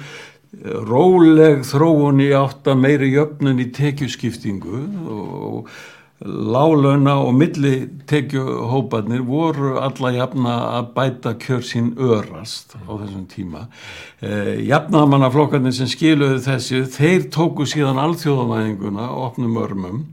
róleg 0.87 1.67
þróun 1.67 2.23
í 2.23 2.31
átta 2.39 2.79
meiri 2.79 3.11
jöfnun 3.17 3.59
í 3.59 3.67
tekjuskiptingu 3.75 4.79
og 5.11 5.75
lálauna 6.25 7.13
og 7.21 7.35
milli 7.37 7.87
tekjuhópanir 8.09 9.21
voru 9.27 9.75
alla 9.77 10.11
jafna 10.15 10.55
að 10.79 10.87
bæta 10.95 11.33
kjör 11.37 11.61
sín 11.61 11.91
örast 11.93 12.73
á 12.73 12.89
þessum 12.89 13.27
tíma. 13.29 13.67
Eh, 14.21 14.65
Jafnamannaflokkarnir 14.65 15.75
sem 15.77 15.87
skiluðu 15.87 16.41
þessu, 16.41 16.85
þeir 16.89 17.29
tóku 17.29 17.67
síðan 17.69 18.01
alþjóðavæðinguna 18.01 19.09
opnum 19.13 19.59
örmum 19.61 20.05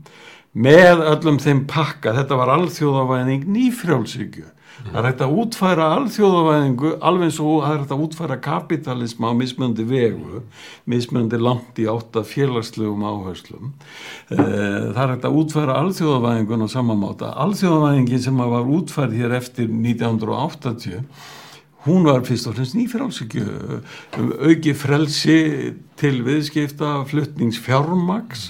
með 0.53 1.01
öllum 1.09 1.39
þeim 1.41 1.65
pakka, 1.67 2.13
þetta 2.13 2.37
var 2.37 2.53
alþjóðavæðing 2.59 3.49
nýfrjálsíkju. 3.49 4.45
Það 4.85 4.97
er 4.99 5.07
hægt 5.09 5.21
að 5.25 5.37
útfæra 5.41 5.85
alþjóðavæðingu 5.95 6.89
alveg 7.09 7.29
eins 7.29 7.39
og 7.41 7.55
það 7.63 7.71
er 7.71 7.79
hægt 7.81 7.93
að 7.95 8.03
útfæra 8.05 8.37
kapitalisma 8.45 9.31
á 9.31 9.33
mismöndi 9.35 9.85
vegu, 9.89 10.41
mismöndi 10.85 11.39
langt 11.41 11.79
í 11.81 11.87
átta 11.89 12.21
félagslegum 12.27 13.05
áherslum. 13.05 13.71
Eh, 14.29 14.37
Það 14.37 15.01
er 15.03 15.13
hægt 15.15 15.25
að 15.25 15.39
útfæra 15.41 15.79
alþjóðavæðingun 15.81 16.65
á 16.65 16.67
samamáta. 16.69 17.31
Alþjóðavæðingin 17.45 18.21
sem 18.27 18.37
var 18.37 18.69
útfærð 18.77 19.17
hér 19.17 19.39
eftir 19.39 19.67
1980 19.71 21.01
hún 21.85 22.05
var 22.05 22.23
fyrst 22.25 22.47
og 22.49 22.55
fremst 22.57 22.75
nýfrálsíkju 22.77 23.45
auki 24.49 24.73
frelsi 24.73 25.39
til 25.99 26.21
viðskipta 26.25 27.03
flutningsfjármaks 27.09 28.47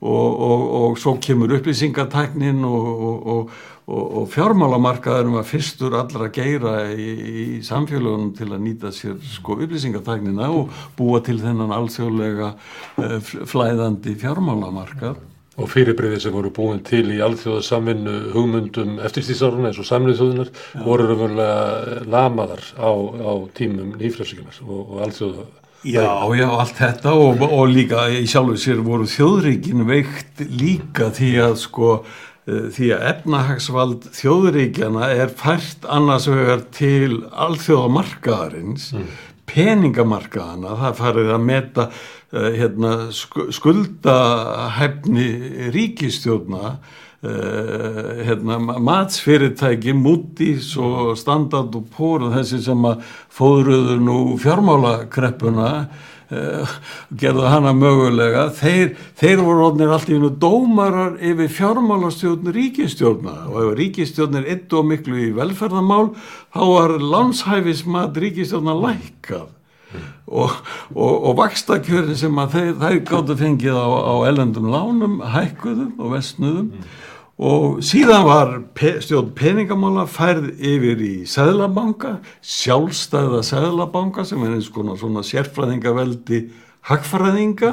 og, 0.00 0.40
og, 0.40 0.62
og 0.80 0.98
svo 0.98 1.18
kemur 1.20 1.52
upplýsingatæknin 1.58 2.64
og, 2.64 2.86
og, 3.04 3.50
og, 3.90 4.04
og 4.20 4.28
fjármálamarkaðurum 4.34 5.38
var 5.40 5.48
fyrstur 5.48 5.96
allra 5.98 6.28
að 6.28 6.36
geira 6.38 6.74
í, 6.94 7.08
í 7.30 7.46
samfélagunum 7.66 8.32
til 8.38 8.50
að 8.50 8.62
nýta 8.66 8.92
sér 8.94 9.18
sko 9.34 9.58
upplýsingatæknina 9.58 10.50
og 10.54 10.70
búa 10.98 11.22
til 11.26 11.40
þennan 11.42 11.74
alþjóðlega 11.74 12.52
uh, 12.54 13.18
flæðandi 13.50 14.16
fjármálamarkað. 14.20 15.26
Og 15.60 15.68
fyrirbreyði 15.68 16.20
sem 16.22 16.32
voru 16.32 16.48
búin 16.56 16.78
til 16.86 17.02
í 17.12 17.18
alþjóðasamvinnu 17.20 18.14
hugmyndum 18.32 18.94
eftirstýrsáruna 19.04 19.68
eins 19.68 19.80
og 19.82 19.88
samniðsjóðunar 19.90 20.52
voru 20.86 21.08
raunverulega 21.10 22.04
lamaðar 22.08 22.62
á, 22.80 22.88
á 22.96 23.32
tímum 23.58 23.96
nýfrælsíkunar 24.00 24.62
og, 24.64 24.78
og 24.86 25.02
alþjóða 25.08 25.48
Já, 25.80 26.04
já, 26.36 26.44
allt 26.44 26.76
þetta 26.76 27.12
og, 27.16 27.40
og 27.40 27.70
líka 27.72 28.02
í 28.12 28.26
sjálfu 28.28 28.58
sér 28.60 28.82
voru 28.84 29.06
þjóðríkin 29.08 29.86
veikt 29.88 30.42
líka 30.44 31.06
því 31.16 31.30
að 31.40 31.54
sko 31.62 31.92
eh, 31.96 32.29
því 32.74 32.92
að 32.96 33.06
efnahagsvald 33.14 34.06
þjóðríkjana 34.16 35.10
er 35.14 35.34
fært 35.38 35.84
annars 35.88 36.28
vegar 36.30 36.64
til 36.74 37.20
alþjóðamarkaðarins 37.30 38.90
peningamarkaðana, 39.50 40.76
það 40.78 40.98
farið 41.00 41.30
að 41.34 41.44
meta 41.46 41.86
uh, 41.90 42.48
hérna, 42.54 42.94
sk 43.14 43.48
skuldahæfni 43.56 45.28
ríkistjórna 45.74 46.76
uh, 46.76 48.12
hérna, 48.26 48.60
matsfyrirtæki 48.78 49.94
Moody's 49.96 50.72
og 50.80 51.16
Standard 51.20 51.74
og 51.78 51.90
Poor 51.96 52.28
og 52.28 52.36
þessi 52.38 52.62
sem 52.68 52.86
að 52.90 53.04
fóðruðu 53.40 53.98
nú 54.04 54.20
fjármálakreppuna 54.40 55.72
uh, 56.34 56.72
gerðu 57.20 57.46
hana 57.50 57.72
mögulega. 57.76 58.46
Þeir, 58.56 58.94
þeir 59.20 59.42
voru 59.44 59.66
orðinir 59.68 59.94
allt 59.94 60.10
í 60.10 60.16
vinnu 60.16 60.32
dómarar 60.42 61.16
yfir 61.18 61.52
fjármálastjórn 61.58 62.52
ríkistjórna 62.56 63.36
og 63.50 63.60
ef 63.64 63.72
ríkistjórn 63.80 64.40
er 64.40 64.50
eitt 64.54 64.74
og 64.76 64.88
miklu 64.90 65.18
í 65.28 65.30
velferðamál 65.36 66.10
þá 66.54 66.62
var 66.62 66.96
landshæfismat 66.98 68.20
ríkistjórna 68.24 68.76
lækkað. 68.80 69.48
Og, 70.30 70.52
og, 70.94 71.14
og 71.26 71.32
vakstakjörin 71.40 72.14
sem 72.14 72.36
að 72.38 72.52
þeir, 72.54 72.74
þeir 72.78 72.98
gáttu 73.08 73.34
fengið 73.40 73.74
á, 73.74 73.88
á 73.90 74.14
ellendum 74.30 74.68
lánum, 74.70 75.16
hækkuðum 75.26 75.96
og 75.98 76.12
vestnuðum 76.14 76.68
mm. 76.70 76.90
Og 77.40 77.78
síðan 77.84 78.26
var 78.28 78.50
pe 78.76 78.98
stjórn 79.00 79.30
peningamála 79.36 80.04
færð 80.10 80.50
yfir 80.60 81.00
í 81.00 81.14
Sæðlabanka, 81.28 82.18
sjálfstæða 82.44 83.40
Sæðlabanka 83.48 84.26
sem 84.28 84.42
er 84.44 84.58
eins 84.58 84.68
konar 84.74 85.00
svona 85.00 85.24
sérfræðingaveldi 85.24 86.42
hagfræðinga. 86.88 87.70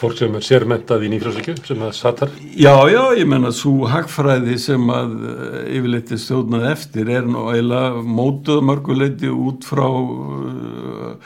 Fólk 0.00 0.18
sem 0.18 0.34
er 0.36 0.44
sérmentað 0.44 1.04
í 1.06 1.12
nýfrásíkju 1.14 1.54
sem 1.64 1.84
að 1.84 1.94
satar. 1.96 2.32
Já 2.52 2.74
já 2.92 3.02
ég 3.16 3.28
menna 3.28 3.52
svo 3.56 3.88
hagfræði 3.88 4.56
sem 4.60 4.90
að 4.92 5.14
yfirleiti 5.68 6.20
stjórnað 6.20 6.66
eftir 6.74 7.12
er 7.12 7.28
nú 7.28 7.46
eiginlega 7.52 8.02
mótuð 8.04 8.60
mörguleiti 8.68 9.32
út 9.32 9.68
frá 9.68 9.86
uh, 9.88 11.16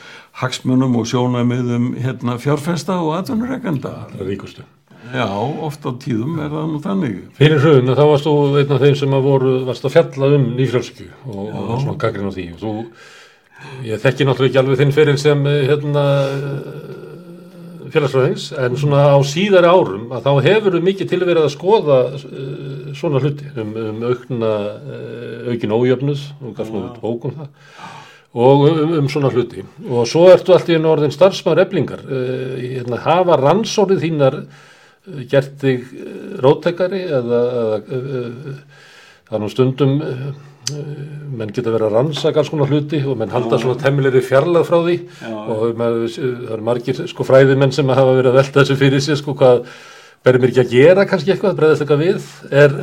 hagsmunum 0.42 0.94
og 0.98 1.10
sjónamiðum 1.10 1.92
hérna 2.02 2.38
fjárfesta 2.42 3.00
og 3.02 3.18
atvinnureikenda 3.20 3.96
ríkustu 4.22 4.66
já 5.14 5.28
oft 5.68 5.86
á 5.86 5.90
tíðum 6.02 6.40
er 6.42 6.52
það 6.52 6.70
nú 6.72 6.80
þannig. 6.84 7.18
Fyrir 7.38 7.62
hrun 7.62 7.94
þá 7.94 8.04
varst 8.10 8.28
þú 8.28 8.34
einn 8.60 8.74
af 8.74 8.82
þeim 8.82 8.96
sem 9.00 9.16
að 9.16 9.28
voru 9.28 9.52
varst 9.68 9.86
að 9.86 9.94
fjalla 9.96 10.32
um 10.36 10.48
nýfrásíkju 10.58 11.10
og, 11.30 11.44
og 11.48 11.74
svona 11.84 11.98
gaggrinn 12.02 12.30
á 12.30 12.36
því. 12.36 12.46
Og 12.54 12.62
þú 12.64 12.74
ég 13.88 14.02
þekki 14.02 14.28
náttúrulega 14.28 14.50
ekki 14.50 14.62
alveg 14.64 14.82
þinn 14.82 14.94
fyrir 14.98 15.20
sem 15.22 15.48
hérna 15.48 16.04
félagsfræðings 17.94 18.48
en 18.58 18.78
svona 18.78 19.02
á 19.14 19.18
síðari 19.26 19.70
árum 19.70 20.12
að 20.14 20.26
þá 20.26 20.46
hefur 20.48 20.76
við 20.76 20.86
mikið 20.88 21.10
tilverið 21.12 21.46
að 21.46 21.52
skoða 21.54 21.98
uh, 22.16 22.88
svona 22.98 23.22
hluti. 23.22 23.50
Um, 23.54 23.74
um 23.78 24.06
aukna 24.10 24.52
aukin 25.52 25.74
ójöfnuð 25.76 26.24
og 26.42 26.64
nú 26.72 26.82
út 26.88 26.98
bókum 27.02 27.36
það 27.38 27.52
og 28.34 28.64
um, 28.66 28.94
um 28.98 29.08
svona 29.10 29.30
hluti. 29.30 29.62
Og 29.86 30.08
svo 30.10 30.26
ertu 30.32 30.54
allt 30.54 30.70
í 30.72 30.78
einu 30.78 30.90
orðin 30.90 31.14
starfsmaður 31.14 31.64
eblingar 31.68 32.02
uh, 32.02 32.56
hérna, 32.58 33.02
hafa 33.04 33.38
rannsórið 33.38 34.06
þínar 34.08 34.40
gert 35.30 35.56
þig 35.60 35.86
róttekari 36.44 37.04
eða, 37.04 37.40
eða 37.84 38.24
það 39.28 39.38
er 39.38 39.42
nú 39.42 39.50
stundum 39.52 39.96
menn 41.34 41.50
geta 41.52 41.72
verið 41.72 41.90
að 41.90 41.96
rannsaka 41.98 42.40
alls 42.40 42.50
konar 42.52 42.70
hluti 42.72 43.02
og 43.04 43.18
menn 43.20 43.32
halda 43.32 43.58
svona 43.60 43.80
temmilegri 43.82 44.22
fjarlag 44.24 44.64
frá 44.64 44.78
því 44.80 44.94
já, 44.96 45.32
og 45.34 45.64
það 45.76 45.98
eru 46.54 46.64
margir 46.64 47.02
sko 47.10 47.26
fræðimenn 47.28 47.74
sem 47.74 47.90
hafa 47.92 48.14
verið 48.16 48.30
að 48.30 48.38
velta 48.38 48.62
þessu 48.62 48.78
fyrir 48.80 49.04
sig 49.04 49.20
sko 49.20 49.34
hvað 49.36 49.66
berður 50.24 50.40
mér 50.40 50.54
ekki 50.54 50.62
að 50.62 50.72
gera 50.72 51.04
kannski 51.08 51.34
eitthvað, 51.34 51.58
bregðast 51.58 51.84
eitthvað 51.84 52.04
við 52.04 52.30
er, 52.62 52.76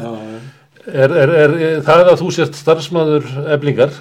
er, 0.88 1.12
er, 1.14 1.34
er 1.36 1.84
það 1.86 2.12
að 2.12 2.22
þú 2.22 2.30
sést 2.36 2.58
starfsmæður 2.58 3.28
eblingar, 3.54 3.92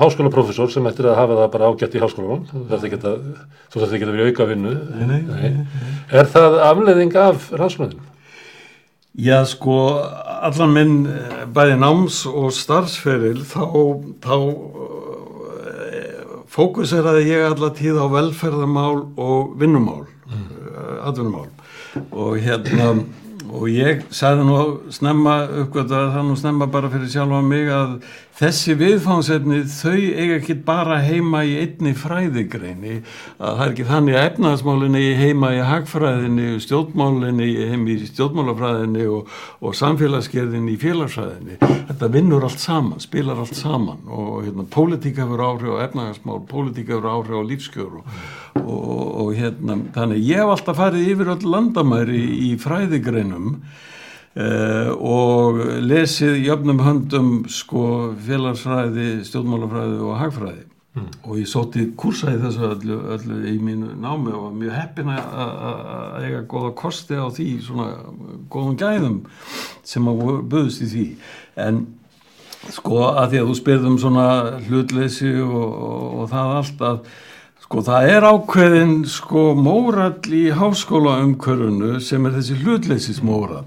háskólaprofessor 0.00 0.72
sem 0.72 0.88
ættir 0.90 1.10
að 1.10 1.20
hafa 1.20 1.38
það 1.42 1.52
bara 1.52 1.68
ágætt 1.70 1.94
í 1.94 2.02
háskólanum 2.02 2.42
þú 2.50 2.64
þarfst 2.70 2.88
ekki 2.88 4.08
að, 4.08 4.16
vera 4.16 4.26
auka 4.30 4.48
vinnu 4.50 4.74
nei, 4.74 5.06
nei, 5.10 5.22
nei. 5.28 5.86
er 6.10 6.30
það 6.34 6.58
afleðing 6.70 7.16
af 7.22 7.48
rannsmæðinu? 7.54 8.10
Já 9.14 9.44
sko 9.46 9.76
allan 10.42 10.72
minn 10.74 10.94
eh, 11.06 11.44
bæði 11.54 11.76
náms 11.78 12.24
og 12.26 12.50
starfsferil 12.54 13.44
þá, 13.46 13.62
þá 14.24 14.34
eh, 15.70 16.32
fókuseraði 16.50 17.28
ég 17.28 17.46
allar 17.52 17.76
tíð 17.78 18.00
á 18.02 18.06
velferðamál 18.10 19.04
og 19.14 19.54
vinnumál, 19.60 20.08
mm. 20.26 20.48
atvinnumál 21.06 21.46
og 22.10 22.40
hérna 22.42 22.96
og 23.54 23.68
ég 23.70 24.02
sagði 24.14 24.46
nú 24.48 24.58
snemma 24.94 25.36
uppgötta 25.62 26.08
það 26.14 26.26
nú 26.28 26.36
snemma 26.38 26.66
bara 26.70 26.90
fyrir 26.90 27.10
sjálfa 27.12 27.42
mig 27.46 27.70
að 27.70 27.92
þessi 28.34 28.74
viðfánsefni 28.78 29.60
þau 29.70 29.94
eiga 29.94 30.38
ekki 30.40 30.56
bara 30.66 30.96
heima 31.04 31.44
í 31.46 31.54
einni 31.62 31.92
fræðigreini. 31.94 32.96
Að 33.38 33.60
það 33.60 33.62
er 33.64 33.74
ekki 33.74 33.86
þannig 33.90 34.18
að 34.18 34.26
efnaðasmálinni 34.30 35.04
heima 35.20 35.52
í 35.54 35.60
hagfræðinni, 35.68 36.48
stjórnmálinni 36.64 37.48
heima 37.70 37.94
í 37.94 38.08
stjórnmálafræðinni 38.10 39.06
og, 39.14 39.30
og 39.62 39.78
samfélagsgerðinni 39.78 40.74
í 40.74 40.80
félagsfræðinni. 40.82 41.60
Þetta 41.92 42.10
vinnur 42.16 42.48
allt 42.48 42.62
saman, 42.62 43.02
spilar 43.02 43.44
allt 43.44 43.58
saman 43.58 44.02
og 44.10 44.42
hérna, 44.42 44.66
pólitíka 44.74 45.28
fyrir 45.30 45.46
áhrif 45.46 45.78
á 45.78 45.84
efnaðasmál, 45.86 46.42
pólitíka 46.50 46.98
fyrir 46.98 47.10
áhrif 47.14 47.38
á 47.38 47.42
lífskjör 47.54 47.98
og, 48.00 48.20
og, 48.64 49.08
og 49.22 49.34
hérna 49.38 49.78
þannig 49.94 50.26
ég 50.26 50.42
hef 50.42 50.54
alltaf 50.56 50.80
farið 50.82 51.10
yfir 51.14 51.34
öll 51.36 51.50
landamæri 51.54 52.22
í 52.50 52.54
fræðigreinum 52.60 53.60
Uh, 54.34 54.90
og 54.98 55.60
lesið 55.86 56.40
jöfnum 56.42 56.80
höndum 56.82 57.28
sko 57.46 58.14
félagsfræði, 58.26 59.20
stjórnmálafræði 59.28 60.00
og 60.02 60.16
hagfræði. 60.18 60.64
Mm. 60.94 61.08
og 61.26 61.38
ég 61.40 61.48
sóti 61.50 61.88
kursa 61.98 62.30
í 62.30 62.36
þessu 62.38 62.68
öllu, 62.68 62.96
öllu 63.16 63.36
í 63.50 63.56
mínu 63.58 63.96
námi 63.98 64.30
og 64.30 64.44
var 64.44 64.52
mjög 64.60 64.74
heppin 64.78 65.08
að 65.10 66.20
eiga 66.20 66.42
goða 66.52 66.70
kosti 66.78 67.18
á 67.18 67.26
því 67.34 67.46
svona 67.66 67.86
góðum 68.46 68.76
gæðum 68.78 69.16
sem 69.82 70.06
að 70.06 70.22
buðist 70.52 70.84
í 70.86 70.90
því. 70.92 71.04
En 71.66 71.80
sko 72.76 73.00
að 73.10 73.34
því 73.34 73.40
að 73.40 73.50
þú 73.50 73.56
spyrðum 73.58 73.98
svona 74.04 74.28
hlutleysi 74.68 75.32
og, 75.42 75.66
og, 75.66 76.06
og 76.20 76.30
það 76.30 76.54
allt 76.60 76.86
að 76.90 77.12
sko 77.64 77.84
það 77.90 78.10
er 78.12 78.28
ákveðin 78.30 78.94
sko 79.10 79.44
mórall 79.58 80.30
í 80.30 80.44
háskóla 80.54 81.16
umkörunu 81.24 81.96
sem 81.98 82.22
er 82.30 82.38
þessi 82.38 82.60
hlutleysis 82.62 83.18
mórall 83.26 83.66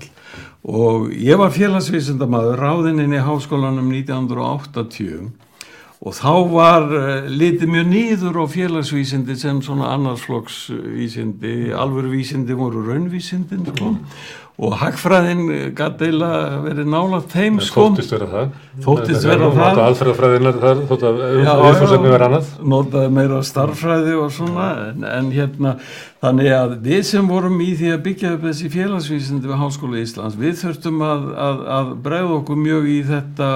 og 0.67 1.11
ég 1.15 1.39
var 1.39 1.53
félagsvísindamaður 1.55 2.59
ráðinn 2.59 3.13
í 3.15 3.21
háskólanum 3.23 3.87
1980 3.95 5.29
og 5.97 6.13
þá 6.13 6.33
var 6.51 6.83
uh, 6.91 7.29
litið 7.31 7.71
mjög 7.73 7.87
nýður 7.89 8.41
á 8.43 8.45
félagsvísindi 8.51 9.37
sem 9.39 9.61
svona 9.65 9.93
annarsflokksvísindi, 9.95 11.71
alvöruvísindi 11.73 12.57
voru 12.57 12.83
raunvísindin 12.85 13.65
sko 13.71 13.95
og 14.57 14.71
hagfræðin 14.73 15.69
gæti 15.77 16.07
eila 16.09 16.57
verið 16.63 16.87
nála 16.89 17.19
þeim 17.29 17.59
sko. 17.61 17.91
þóttist 17.91 18.09
vera 18.15 18.25
það. 18.31 18.47
Þóttist 18.81 19.27
vera 19.29 19.51
það. 19.53 19.59
nota 19.61 19.83
alfræðafræðin 19.91 20.47
þótt 20.89 21.03
að 21.05 21.19
umfyrsefni 21.37 22.09
vera 22.09 22.25
annað. 22.31 22.47
Notaði 22.73 23.11
meira 23.13 23.37
starffræði 23.45 24.15
og 24.17 24.33
svona 24.33 24.65
en, 24.87 25.05
en 25.05 25.29
hérna 25.35 25.75
þannig 26.23 26.49
að 26.57 26.73
við 26.87 27.03
sem 27.05 27.29
vorum 27.29 27.61
í 27.61 27.77
því 27.77 27.91
að 27.93 28.01
byggja 28.07 28.31
upp 28.33 28.47
þessi 28.47 28.71
félagsvísindi 28.73 29.45
við 29.51 29.61
Háskóla 29.61 30.01
Íslands 30.01 30.39
við 30.41 30.55
þurftum 30.63 30.97
að, 31.05 31.21
að, 31.45 31.57
að 31.75 31.93
bregða 32.07 32.33
okkur 32.39 32.57
mjög 32.63 32.83
í 32.89 32.97
þetta 33.11 33.49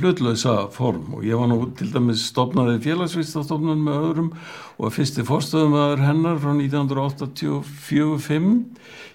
hlutlausa 0.00 0.54
form. 0.72 1.04
Og 1.18 1.28
ég 1.28 1.36
var 1.36 1.52
nú 1.52 1.68
til 1.76 1.90
dæmis 1.92 2.24
stopnaði 2.30 2.80
félagsvísindastofnun 2.88 3.84
með 3.84 4.00
öðrum 4.08 4.32
og 4.80 4.88
fyrsti 4.96 5.20
fórstöðum 5.28 5.76
aður 5.76 6.00
hennar 6.06 6.40
frá 6.40 6.56
1984-5 6.56 8.56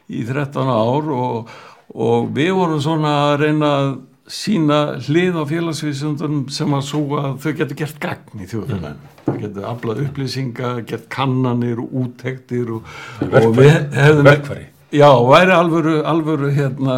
í 0.10 0.26
13 0.28 0.70
ár 0.70 1.10
og, 1.16 1.56
og 1.96 2.30
við 2.36 2.52
vorum 2.58 2.84
svona 2.84 3.16
að 3.30 3.40
reyna 3.46 3.72
að 3.80 3.90
sína 4.26 4.80
hlið 5.06 5.38
á 5.38 5.44
félagsvísundum 5.50 6.46
sem 6.54 6.72
að 6.74 6.86
svo 6.88 7.04
að 7.20 7.36
þau 7.44 7.52
getur 7.60 7.80
gert 7.84 8.00
gagn 8.02 8.42
í 8.42 8.48
þjóðfélaginu. 8.50 8.94
Mm. 8.96 9.12
Þau 9.26 9.36
getur 9.42 9.68
aflað 9.70 10.02
upplýsinga, 10.06 10.72
gert 10.90 11.10
kannanir 11.14 11.82
og 11.82 11.94
úttektir 12.04 12.72
og, 12.78 12.96
og 13.26 13.52
við 13.58 13.76
hefðum... 13.94 14.30
Verkfæri. 14.30 14.66
Já, 14.96 15.10
væri 15.28 15.52
alvöru, 15.52 15.96
alvöru, 16.08 16.50
hérna, 16.56 16.96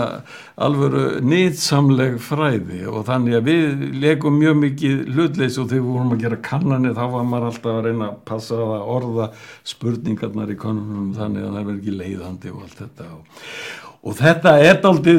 alvöru 0.56 1.18
nýtsamleg 1.26 2.20
fræði 2.22 2.84
og 2.92 3.08
þannig 3.08 3.38
að 3.40 3.48
við 3.48 3.86
legum 4.04 4.38
mjög 4.38 4.58
mikið 4.62 5.00
hlutleys 5.16 5.58
og 5.58 5.72
þegar 5.72 5.82
við 5.82 5.96
vorum 5.96 6.14
að 6.14 6.26
gera 6.26 6.38
kannanir 6.46 6.94
þá 6.98 7.04
var 7.16 7.26
maður 7.32 7.48
alltaf 7.50 7.72
að 7.74 7.88
reyna 7.88 8.10
að 8.12 8.20
passa 8.30 8.60
að 8.62 8.92
orða 8.98 9.28
spurningarnar 9.72 10.54
í 10.54 10.58
konunum 10.62 11.08
þannig 11.18 11.48
að 11.48 11.56
það 11.56 11.68
verður 11.70 11.80
ekki 11.80 11.96
leiðandi 12.02 12.54
og 12.54 12.66
allt 12.66 12.84
þetta. 12.84 13.08
Og, 13.16 13.48
og 13.98 14.20
þetta 14.20 14.54
er 14.66 14.82
aldrei 14.92 15.16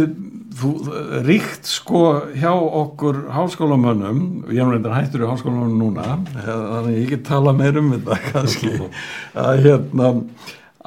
ríkt 1.26 1.70
sko 1.70 2.03
hjá 2.39 2.53
okkur 2.53 3.24
háskólamönnum, 3.35 4.22
ég 4.55 4.62
er 4.62 4.70
reyndar 4.74 4.95
hættur 5.01 5.24
í 5.26 5.33
háskólamönnum 5.33 5.83
núna 5.83 6.07
þannig 6.12 6.53
að 6.53 6.93
ég 6.93 7.03
ekki 7.09 7.20
tala 7.26 7.57
meir 7.59 7.83
um 7.83 7.91
þetta 7.97 8.20
kannski. 8.29 8.72
Að 9.49 9.66
hérna 9.66 10.12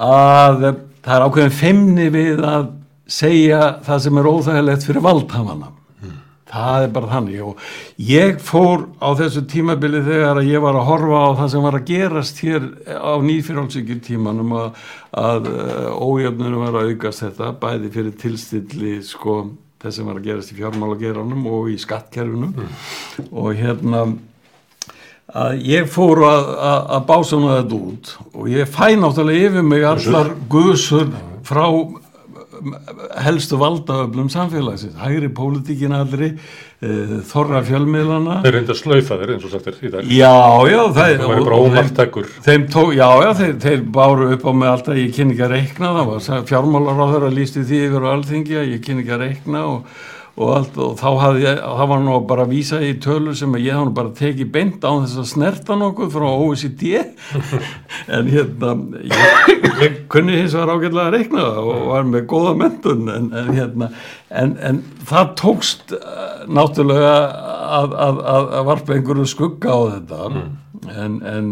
að 0.02 0.66
það 1.06 1.14
er 1.18 1.28
ákveðin 1.28 1.60
feimni 1.60 2.08
við 2.14 2.42
að 2.46 2.72
segja 3.12 3.62
það 3.86 4.04
sem 4.06 4.20
er 4.20 4.30
óþægilegt 4.32 4.86
fyrir 4.88 5.06
valdhafanna 5.06 5.72
mm. 5.72 6.20
það 6.52 6.86
er 6.86 6.94
bara 6.98 7.12
þannig 7.16 7.42
og 7.46 7.66
ég 8.12 8.38
fór 8.46 8.86
á 9.02 9.10
þessu 9.20 9.44
tímabili 9.52 10.04
þegar 10.06 10.42
að 10.42 10.52
ég 10.52 10.64
var 10.64 10.78
að 10.80 10.88
horfa 10.92 11.24
á 11.26 11.30
það 11.42 11.52
sem 11.56 11.66
var 11.68 11.80
að 11.80 11.90
gerast 11.90 12.46
hér 12.46 12.70
á 12.88 13.14
nýfjörálsíkjur 13.26 14.06
tímanum 14.06 14.56
að, 14.62 14.86
að 15.24 15.52
uh, 15.52 15.90
ójöfnunum 15.98 16.64
var 16.68 16.80
að 16.80 16.94
aukast 16.94 17.26
þetta 17.26 17.52
bæði 17.66 17.94
fyrir 17.98 18.18
tilstilli 18.24 18.96
sko 19.06 19.42
þess 19.82 19.98
sem 19.98 20.08
var 20.08 20.20
að 20.20 20.28
gerast 20.30 20.54
í 20.54 20.58
fjármálageranum 20.60 21.48
og 21.50 21.72
í 21.74 21.78
skattkerfinu. 21.82 22.52
Og 23.32 23.56
hérna 23.58 24.04
að 25.38 25.66
ég 25.68 25.90
fór 25.92 26.24
að, 26.28 26.52
að, 26.72 26.80
að 26.98 27.08
básuna 27.10 27.58
þetta 27.62 27.82
út 27.82 28.14
og 28.34 28.52
ég 28.52 28.72
fæ 28.72 28.86
náttúrulega 29.00 29.50
yfir 29.50 29.68
mig 29.68 29.86
allar 29.88 30.34
guðsur 30.52 31.12
frá 31.48 31.66
helstu 33.22 33.58
valdaöflum 33.58 34.28
samfélagsins, 34.30 34.94
hægri 35.02 35.30
pólitíkin 35.34 35.96
allri, 35.96 36.32
uh, 36.86 37.16
þorra 37.28 37.64
fjölmiðlana. 37.66 38.40
Þeir 38.46 38.58
reynda 38.58 38.76
að 38.76 38.80
slaufa 38.82 39.18
þeir 39.22 39.34
eins 39.36 39.48
og 39.48 39.54
sagt 39.56 39.70
er 39.72 39.80
í 39.82 39.92
dag. 39.96 40.14
Já, 40.14 40.34
já, 40.70 40.80
það 40.94 41.14
Það 41.24 41.34
væri 41.34 41.46
bara 41.48 41.60
tó, 42.76 42.84
já, 42.94 43.08
já, 43.26 43.32
þeir, 43.42 43.58
þeir 43.66 43.84
báru 43.98 44.30
upp 44.36 44.46
á 44.46 44.52
mig 44.62 44.72
alltaf, 44.76 45.02
ég 45.02 45.14
kynni 45.18 45.36
ekki 45.36 45.48
að 45.48 45.56
reikna, 45.58 45.94
það 45.98 46.12
var 46.12 46.48
fjármálar 46.52 47.02
á 47.02 47.06
þeirra 47.16 47.36
lísti 47.40 47.66
því 47.66 47.84
yfir 47.88 48.08
á 48.08 48.14
alþingi 48.14 48.60
að 48.62 48.74
ég 48.76 48.86
kynni 48.86 49.06
ekki 49.06 49.16
að 49.18 49.26
reikna 49.26 49.66
og, 49.72 50.02
og 50.40 50.52
allt 50.56 50.78
og 50.80 50.94
þá 51.00 51.08
hafði 51.20 51.54
það 51.60 51.90
var 51.92 52.02
nú 52.06 52.14
bara 52.30 52.46
að 52.46 52.54
vísa 52.56 52.80
í 52.84 52.92
tölur 53.04 53.36
sem 53.38 53.56
ég 53.60 53.76
nú 53.76 53.92
bara 53.96 54.14
tekið 54.16 54.52
beint 54.54 54.86
á 54.88 54.92
þess 55.04 55.20
að 55.20 55.28
snerta 55.34 55.78
nokkuð 55.80 56.14
frá 56.14 56.28
OECD 56.30 56.86
en 58.16 58.32
hérna, 58.32 58.74
ég, 59.12 59.52
ég 59.84 60.00
kunni 60.12 60.40
hins 60.40 60.56
vegar 60.56 60.74
ágætlega 60.78 61.10
að 61.10 61.18
reikna 61.18 61.46
og 61.60 61.86
var 61.92 62.08
með 62.08 62.26
góða 62.32 62.56
mentun 62.64 63.12
en, 63.12 63.30
en 63.36 63.54
hérna, 63.58 63.92
en, 64.30 64.56
en 64.72 64.82
það 65.10 65.36
tókst 65.44 65.96
uh, 66.00 66.44
náttúrulega 66.48 67.14
að, 67.82 67.96
að, 68.08 68.26
að, 68.36 68.52
að 68.62 68.68
varpa 68.72 68.98
einhverju 68.98 69.32
skugga 69.36 69.76
á 69.76 69.80
þetta 69.98 70.34
en, 70.90 71.18
en 71.22 71.50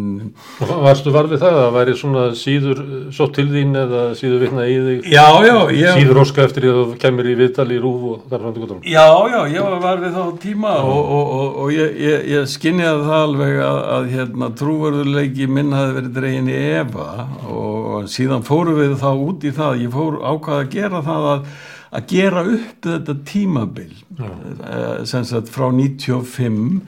Varstu 0.60 1.12
varfið 1.14 1.44
það 1.44 1.56
að 1.56 1.60
það 1.60 1.76
væri 1.76 1.94
svona 2.00 2.24
síður 2.38 2.80
uh, 2.82 3.02
sótt 3.14 3.36
til 3.38 3.46
þín 3.52 3.78
eða 3.78 4.04
síður 4.18 4.46
vitna 4.46 4.66
í 4.66 4.78
þig? 4.86 5.10
já, 5.14 5.26
já, 5.46 5.56
ég 5.78 6.00
Síður 6.00 6.22
óska 6.24 6.46
eftir 6.48 6.66
því 6.66 6.72
að 6.72 6.80
þú 6.80 6.98
kemur 7.04 7.30
í 7.30 7.36
viðtali 7.38 7.78
í 7.78 7.82
rúf 7.84 8.08
og 8.10 8.24
þar 8.32 8.44
fram 8.44 8.56
til 8.56 8.64
gotum. 8.64 8.82
Já, 8.90 9.06
já, 9.30 9.40
ég 9.54 9.68
var 9.68 9.80
var 9.84 10.04
við 10.04 10.18
þá 10.18 10.42
tíma 10.44 10.76
og, 10.82 11.00
og, 11.00 11.34
og, 11.40 11.60
og 11.64 11.74
ég, 11.76 11.98
ég, 12.08 12.28
ég 12.34 12.50
skinniði 12.50 13.06
það 13.06 13.18
alveg 13.20 13.60
að, 13.66 13.82
að 13.96 14.10
hérna, 14.16 14.52
trúverðuleiki 14.62 15.50
minn 15.50 15.76
hafi 15.78 15.98
verið 16.00 16.16
dregin 16.18 16.52
í 16.52 16.60
Eva 16.80 17.10
og 17.50 18.10
síðan 18.12 18.46
fórum 18.48 18.80
við 18.80 18.98
þá 19.02 19.12
út 19.14 19.46
í 19.46 19.54
það, 19.56 19.84
ég 19.86 19.94
fór 19.94 20.20
ákvað 20.24 20.64
að 20.64 20.74
gera 20.74 21.04
það 21.06 21.30
að, 21.34 21.54
að 22.00 22.10
gera 22.14 22.44
upp 22.56 22.90
þetta 22.90 23.16
tímabil 23.30 23.94
eh, 23.94 25.06
sem 25.10 25.26
sagt 25.28 25.54
frá 25.54 25.70
95 25.74 26.82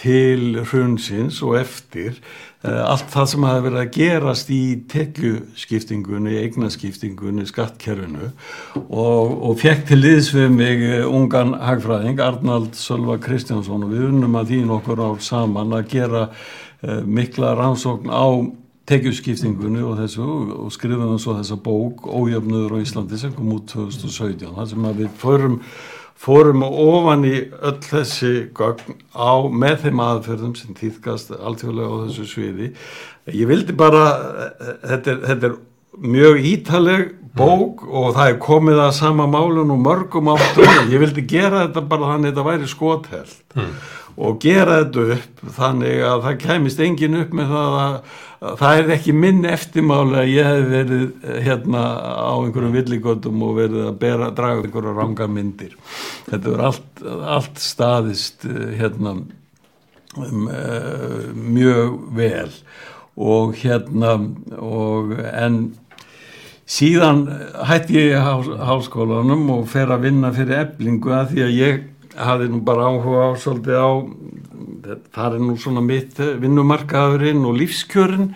til 0.00 0.62
hrunsins 0.64 1.40
og 1.44 1.58
eftir 1.60 2.14
eh, 2.64 2.80
allt 2.80 3.10
það 3.12 3.28
sem 3.32 3.46
hafi 3.46 3.64
verið 3.66 3.80
að 3.82 3.90
gerast 3.96 4.52
í 4.54 4.62
tekjuskiptingunni, 4.90 6.38
eignaskiptingunni, 6.40 7.44
skattkerfinu. 7.48 8.30
Og, 8.80 9.36
og 9.50 9.58
fekk 9.60 9.84
til 9.90 10.00
liðs 10.00 10.32
við 10.36 10.48
mig 10.56 10.86
eh, 10.88 11.04
ungan 11.04 11.54
hagfræðing 11.60 12.22
Arnald 12.24 12.78
Sölva 12.80 13.20
Kristjánsson 13.22 13.86
og 13.86 13.92
við 13.92 14.08
unnum 14.08 14.40
að 14.40 14.54
því 14.54 14.64
nokkur 14.72 15.04
ár 15.04 15.22
saman 15.24 15.76
að 15.76 15.92
gera 15.92 16.26
uh, 16.30 17.00
mikla 17.04 17.54
rannsókn 17.58 18.08
á 18.08 18.28
tekjuskiptingunni 18.90 19.82
og 19.86 20.00
þessu 20.00 20.26
og 20.56 20.72
skrifum 20.74 21.18
svo 21.20 21.36
þessa 21.38 21.58
bók 21.62 22.08
Ójöfnuður 22.08 22.80
á 22.80 22.82
Íslandi 22.82 23.20
sem 23.20 23.32
kom 23.36 23.52
út 23.54 23.68
2017 23.70 24.56
þar 24.56 24.70
sem 24.70 24.88
við 24.98 25.10
fórum 25.20 25.60
fórum 26.20 26.64
ofan 26.66 27.24
í 27.28 27.36
öll 27.60 27.78
þessi 27.84 28.32
gögn 28.56 28.98
á 29.16 29.32
með 29.48 29.86
þeim 29.86 30.02
aðferðum 30.04 30.52
sem 30.58 30.76
týðkast 30.76 31.32
alþjóðlega 31.36 31.88
á 31.88 32.02
þessu 32.08 32.26
sviði. 32.28 32.68
Ég 33.30 33.48
vildi 33.48 33.76
bara, 33.76 34.04
þetta 34.84 35.14
er, 35.14 35.22
þetta 35.30 35.50
er 35.50 35.56
mjög 36.00 36.44
ítaleg 36.50 37.06
bók 37.36 37.86
og 37.86 38.12
það 38.16 38.32
er 38.32 38.38
komið 38.42 38.82
að 38.82 38.92
sama 38.98 39.26
málun 39.30 39.72
og 39.72 39.80
mörgum 39.80 40.32
áttum. 40.34 40.68
Ég 40.92 41.00
vildi 41.02 41.24
gera 41.30 41.64
þetta 41.66 41.86
bara 41.88 42.12
þannig 42.12 42.30
að 42.30 42.34
þetta 42.34 42.46
væri 42.50 42.70
skotheld 42.74 43.56
og 44.16 44.40
gera 44.42 44.80
þetta 44.82 45.04
upp 45.16 45.42
þannig 45.56 46.02
að 46.08 46.24
það 46.26 46.38
kæmist 46.44 46.82
engin 46.84 47.18
upp 47.20 47.34
með 47.36 47.52
það 47.54 47.76
að, 47.80 47.96
að 48.40 48.60
það 48.62 48.80
er 48.80 48.92
ekki 48.96 49.16
minn 49.16 49.42
eftirmáli 49.48 50.20
að 50.20 50.32
ég 50.32 50.48
hef 50.50 50.70
verið 50.74 51.04
eh, 51.06 51.40
hérna 51.46 51.84
á 52.00 52.32
einhverjum 52.34 52.76
villigöldum 52.78 53.44
og 53.46 53.58
verið 53.60 53.88
að 53.88 53.98
bera, 54.04 54.30
draga 54.36 54.64
einhverja 54.64 54.96
ranga 54.96 55.28
myndir. 55.30 55.76
Þetta 56.30 56.54
er 56.54 56.64
allt, 56.70 57.04
allt 57.38 57.62
staðist 57.62 58.48
eh, 58.48 58.72
hérna 58.80 59.16
um, 60.16 60.48
uh, 60.48 61.28
mjög 61.34 62.00
vel 62.16 62.50
og 63.20 63.54
hérna 63.60 64.16
og 64.58 65.14
en 65.18 65.62
síðan 66.70 67.24
hætti 67.66 67.98
ég 67.98 68.20
háskólanum 68.62 69.48
og 69.56 69.68
fer 69.70 69.90
að 69.90 70.06
vinna 70.06 70.30
fyrir 70.34 70.64
eblingu 70.64 71.12
að 71.14 71.32
því 71.34 71.46
að 71.46 71.56
ég 71.58 71.80
hafði 72.16 72.50
nú 72.50 72.62
bara 72.66 72.88
áhuga 72.90 73.30
á 73.30 73.30
svolítið 73.38 73.78
á 73.78 73.90
það 75.14 75.36
er 75.36 75.44
nú 75.44 75.56
svona 75.60 75.82
mitt 75.84 76.18
vinnumarkaðurinn 76.18 77.44
og 77.46 77.58
lífskjörin. 77.60 78.30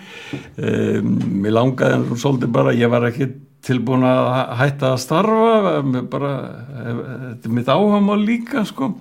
Um, 0.58 1.10
mér 1.42 1.56
langaði 1.58 2.00
nú 2.04 2.18
svolítið 2.20 2.54
bara 2.54 2.74
ég 2.76 2.92
var 2.92 3.08
ekki 3.08 3.30
tilbúin 3.64 4.04
að 4.04 4.26
hætta 4.60 4.92
að 4.92 5.02
starfa 5.04 6.02
bara, 6.12 6.32
þetta 6.74 7.48
er 7.48 7.54
mitt 7.56 7.70
áhuga 7.72 8.18
líka 8.20 8.64
sko. 8.68 8.92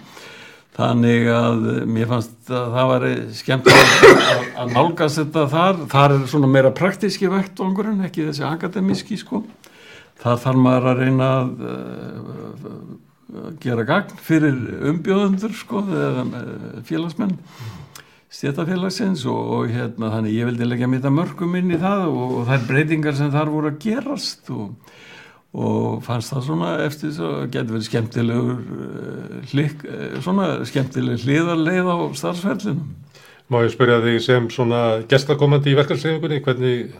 Þannig 0.73 1.27
að 1.29 1.65
mér 1.85 2.07
fannst 2.09 2.49
að 2.49 2.71
það 2.73 2.87
var 2.89 3.03
skemmt 3.37 3.67
að, 3.69 3.91
að 4.63 4.71
nálgast 4.73 5.19
þetta 5.19 5.43
þar. 5.51 5.83
Þar 5.91 6.15
er 6.15 6.23
svona 6.31 6.49
meira 6.49 6.71
praktíski 6.73 7.29
vektongurinn 7.29 8.01
ekki 8.07 8.25
þessi 8.31 8.47
akademíski 8.47 9.19
sko. 9.21 9.43
Þar 10.23 10.39
þarf 10.47 10.63
maður 10.63 10.89
að 10.89 11.03
reyna 11.03 11.29
að 11.35 11.51
gera 13.63 13.85
gagn 13.87 14.17
fyrir 14.23 14.57
umbjóðundur 14.91 15.55
sko 15.57 15.83
eða 15.87 16.25
félagsmenn 16.87 17.37
stjætafélagsins 18.33 19.23
og, 19.29 19.41
og 19.57 19.71
hérna 19.73 20.09
þannig 20.15 20.37
ég 20.39 20.49
vildi 20.49 20.67
leggja 20.67 20.89
mitt 20.89 21.05
að 21.05 21.17
mörgum 21.19 21.55
inn 21.59 21.73
í 21.73 21.79
það 21.81 22.07
og, 22.09 22.35
og 22.39 22.47
þær 22.49 22.67
breytingar 22.69 23.17
sem 23.17 23.31
þar 23.33 23.53
voru 23.53 23.71
að 23.71 23.79
gerast 23.83 24.49
og, 24.53 24.73
og 25.53 26.01
fannst 26.05 26.33
það 26.33 26.47
svona 26.47 26.73
eftir 26.87 27.11
þess 27.11 27.27
að 27.29 27.39
getur 27.53 27.77
verið 27.77 27.87
skemmtilegur 27.89 28.59
hlik, 29.53 29.87
svona 30.25 30.49
skemmtileg 30.69 31.23
hliðarleið 31.27 31.93
á 31.93 31.97
starfsferlinum 32.17 32.83
Má 33.51 33.59
ég 33.59 33.73
spyrja 33.73 33.99
þig 34.01 34.21
sem 34.23 34.45
svona 34.49 35.03
gestakomandi 35.09 35.73
í 35.73 35.75
verkarsreifingunni, 35.75 36.39
hvernig 36.45 36.93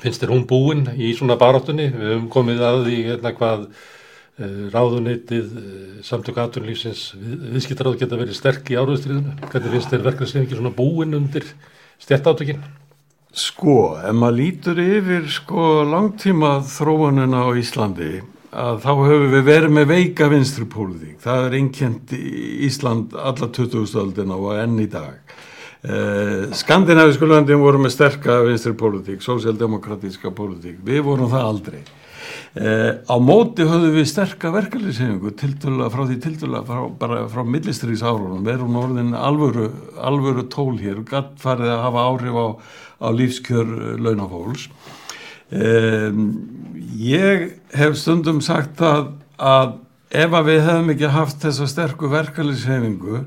finnst 0.00 0.22
þér 0.22 0.32
hún 0.32 0.46
búin 0.48 0.86
í 0.96 1.10
svona 1.14 1.36
baráttunni? 1.38 1.90
Við 1.92 2.08
höfum 2.14 2.30
komið 2.32 2.62
að 2.64 2.78
því 2.86 2.96
hérna 3.10 3.32
hvað 3.36 3.66
ráðuneytið, 4.34 5.50
samtök 6.02 6.40
aðtunlýfsins 6.42 7.04
viðskiptaráð 7.54 8.00
geta 8.00 8.18
verið 8.18 8.34
sterk 8.34 8.72
í 8.72 8.78
áraðstriðinu. 8.80 9.36
Hvernig 9.46 9.76
finnst 9.76 9.92
þér 9.92 10.06
verkarsreifingi 10.08 10.58
svona 10.58 10.74
búin 10.74 11.14
undir 11.14 11.46
stjættátökinn? 12.02 12.64
Sko, 13.34 13.96
ef 14.02 14.14
maður 14.14 14.38
lítur 14.40 14.80
yfir 14.82 15.24
sko 15.30 15.84
langtíma 15.86 16.56
þróunina 16.66 17.46
á 17.46 17.50
Íslandi 17.58 18.12
að 18.54 18.76
þá 18.84 18.90
höfum 18.92 19.32
við 19.32 19.48
verið 19.48 19.74
með 19.74 19.88
veika 19.90 20.28
vinstri 20.30 20.66
pólitík. 20.70 21.16
Það 21.22 21.46
er 21.46 21.56
einnkjent 21.58 22.14
í 22.14 22.28
Ísland 22.68 23.16
alla 23.18 23.48
20. 23.50 23.98
aldina 24.02 24.38
og 24.38 24.54
enn 24.58 24.78
í 24.82 24.86
dag. 24.90 25.34
Eh, 25.84 26.54
Skandinavísku 26.54 27.26
löndin 27.28 27.60
voru 27.60 27.82
með 27.82 27.96
sterka 27.96 28.38
vinstri 28.46 28.72
pólitík, 28.78 29.22
sósjaldemokratíska 29.22 30.30
pólitík. 30.34 30.78
Við 30.86 31.02
vorum 31.06 31.30
það 31.32 31.50
aldrei. 31.50 31.82
Eh, 32.54 33.02
á 33.10 33.16
móti 33.18 33.64
höfðu 33.66 33.88
við 33.96 34.04
sterka 34.06 34.52
verkefliðshefingu 34.54 35.32
frá 35.90 36.02
því 36.06 36.18
tiltöla 36.22 36.60
frá, 36.62 36.84
bara 37.00 37.24
frá 37.26 37.42
millistrís 37.42 38.04
árunum. 38.06 38.44
Við 38.46 38.52
erum 38.60 38.76
orðin 38.78 39.10
alvöru, 39.18 39.72
alvöru 39.98 40.44
tól 40.46 40.76
hér 40.78 41.00
og 41.02 41.08
gatt 41.10 41.32
farið 41.42 41.72
að 41.74 41.82
hafa 41.82 42.04
áhrif 42.12 42.38
á, 42.38 42.46
á 43.02 43.08
lífskjör 43.10 43.74
launafólks. 43.98 44.68
Um, 45.50 46.22
ég 46.94 47.58
hef 47.74 47.98
stundum 47.98 48.38
sagt 48.38 48.78
að, 48.86 49.10
að 49.34 49.74
ef 50.14 50.38
að 50.38 50.48
við 50.52 50.64
hefum 50.68 50.94
ekki 50.94 51.10
haft 51.10 51.42
þessa 51.42 51.66
sterku 51.74 52.14
verkefliðshefingu 52.14 53.24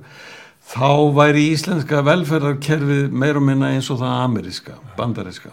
þá 0.72 0.92
væri 1.20 1.50
íslenska 1.52 2.00
velferðarkerfið 2.08 3.12
meir 3.12 3.40
og 3.40 3.50
minna 3.52 3.76
eins 3.76 3.92
og 3.92 4.00
það 4.00 4.20
ameríska, 4.24 4.80
bandariska. 4.96 5.52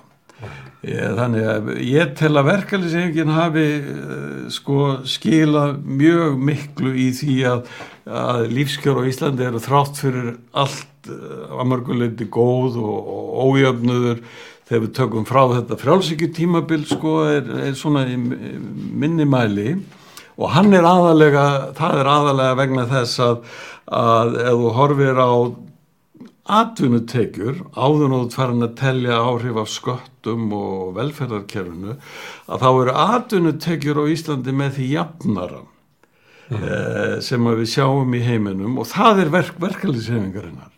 Þannig 0.84 1.46
að 1.48 1.68
ég 1.80 2.10
tel 2.18 2.34
að 2.36 2.48
verkefliðsefingin 2.50 3.32
hafi 3.32 3.68
sko 4.52 4.78
skila 5.08 5.70
mjög 5.80 6.34
miklu 6.44 6.92
í 7.00 7.06
því 7.16 7.36
að, 7.48 7.70
að 8.04 8.42
lífskjör 8.52 9.00
á 9.00 9.08
Íslandi 9.08 9.46
eru 9.48 9.62
þrátt 9.64 10.02
fyrir 10.02 10.34
allt 10.52 11.08
að 11.08 11.64
mörguleiti 11.70 12.28
góð 12.32 12.76
og, 12.82 13.14
og 13.14 13.54
ójöfnuður. 13.54 14.20
Þegar 14.64 14.82
við 14.86 14.92
tökum 14.96 15.26
frá 15.28 15.42
þetta 15.52 15.76
frjálsíkju 15.80 16.30
tímabil 16.36 16.84
sko 16.88 17.18
er, 17.28 17.48
er 17.68 17.74
svona 17.76 18.06
í 18.08 18.16
minni 18.16 19.26
mæli. 19.28 19.74
Og 20.34 20.50
hann 20.50 20.72
er 20.74 20.86
aðalega, 20.88 21.44
það 21.76 22.00
er 22.00 22.10
aðalega 22.10 22.58
vegna 22.58 22.86
þess 22.90 23.20
að, 23.22 23.36
að 23.94 24.38
ef 24.42 24.56
þú 24.62 24.72
horfir 24.78 25.20
á 25.20 25.32
atvinnutekjur 26.44 27.62
áður 27.72 28.16
og 28.18 28.34
farin 28.34 28.66
að 28.66 28.74
telja 28.76 29.16
áhrif 29.16 29.60
af 29.62 29.70
sköttum 29.72 30.50
og 30.52 30.90
velferðarkerfinu 30.98 31.94
að 31.96 32.64
þá 32.64 32.68
eru 32.70 32.96
atvinnutekjur 33.04 34.00
á 34.00 34.04
Íslandi 34.12 34.52
með 34.52 34.76
því 34.76 34.88
jafnara 34.92 35.62
mm. 36.52 36.68
sem 37.24 37.48
við 37.48 37.66
sjáum 37.72 38.12
í 38.12 38.20
heiminum 38.26 38.76
og 38.82 38.90
það 38.92 39.24
er 39.24 39.32
verk, 39.38 39.56
verkefliðshefingarinnar 39.64 40.72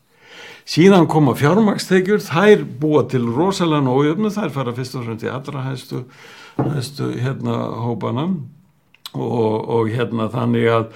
síðan 0.66 1.06
koma 1.10 1.34
fjármakstekjur 1.38 2.22
þær 2.26 2.62
búa 2.80 3.04
til 3.10 3.26
rosalega 3.26 3.90
ójöfnu 3.90 4.30
þær 4.34 4.54
fara 4.54 4.74
fyrst 4.76 4.98
og 4.98 5.06
fremst 5.06 5.26
í 5.26 5.30
allra 5.30 5.66
hæstu, 5.66 6.04
hæstu 6.58 7.10
hérna 7.18 7.58
hópana 7.82 8.28
og, 9.14 9.54
og 9.66 9.90
hérna 9.90 10.30
þannig 10.30 10.70
að, 10.70 10.88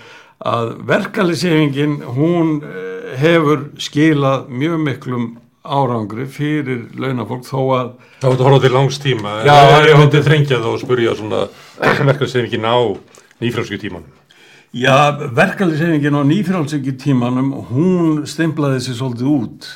að 0.47 0.73
verkefliðshefingin 0.91 2.01
hún 2.19 2.59
eh, 2.67 3.00
hefur 3.21 3.65
skilað 3.81 4.49
mjög 4.51 4.85
miklum 4.87 5.27
árangri 5.61 6.25
fyrir 6.33 6.87
launafólk 6.97 7.45
þó 7.45 7.59
að 7.77 7.91
þá 8.21 8.25
er 8.25 8.31
þetta 8.31 8.47
horfað 8.47 8.65
til 8.65 8.73
langs 8.77 9.01
tíma 9.03 9.35
Já, 9.45 9.57
ég 9.85 9.91
já. 9.93 9.99
myndi 10.01 10.23
þrengja 10.25 10.63
þá 10.63 10.71
og 10.73 10.81
spurja 10.81 11.17
svona 11.19 11.43
verkefliðsefingin 11.81 12.65
á 12.65 12.79
nýfrálsku 13.45 13.81
tímanum 13.83 14.09
Já, 14.71 15.19
verkefliðsefingin 15.35 16.15
á 16.15 16.23
nýfrálsöki 16.23 16.93
tímanum, 16.95 17.49
hún 17.73 18.21
stimplaði 18.31 18.85
sér 18.85 19.01
svolítið 19.01 19.31
út 19.35 19.67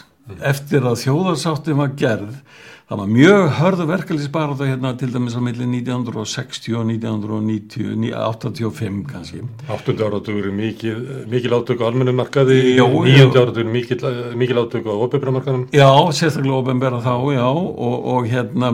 eftir 0.46 0.86
að 0.86 1.00
þjóðarsáttin 1.02 1.80
var 1.80 1.90
gerð. 1.98 2.36
Það 2.84 2.98
var 3.00 3.08
mjög 3.08 3.46
hörðu 3.56 3.84
verkefliðsbaráta 3.88 4.66
hérna 4.68 4.90
til 5.00 5.06
dæmis 5.08 5.32
á 5.32 5.40
milli 5.40 5.64
1960 5.64 6.74
og 6.76 6.82
1990, 6.90 7.94
ní- 7.96 8.10
85 8.12 8.98
kannski. 9.08 9.40
Áttundi 9.72 10.04
áratugur 10.04 10.50
er 10.50 10.52
mikil, 10.52 10.98
mikil 11.32 11.54
átök 11.56 11.80
á 11.80 11.88
almennum 11.88 12.18
markaði, 12.20 12.58
Jú, 12.76 12.84
níundi 13.06 13.32
jú. 13.32 13.40
áratugur 13.40 13.64
er 13.64 13.72
mikil, 13.72 14.04
mikil 14.36 14.60
átök 14.60 14.84
á 14.84 14.92
opibramarkaðum. 15.00 15.64
Já, 15.72 15.88
sérstaklega 16.12 16.60
ofinbera 16.60 17.00
þá, 17.00 17.14
já, 17.32 17.48
og, 17.48 17.96
og 18.04 18.28
hérna 18.28 18.70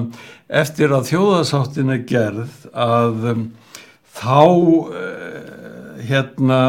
eftir 0.51 0.91
að 0.91 1.07
þjóðarsáttin 1.13 1.95
er 1.95 2.03
gerð 2.11 2.67
að 2.75 3.31
um, 3.31 3.47
þá 4.11 4.43
uh, 4.91 6.03
hérna 6.11 6.61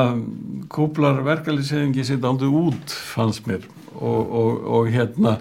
kúplar 0.69 1.23
verkefliðsefingi 1.25 2.05
sitt 2.05 2.23
aldrei 2.23 2.53
út, 2.53 2.85
fannst 2.93 3.49
mér 3.49 3.65
og, 3.97 4.21
og, 4.29 4.61
og 4.77 4.93
hérna 4.93 5.39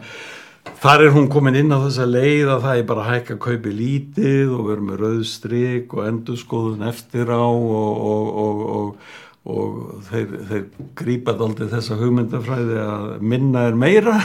þar 0.80 1.02
er 1.04 1.10
hún 1.12 1.28
komin 1.28 1.58
inn 1.60 1.74
á 1.76 1.78
þessa 1.82 2.06
leið 2.08 2.52
að 2.54 2.62
það 2.64 2.78
er 2.78 2.86
bara 2.88 3.02
að 3.04 3.10
hækka 3.14 3.40
kaupi 3.44 3.72
lítið 3.76 4.52
og 4.56 4.68
vera 4.70 4.84
með 4.86 5.02
rauðstrik 5.04 5.96
og 5.96 6.06
endurskoðun 6.08 6.86
eftir 6.88 7.28
á 7.28 7.44
og, 7.44 8.00
og, 8.12 8.30
og, 8.44 8.62
og, 8.78 9.18
og 9.50 9.76
þeir, 10.08 10.32
þeir 10.48 10.64
grípað 10.96 11.44
aldrei 11.44 11.68
þessa 11.74 12.00
hugmyndafræði 12.00 12.80
að 12.86 13.06
minna 13.20 13.66
er 13.68 13.76
meira 13.76 14.16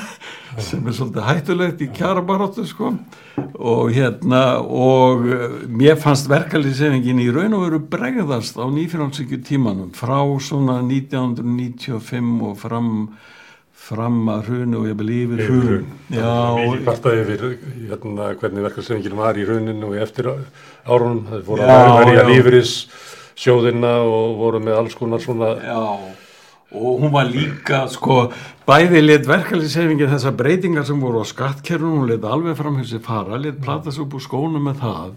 sem 0.63 0.87
er 0.87 0.95
svolítið 0.95 1.27
hættulegt 1.27 1.83
í 1.83 1.91
kjarabaróttu 1.95 2.63
sko. 2.69 2.93
Og 3.55 3.91
hérna 3.95 4.61
og 4.63 5.27
mér 5.67 5.99
fannst 5.99 6.31
verkalýsefingin 6.31 7.19
í 7.23 7.29
raun 7.35 7.55
og 7.57 7.67
veru 7.67 7.83
bregðast 7.91 8.55
á 8.55 8.63
nýfjörnarsykju 8.63 9.43
tímanum 9.43 9.91
frá 9.95 10.23
svona 10.39 10.79
1995 10.87 12.43
og 12.47 12.59
fram 12.63 12.91
fram 13.85 14.19
að 14.33 14.49
hrunu 14.49 14.81
og 14.81 14.87
ég 14.89 15.03
Yfir 15.15 15.43
hrun 15.45 15.87
og, 16.17 16.75
kvartaði 16.85 17.23
yfir 17.23 17.45
hérna, 17.91 18.31
hvernig 18.41 18.65
verkefliðsefingin 18.65 19.17
var 19.19 19.37
í 19.37 19.45
rauninu 19.47 19.91
og 19.91 19.97
eftir 20.01 20.31
árunum. 20.85 21.25
Það 21.29 21.63
Já, 21.63 21.73
að 21.77 21.97
verja 22.01 22.21
já. 22.21 22.27
lífyris 22.31 22.75
sjóðina 23.35 23.97
og 24.07 24.37
voru 24.39 24.63
með 24.63 24.79
alls 24.81 24.95
konar 24.97 25.23
svona 25.23 25.55
já 25.61 25.81
og 26.75 27.01
hún 27.01 27.11
var 27.13 27.27
líka 27.29 27.85
sko 27.91 28.29
bæði 28.67 29.01
lit 29.03 29.27
verkalýsefingin 29.29 30.11
þessar 30.11 30.35
breytingar 30.35 30.85
sem 30.87 30.99
voru 30.99 31.21
á 31.23 31.25
skattkerfum 31.27 31.99
hún 32.01 32.09
lit 32.09 32.25
alveg 32.25 32.57
fram 32.57 32.79
sér 32.83 33.03
fara 33.05 33.39
lit 33.39 33.61
platast 33.63 34.01
upp 34.01 34.15
úr 34.17 34.23
skónum 34.23 34.65
með 34.65 34.81
það 34.81 35.13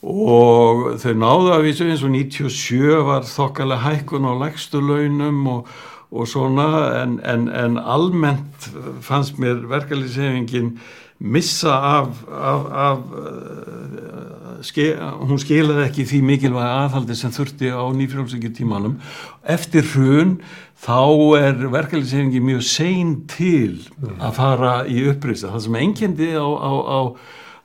og 0.00 0.82
þau 1.00 1.14
náðu 1.22 1.52
að 1.54 1.64
vísu 1.68 1.86
eins 1.86 2.04
og 2.04 2.12
97 2.14 3.00
var 3.06 3.26
þokkalega 3.28 3.84
hækkun 3.86 4.28
á 4.28 4.32
lægstu 4.42 4.80
launum 4.80 5.40
og, 5.54 5.72
og 6.10 6.26
svona 6.28 6.68
en, 7.02 7.20
en, 7.24 7.48
en 7.48 7.78
almennt 7.78 8.70
fannst 9.06 9.38
mér 9.38 9.62
verkalýsefingin 9.70 10.74
missa 11.20 11.70
af, 11.70 12.08
af, 12.32 12.66
af 12.72 12.98
uh, 13.12 14.64
ske, 14.64 14.94
hún 15.20 15.38
skilaði 15.40 15.84
ekki 15.86 16.06
því 16.08 16.20
mikilvæga 16.26 16.70
aðhaldi 16.84 17.16
sem 17.18 17.32
þurfti 17.34 17.70
á 17.70 17.84
nýfrjálfsingju 17.94 18.52
tímanum 18.56 18.96
eftir 19.44 19.86
hrun 19.92 20.38
þá 20.80 21.00
er 21.38 21.60
verkefliðsefingin 21.68 22.46
mjög 22.48 22.64
sein 22.64 23.14
til 23.30 23.84
að 24.18 24.34
fara 24.40 24.74
í 24.88 25.04
upprýsta 25.12 25.52
það 25.52 25.66
sem 25.66 25.78
enkendi 25.84 26.32
á, 26.34 26.48
á, 26.48 26.72
á 26.72 27.00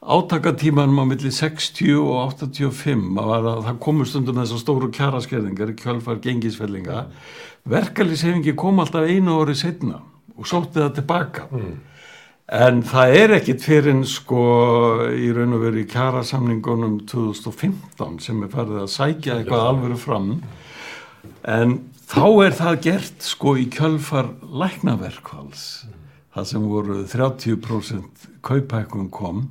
átakatímanum 0.05 1.01
á 1.01 1.05
milli 1.09 1.31
60 1.33 1.95
og 1.97 2.35
85 2.37 3.07
var 3.17 3.39
að 3.41 3.63
það 3.69 3.79
komur 3.87 4.09
stundum 4.09 4.37
þessar 4.37 4.61
stóru 4.61 4.91
kjaraskerðingar 4.93 5.71
í 5.73 5.79
kjölfar 5.79 6.19
gengisfellinga 6.21 7.07
verkefliðsefingi 7.69 8.53
kom 8.57 8.79
alltaf 8.81 9.09
einu 9.09 9.39
orði 9.39 9.57
setna 9.59 9.99
og 10.35 10.47
sótti 10.49 10.81
það 10.81 10.95
tilbaka. 10.99 11.47
En 12.45 12.83
það 12.85 13.15
er 13.17 13.31
ekkit 13.39 13.63
fyrir 13.65 13.91
en 13.95 14.03
sko 14.05 14.41
í 15.17 15.31
raun 15.33 15.55
og 15.57 15.63
veru 15.63 15.81
í 15.81 15.87
kjarasamningunum 15.89 16.99
2015 17.09 18.19
sem 18.21 18.43
er 18.45 18.51
farið 18.53 18.83
að 18.83 18.91
sækja 18.93 19.39
eitthvað 19.39 19.67
alvöru 19.71 19.97
fram. 19.97 20.29
En 21.41 21.79
þá 22.05 22.25
er 22.45 22.57
það 22.59 22.81
gert 22.85 23.25
sko 23.25 23.55
í 23.57 23.65
kjölfar 23.73 24.29
læknaverkvals 24.45 25.65
það 26.35 26.47
sem 26.51 26.67
voru 26.69 26.99
30% 27.09 28.29
kaupækun 28.45 29.09
kom. 29.09 29.47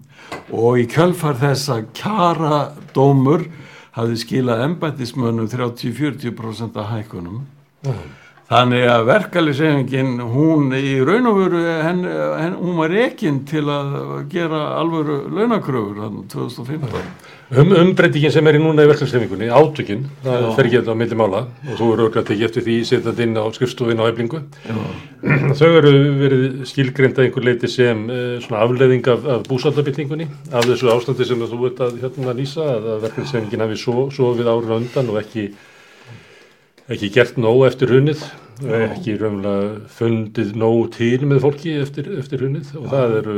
Og 0.54 0.84
í 0.84 0.86
kjölfar 0.90 1.40
þess 1.40 1.72
að 1.72 1.88
kjara 1.98 2.60
dómur 2.94 3.48
hafði 3.96 4.20
skilað 4.22 4.64
embættismönnum 4.68 5.50
30-40% 5.50 6.78
af 6.78 6.92
hækunum 6.92 7.42
Þannig 8.44 8.82
að 8.92 9.06
verkefliðsefingin, 9.08 10.18
hún 10.28 10.74
í 10.76 10.98
raun 11.00 11.30
og 11.30 11.38
veru, 11.38 11.62
hún 12.58 12.76
var 12.76 12.92
ekinn 13.06 13.38
til 13.48 13.64
að 13.72 13.94
gera 14.34 14.60
alvöru 14.82 15.16
launakröfur 15.32 16.02
hann 16.02 16.18
2015. 16.28 16.92
um, 17.56 17.72
umbreytingin 17.80 18.34
sem 18.34 18.46
er 18.50 18.58
í 18.58 18.60
núna 18.60 18.84
í 18.84 18.90
verkefliðsefingunni, 18.92 19.48
átökin, 19.48 20.04
það 20.26 20.44
Já. 20.44 20.50
fer 20.58 20.68
ekki 20.68 20.76
þetta 20.82 20.92
á 20.92 21.00
milli 21.00 21.20
mála 21.22 21.42
og 21.48 21.72
þú 21.80 21.90
eru 21.94 22.04
auðvitað 22.04 22.28
tekið 22.30 22.46
eftir 22.50 22.68
því 22.68 22.78
setjað 22.92 23.24
inn 23.24 23.40
á 23.40 23.44
skrifstofin 23.56 24.04
á 24.04 24.10
eflingu. 24.12 24.44
Þau 25.58 25.68
eru 25.80 25.96
verið 26.20 26.48
skilgreind 26.68 27.16
að 27.16 27.26
einhver 27.30 27.48
leiti 27.48 27.74
sem 27.80 28.06
uh, 28.06 28.24
svona 28.44 28.64
afleðing 28.68 29.08
af, 29.08 29.30
af 29.38 29.46
búsaldabildingunni, 29.48 30.28
af 30.52 30.68
þessu 30.68 30.92
ástandi 30.92 31.26
sem 31.26 31.48
þú 31.48 31.64
ert 31.72 31.86
að 31.88 32.02
hérna 32.04 32.36
lýsa, 32.36 32.74
að 32.76 33.06
verkefliðsefingin 33.08 33.64
hafi 33.64 33.86
svo, 33.88 34.10
sofið 34.12 34.52
árið 34.52 34.76
á 34.76 34.80
undan 34.82 35.14
og 35.14 35.24
ekki 35.24 35.54
ekki 36.92 37.12
gert 37.14 37.38
nóg 37.40 37.64
eftir 37.68 37.94
hunnið 37.94 38.24
ekki 38.62 39.16
raunlega 39.18 39.88
fundið 39.90 40.52
nóg 40.58 40.92
til 40.94 41.26
með 41.26 41.40
fólki 41.42 41.72
eftir, 41.82 42.10
eftir 42.20 42.44
hunnið 42.44 42.74
og 42.78 42.90
það 42.92 43.14
eru 43.18 43.36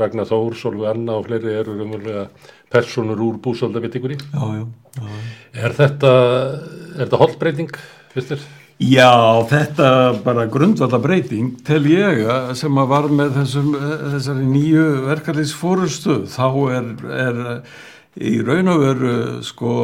Ragnar 0.00 0.26
Þór, 0.26 0.56
Solveig 0.58 0.90
Anna 0.90 1.18
og 1.18 1.28
fleiri 1.28 1.52
eru 1.60 1.76
raunverulega 1.78 2.24
personur 2.72 3.20
úr 3.22 3.38
búsaldabittingunni. 3.42 4.18
Já, 4.18 4.46
já, 4.58 4.64
já. 4.98 5.20
Er 5.62 5.76
þetta, 5.78 6.14
er 6.96 7.04
þetta 7.04 7.20
holdbreyting, 7.22 7.76
finnst 8.14 8.34
þér? 8.34 8.48
Já, 8.78 9.10
þetta 9.50 9.86
bara 10.22 10.46
grundvalda 10.50 11.00
breyting 11.02 11.56
tel 11.66 11.82
ég 11.90 12.20
sem 12.58 12.76
að 12.78 12.90
var 12.92 13.08
með 13.10 13.40
þessum, 13.40 13.72
þessari 14.14 14.44
nýju 14.46 14.84
verkefliðsfórustu 15.08 16.20
þá 16.30 16.46
er, 16.76 16.92
er 17.26 17.40
í 18.16 18.38
raun 18.42 18.70
og 18.72 18.80
veru 18.82 19.12
sko 19.46 19.74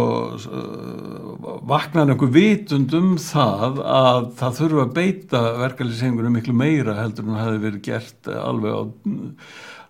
vaknar 1.68 2.08
einhver 2.08 2.32
vitund 2.34 2.94
um 2.96 3.12
það 3.20 3.78
að 3.84 4.30
það 4.40 4.58
þurfa 4.58 4.86
að 4.86 4.96
beita 4.96 5.42
verkefliðsengunum 5.60 6.34
miklu 6.38 6.56
meira 6.56 6.96
heldur 7.02 7.28
en 7.28 7.38
hefði 7.38 7.62
verið 7.68 7.86
gert 7.90 8.32
alveg 8.34 8.74
á 8.74 8.82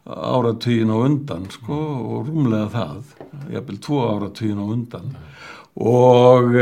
áratugin 0.05 0.93
á 0.93 0.97
undan 1.01 1.47
sko 1.53 1.77
og 1.77 2.27
rúmlega 2.29 2.69
það, 2.75 3.15
jafnvel 3.55 3.79
tvo 3.81 4.01
áratugin 4.11 4.61
á 4.61 4.67
undan. 4.67 5.15
Og, 5.75 6.53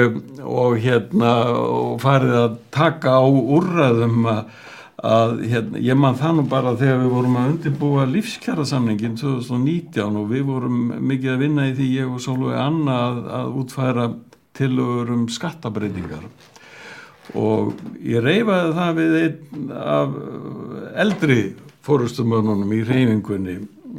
og 0.40 0.76
hérna 0.80 1.32
og 1.60 1.98
farið 2.00 2.36
að 2.38 2.54
taka 2.72 3.18
á 3.18 3.24
úrræðum 3.28 4.28
að, 4.30 4.44
að 5.02 5.40
hérna, 5.50 5.80
ég 5.82 5.98
man 5.98 6.18
það 6.18 6.36
nú 6.36 6.44
bara 6.50 6.76
þegar 6.78 7.00
við 7.00 7.14
vorum 7.16 7.38
að 7.40 7.48
undirbúa 7.52 8.04
lífskjærasamningin 8.06 9.16
2019 9.18 10.18
og 10.20 10.28
við 10.30 10.44
vorum 10.46 10.78
mikið 11.10 11.32
að 11.32 11.42
vinna 11.42 11.66
í 11.66 11.74
því 11.78 11.88
ég 11.96 12.12
og 12.12 12.22
Sólvei 12.22 12.54
Anna 12.62 12.98
að, 13.08 13.18
að 13.38 13.56
útfæra 13.62 14.06
tilögur 14.54 15.10
um 15.16 15.24
skattabreitingar 15.32 16.28
og 17.38 17.72
ég 18.04 18.22
reyfaði 18.22 18.74
það 18.78 18.98
við 19.00 19.16
einn 19.22 19.72
af 19.82 20.16
eldri 21.02 21.40
fórustumönnunum 21.82 22.74
í 22.76 22.82
reyfingunni 22.86 23.56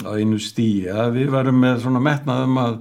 á 0.08 0.16
einu 0.16 0.40
stíi 0.40 0.88
að 0.88 1.18
við 1.18 1.34
varum 1.34 1.60
með 1.60 1.82
svona 1.84 2.04
metnaðum 2.04 2.62
að, 2.62 2.78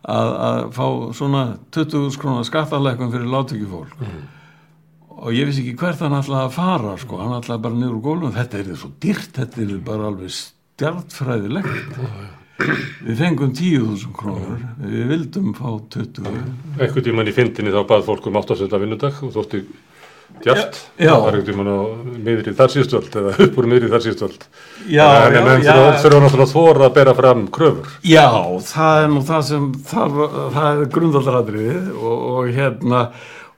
að, 0.00 0.30
að 0.48 0.62
fá 0.78 0.86
svona 1.18 1.44
20 1.76 2.08
skrónar 2.16 2.48
skattalækun 2.48 3.12
fyrir 3.12 3.28
látökjufólk 3.36 4.00
og 5.16 5.32
ég 5.32 5.48
vissi 5.48 5.64
ekki 5.64 5.76
hvert 5.80 6.02
hann 6.04 6.18
ætlaði 6.18 6.44
að 6.44 6.56
fara 6.56 6.96
sko, 7.00 7.20
hann 7.22 7.38
ætlaði 7.38 7.64
bara 7.66 7.78
niður 7.80 7.96
úr 7.96 8.02
gólum 8.04 8.34
þetta 8.36 8.60
er 8.60 8.72
svo 8.76 8.90
dýrt, 9.02 9.32
þetta 9.38 9.62
er 9.64 9.78
bara 9.86 10.10
alveg 10.10 10.34
stjartfræðilegt 10.36 12.02
við 12.56 13.18
fengum 13.20 13.50
10.000 13.52 14.14
krónur. 14.16 14.62
Við 14.80 15.10
vildum 15.10 15.50
fá 15.56 15.68
20 15.92 16.30
einhvern 16.80 17.04
tíman 17.04 17.28
í 17.28 17.34
fyndinni 17.36 17.74
þá 17.74 17.82
bað 17.88 18.06
fólk 18.08 18.30
um 18.30 18.40
8. 18.40 18.56
vinnudag 18.80 19.20
og 19.24 19.34
þótti 19.34 19.62
djart. 20.42 20.80
Já. 20.98 21.12
það 21.12 21.22
var 21.22 21.36
einhvern 21.36 21.48
tíman 21.50 21.70
á 21.70 21.78
miðri 22.26 22.54
þar 22.56 22.72
síðstöld 22.74 23.18
eða 23.20 23.34
upp 23.44 23.60
úr 23.60 23.68
miðri 23.70 23.90
þar 23.92 24.04
síðstöld 24.04 24.46
Já, 24.90 25.06
en 25.28 25.36
já, 25.36 25.60
já. 25.62 25.76
þurfa 26.02 26.22
náttúrulega 26.24 26.46
að 26.48 26.54
þóra 26.54 26.88
að 26.88 26.96
bera 26.98 27.16
fram 27.20 27.46
kröfur. 27.52 27.96
Já, 28.04 28.28
það 28.72 29.02
er 29.04 29.10
nú 29.12 29.24
það 29.30 29.48
sem 29.50 29.70
það, 29.92 30.20
það 30.56 30.68
er 30.72 30.92
grundvaldradriðið 30.96 31.90
og, 31.96 32.26
og 32.32 32.54
hérna 32.56 33.02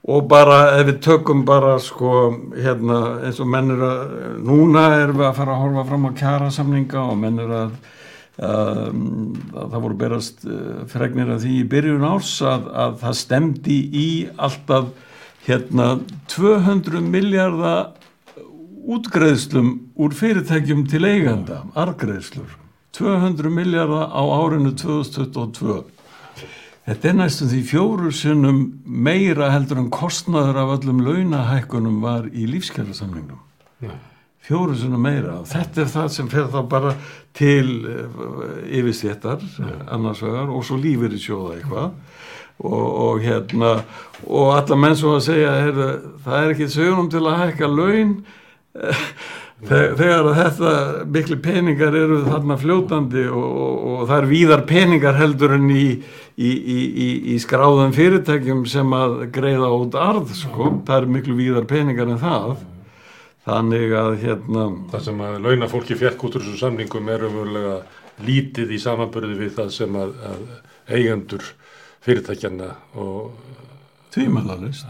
og 0.07 0.27
bara 0.31 0.59
ef 0.77 0.85
við 0.87 0.99
tökum 1.03 1.43
bara 1.47 1.75
sko 1.83 2.31
hérna 2.55 2.99
eins 3.27 3.39
og 3.43 3.49
menn 3.51 3.73
er 3.73 3.83
að 3.83 4.13
núna 4.47 4.85
erum 5.01 5.19
við 5.19 5.27
að 5.27 5.39
fara 5.41 5.55
að 5.55 5.63
horfa 5.65 5.85
fram 5.89 6.07
á 6.07 6.11
kjærasamninga 6.21 7.03
og 7.03 7.17
menn 7.19 7.41
er 7.43 7.53
að, 7.57 7.73
um, 8.47 9.03
að 9.51 9.65
það 9.73 9.83
voru 9.85 9.99
berast 9.99 10.47
uh, 10.47 10.85
fregnir 10.91 11.33
af 11.35 11.43
því 11.43 11.57
í 11.59 11.67
byrjun 11.75 12.07
árs 12.07 12.31
að, 12.39 12.71
að 12.85 12.97
það 13.03 13.19
stemdi 13.25 13.79
í 13.91 14.09
alltaf 14.37 14.89
hérna 15.49 15.91
200 16.31 17.03
miljardar 17.03 17.91
útgreðslum 18.89 19.73
úr 19.99 20.15
fyrirtækjum 20.15 20.87
til 20.89 21.03
eiganda, 21.05 21.65
argreðslur 21.77 22.55
200 22.95 23.51
miljardar 23.53 24.07
á 24.15 24.23
árinu 24.23 24.71
2022 24.79 25.83
Þetta 26.89 27.05
er 27.05 27.17
næstum 27.19 27.49
því 27.51 27.57
fjóru 27.69 28.11
sinnum 28.17 28.61
meira 28.83 29.51
heldur 29.53 29.77
en 29.77 29.91
kostnaður 29.93 30.57
af 30.57 30.71
öllum 30.79 31.03
launahækkunum 31.05 31.99
var 32.01 32.23
í 32.33 32.47
lífskjærasamningnum. 32.49 33.43
Fjóru 34.41 34.73
sinnum 34.73 35.03
meira. 35.05 35.35
Þetta 35.45 35.83
er 35.83 35.91
það 35.91 36.07
sem 36.15 36.31
fer 36.31 36.47
þá 36.49 36.63
bara 36.71 36.95
til 37.37 37.69
uh, 37.85 38.07
yfirstjættar 38.65 39.45
annars 39.85 40.23
vegar 40.25 40.49
og 40.49 40.65
svo 40.65 40.79
lífur 40.81 41.13
í 41.13 41.21
sjóða 41.21 41.59
eitthvað 41.59 41.91
og, 42.57 42.87
og 43.05 43.21
hérna 43.21 43.75
og 44.25 44.55
alla 44.57 44.79
menn 44.81 44.97
svo 44.97 45.13
að 45.19 45.27
segja 45.29 45.53
er, 45.67 45.77
það 46.25 46.39
er 46.39 46.55
ekki 46.55 46.71
sögum 46.73 47.13
til 47.13 47.21
að 47.21 47.39
hækka 47.43 47.69
laun 47.69 48.17
Þegar, 49.59 50.29
þetta 50.37 50.73
miklu 51.11 51.35
peningar 51.43 51.95
eru 51.99 52.21
þarna 52.23 52.55
fljótandi 52.61 53.25
og, 53.27 53.43
og, 53.43 53.81
og 53.91 54.03
það 54.07 54.21
er 54.21 54.27
víðar 54.29 54.61
peningar 54.69 55.17
heldur 55.19 55.55
en 55.57 55.65
í, 55.73 55.83
í, 56.39 56.49
í, 56.49 56.77
í, 56.79 57.07
í 57.33 57.35
skráðum 57.43 57.91
fyrirtækjum 57.95 58.63
sem 58.71 58.95
að 58.95 59.17
greiða 59.35 59.71
út 59.75 59.97
arð 59.99 60.31
sko, 60.37 60.71
það 60.87 60.95
er 61.01 61.09
miklu 61.17 61.35
víðar 61.41 61.67
peningar 61.67 62.13
en 62.13 62.21
það. 62.23 62.63
Þannig 63.49 63.95
að 63.99 64.13
hérna 64.23 64.65
það 64.93 65.05
sem 65.09 65.21
að 65.27 65.37
launa 65.43 65.69
fólki 65.71 65.99
fekk 65.99 66.23
út 66.27 66.39
úr 66.39 66.45
þessum 66.45 66.61
samningum 66.63 67.11
er 67.11 67.27
umverulega 67.27 67.77
lítið 68.23 68.75
í 68.75 68.79
samanbörði 68.79 69.39
við 69.41 69.55
það 69.59 69.75
sem 69.75 69.99
að, 69.99 70.15
að 70.29 70.95
eigendur 70.95 71.51
fyrirtækjana 72.05 72.73
og 72.99 73.33
tvímælalist 74.13 74.87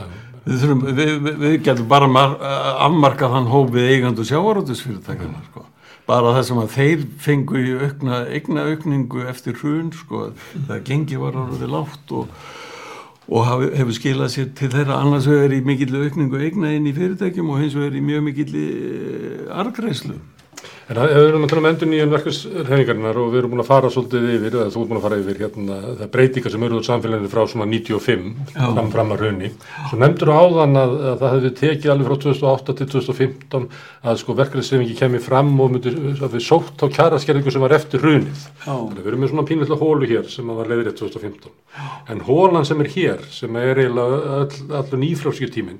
við, 0.50 0.62
þurfum, 0.62 0.86
við, 0.88 1.12
við, 1.26 1.36
við 1.44 1.58
getum 1.66 1.90
bara 1.90 2.08
mar, 2.12 2.38
afmarka 2.86 3.30
þann 3.32 3.50
hóp 3.52 3.74
við 3.76 3.92
eigandu 3.96 4.26
sjávarótusfyrirtækjana 4.28 5.44
sko. 5.50 5.66
bara 6.10 6.34
það 6.34 6.48
sem 6.48 6.62
að 6.64 6.72
þeir 6.74 7.04
fengu 7.22 7.60
í 7.62 7.76
aukna, 7.84 8.24
eigna 8.34 8.66
aukningu 8.72 9.28
eftir 9.30 9.60
hrun 9.60 9.92
sko, 9.94 10.32
það 10.68 10.82
gengi 10.88 11.22
var 11.22 11.38
orðið 11.38 11.76
lágt 11.76 12.16
og, 12.18 12.32
og 13.30 13.54
hefur 13.78 13.94
skilað 13.94 14.34
sér 14.34 14.50
til 14.58 14.72
þeirra 14.74 14.98
annars 15.04 15.30
vegar 15.30 15.54
í 15.54 15.62
mikill 15.66 15.94
aukningu 16.02 16.42
eigna 16.42 16.74
inn 16.74 16.90
í 16.90 16.96
fyrirtækjum 16.98 17.54
og 17.54 17.62
hins 17.62 17.78
vegar 17.78 18.00
í 18.00 18.04
mjög 18.10 18.28
mikill 18.32 18.66
argreislu 19.54 20.18
En 20.90 20.98
það- 20.98 21.12
við 21.14 21.28
erum 21.30 21.44
að 21.46 21.50
tala 21.52 21.62
um 21.62 21.66
endur 21.70 21.88
nýjan 21.92 22.10
verkefnsreiningarnar 22.10 23.18
og 23.22 23.28
við 23.30 23.38
erum 23.44 23.52
búin 23.54 23.62
að 23.62 23.68
fara 23.70 23.90
svolítið 23.94 24.24
yfir, 24.34 24.56
eða 24.58 24.72
þú 24.74 24.80
ert 24.82 24.90
búin 24.90 24.98
að 24.98 25.04
fara 25.06 25.18
yfir 25.22 25.38
hérna, 25.44 25.76
það 26.00 26.10
breytingar 26.16 26.52
sem 26.56 26.64
eru 26.66 26.80
úr 26.80 26.86
samfélaginu 26.88 27.30
frá 27.30 27.42
svona 27.46 27.68
95 27.70 28.34
Já. 28.56 28.74
fram, 28.74 28.90
fram 28.96 29.12
að 29.14 29.22
raunni. 29.22 29.52
Svo 29.92 30.00
nefndur 30.02 30.32
áðan 30.34 30.74
að, 30.82 30.96
að 31.12 31.20
það 31.22 31.36
hefði 31.36 31.52
tekið 31.60 31.92
alveg 31.94 32.10
frá 32.10 32.18
2008 32.26 32.76
til 32.80 32.88
2015 32.96 33.68
að 34.10 34.18
sko 34.24 34.34
verkefnsreiningi 34.40 34.98
kemur 34.98 35.22
fram 35.22 35.54
og 35.62 35.72
myndi 35.76 35.94
við 35.94 36.42
sótt 36.42 36.82
á 36.82 36.88
kjaraskerðingu 36.90 37.52
sem 37.54 37.62
var 37.62 37.78
eftir 37.78 38.02
að 38.02 38.98
við 38.98 39.08
erum 39.14 39.22
með 39.22 39.30
svona 39.36 39.46
pínlega 39.46 39.78
hólu 39.78 40.10
hér 40.10 40.26
sem 40.26 40.48
var 40.50 40.66
leiðrið 40.74 40.98
2015. 40.98 41.54
En 42.10 42.20
hólan 42.26 42.66
sem 42.66 42.82
er 42.82 42.90
hér, 42.90 43.22
sem 43.30 43.56
er 43.62 43.76
eiginlega 43.78 44.42
all, 44.42 44.58
allur 44.82 44.98
nýfrálskjötíminn, 45.06 45.80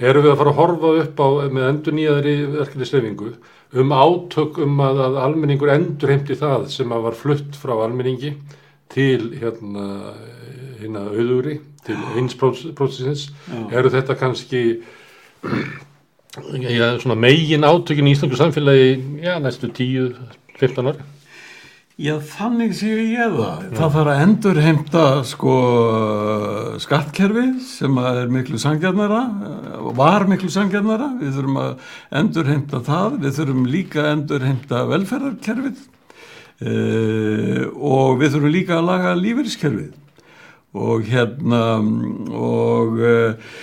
erum 0.00 0.24
við 0.24 0.32
að 0.32 0.40
fara 0.40 0.50
að 0.56 0.60
horfa 0.62 0.94
upp 1.04 1.20
á 1.20 1.28
með 1.52 1.68
endur 1.68 1.92
nýjaðri 2.00 2.34
verkefnisreiningu 2.56 3.32
um 3.76 3.92
átök 3.92 4.62
um 4.64 4.80
að, 4.80 5.02
að 5.04 5.18
almenningur 5.26 5.72
endur 5.74 6.14
heimti 6.14 6.38
það 6.38 6.68
sem 6.72 6.92
að 6.94 7.04
var 7.08 7.18
flutt 7.18 7.58
frá 7.60 7.74
almenningi 7.76 8.32
til 8.88 9.34
hérna 9.36 10.14
hérna 10.78 11.04
auðugri, 11.10 11.58
til 11.86 11.98
eins 12.16 12.36
prósessins, 12.38 13.28
eru 13.74 13.90
þetta 13.92 14.16
kannski 14.18 14.62
já, 16.62 16.98
svona 17.02 17.18
megin 17.18 17.66
átökin 17.66 18.08
í 18.08 18.14
Íslandu 18.14 18.38
samfélagi 18.38 18.90
já, 19.24 19.36
næstu 19.42 19.70
10-15 19.74 20.92
ári 20.92 21.06
Já, 21.98 22.12
þannig 22.22 22.76
séu 22.78 22.94
ég 23.10 23.32
það. 23.34 23.62
Það 23.74 23.94
þarf 23.96 24.08
að 24.12 24.20
endur 24.22 24.58
heimta 24.62 25.04
sko 25.26 25.54
skattkerfi 26.78 27.46
sem 27.66 27.96
er 27.98 28.28
miklu 28.30 28.60
sangjarnara, 28.62 29.22
var 29.98 30.28
miklu 30.30 30.46
sangjarnara, 30.54 31.08
við 31.18 31.32
þurfum 31.40 31.58
að 31.58 31.88
endur 32.20 32.52
heimta 32.52 32.78
það, 32.86 33.16
við 33.24 33.34
þurfum 33.40 33.64
líka 33.72 34.04
að 34.04 34.10
endur 34.12 34.46
heimta 34.46 34.84
velferðarkerfið 34.92 35.80
uh, 35.82 37.64
og 37.74 38.22
við 38.22 38.36
þurfum 38.36 38.54
líka 38.54 38.78
að 38.78 38.86
laga 38.92 39.16
lífeyriskerfið. 39.18 39.90
Og 40.78 41.02
hérna 41.10 41.64
og 42.30 43.02
uh, 43.02 43.58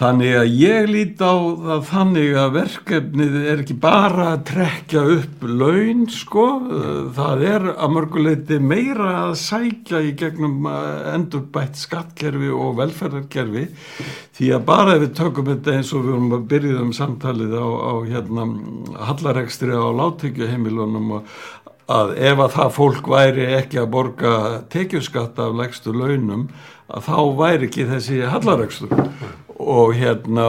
Þannig 0.00 0.30
að 0.32 0.54
ég 0.56 0.86
lít 0.88 1.18
á 1.20 1.36
það 1.60 1.80
þannig 1.90 2.36
að 2.40 2.54
verkefnið 2.54 3.34
er 3.36 3.58
ekki 3.60 3.74
bara 3.82 4.28
að 4.30 4.44
trekja 4.48 5.00
upp 5.12 5.42
laun 5.44 6.06
sko, 6.08 6.44
það 7.18 7.42
er 7.50 7.66
að 7.74 7.92
mörguleiti 7.98 8.56
meira 8.64 9.10
að 9.26 9.34
sækja 9.42 10.00
í 10.06 10.14
gegnum 10.16 10.64
endurbætt 10.64 11.76
skattkerfi 11.76 12.48
og 12.48 12.78
velferðarkerfi. 12.78 13.66
Því 14.38 14.48
að 14.56 14.64
bara 14.70 14.94
ef 14.96 15.04
við 15.04 15.12
tökum 15.20 15.50
þetta 15.50 15.76
eins 15.76 15.92
og 15.92 16.06
við 16.06 16.14
vorum 16.14 16.32
að 16.38 16.48
byrja 16.54 16.80
um 16.80 16.96
samtalið 16.96 17.52
á, 17.60 17.68
á 17.68 17.92
hérna, 18.08 18.48
hallarekstri 19.10 19.76
á 19.76 19.84
láttekjuheimilunum 20.00 21.12
og 21.18 21.28
að 21.92 22.14
ef 22.16 22.40
að 22.46 22.56
það 22.56 22.74
fólk 22.78 23.12
væri 23.18 23.50
ekki 23.58 23.82
að 23.84 23.92
borga 23.98 24.34
tekjuskatt 24.72 25.44
af 25.44 25.60
legstu 25.60 25.92
launum 25.92 26.48
að 26.88 27.04
þá 27.10 27.16
væri 27.44 27.68
ekki 27.68 27.88
þessi 27.92 28.24
hallarekstur 28.32 28.96
og 29.60 29.94
hérna 29.98 30.46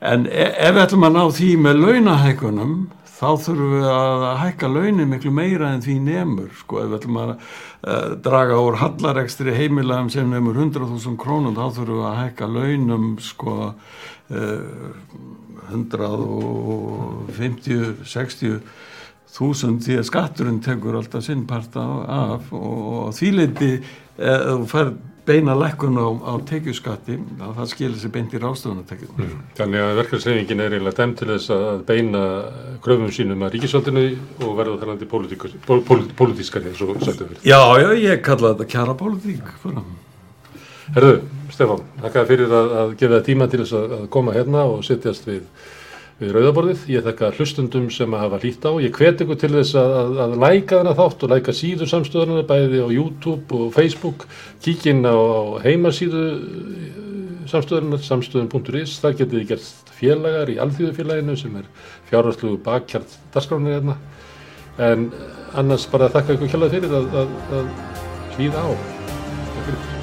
en 0.00 0.26
e- 0.26 0.54
ef 0.54 0.74
við 0.74 0.84
ætlum 0.86 1.08
að 1.08 1.16
ná 1.16 1.24
því 1.38 1.50
með 1.64 1.74
launahækunum 1.84 2.72
þá 3.16 3.28
þurfum 3.46 3.70
við 3.72 3.86
að 3.88 4.24
hækka 4.42 4.66
launin 4.68 5.08
miklu 5.08 5.30
meira 5.32 5.66
en 5.72 5.84
því 5.84 5.94
nemur 6.04 6.50
sko. 6.58 6.74
Ef 6.82 6.88
við 6.90 6.96
ætlum 6.98 7.20
að 7.22 7.30
uh, 7.32 7.38
draga 8.26 8.56
úr 8.60 8.76
hallarekstri 8.82 9.50
heimilegum 9.56 10.10
sem 10.12 10.26
nemur 10.30 10.54
100.000 10.60 11.16
krónum 11.20 11.56
þá 11.56 11.66
þurfum 11.78 12.00
við 12.02 12.08
að 12.10 12.20
hækka 12.20 12.46
launum 12.52 13.06
sko 13.24 13.52
uh, 13.72 13.76
150-60 15.66 18.60
þúsund 19.36 19.82
því 19.84 19.94
að 20.00 20.08
skatturinn 20.08 20.62
tekur 20.64 20.96
alltaf 21.00 21.22
sinn 21.26 21.42
part 21.48 21.72
af 21.76 22.44
og 22.54 23.14
því 23.16 23.28
leiti 23.34 23.72
eða 24.16 24.54
þú 24.62 24.66
fær 24.70 24.88
beina 25.26 25.54
lekkun 25.58 25.98
á, 25.98 26.06
á 26.06 26.34
tekjuskatti 26.48 27.18
að 27.42 27.52
það 27.58 27.70
skilir 27.72 28.00
sér 28.00 28.12
beint 28.14 28.34
í 28.34 28.40
ráðstofunartekjum 28.42 29.20
mm. 29.20 29.36
Þannig 29.58 29.84
að 29.84 30.00
verkefnisreifingin 30.00 30.62
er 30.64 30.76
eiginlega 30.76 31.00
dæmt 31.02 31.20
til 31.20 31.28
þess 31.32 31.52
að 31.56 31.84
beina 31.88 32.24
kröfum 32.84 33.12
sínum 33.14 33.46
að 33.46 33.56
ríkisvaldinu 33.56 34.04
og 34.46 34.56
verða 34.58 34.80
þærlandi 34.82 35.10
pólitískari 35.10 36.72
eins 36.72 36.82
og 36.86 36.98
sættu 37.02 37.28
fyrir 37.28 37.46
Já, 37.46 37.60
já, 37.82 37.88
ég 38.00 38.22
kalla 38.26 38.54
þetta 38.54 38.70
kjara 38.76 38.98
pólitík 38.98 39.54
Herðu, 40.94 41.16
Stefán, 41.50 41.82
þakka 41.98 42.26
fyrir 42.28 42.52
að, 42.54 42.76
að 42.80 42.92
gefa 43.00 43.16
það 43.16 43.24
tíma 43.26 43.48
til 43.50 43.62
þess 43.64 43.74
að, 43.74 43.96
að 43.96 44.04
koma 44.14 44.34
hérna 44.36 44.68
og 44.70 44.84
sittjast 44.86 45.26
við 45.26 45.42
við 46.20 46.32
rauðaborðið. 46.36 46.84
Ég 46.92 47.04
þakka 47.04 47.32
hlustundum 47.36 47.88
sem 47.92 48.14
að 48.16 48.22
hafa 48.24 48.40
hlýtt 48.42 48.66
á. 48.68 48.72
Ég 48.84 48.96
hvet 48.96 49.22
ykkur 49.24 49.40
til 49.40 49.52
þess 49.56 49.76
að, 49.80 49.96
að, 50.00 50.20
að 50.24 50.36
læka 50.44 50.80
þennan 50.80 50.98
þátt 51.00 51.24
og 51.26 51.32
læka 51.34 51.56
síður 51.56 51.90
samstöðuna 51.92 52.46
bæði 52.48 52.84
á 52.84 52.88
YouTube 52.88 53.58
og 53.58 53.74
Facebook. 53.76 54.26
Kíkinn 54.64 55.04
á, 55.04 55.12
á 55.12 55.60
heimasíðu 55.66 56.24
samstöðunar, 57.50 58.04
samstöðun.is. 58.06 58.96
Þar 59.02 59.18
getið 59.20 59.40
þið 59.40 59.50
gert 59.52 59.92
félagar 59.96 60.52
í 60.52 60.58
alþjóðufélaginu 60.60 61.36
sem 61.40 61.58
er 61.60 61.68
fjárhastlugu 62.10 62.60
bakkjart 62.64 63.18
dasgránir 63.34 63.78
hérna. 63.78 63.98
En 64.76 65.10
annars 65.56 65.88
bara 65.92 66.12
þakka 66.12 66.36
ykkur 66.36 66.52
kjálað 66.52 66.78
fyrir 66.78 66.96
að, 67.00 67.36
að 67.60 67.68
hlýða 68.36 68.64
á. 68.64 68.70
Takk 68.72 69.68
fyrir. 69.68 69.95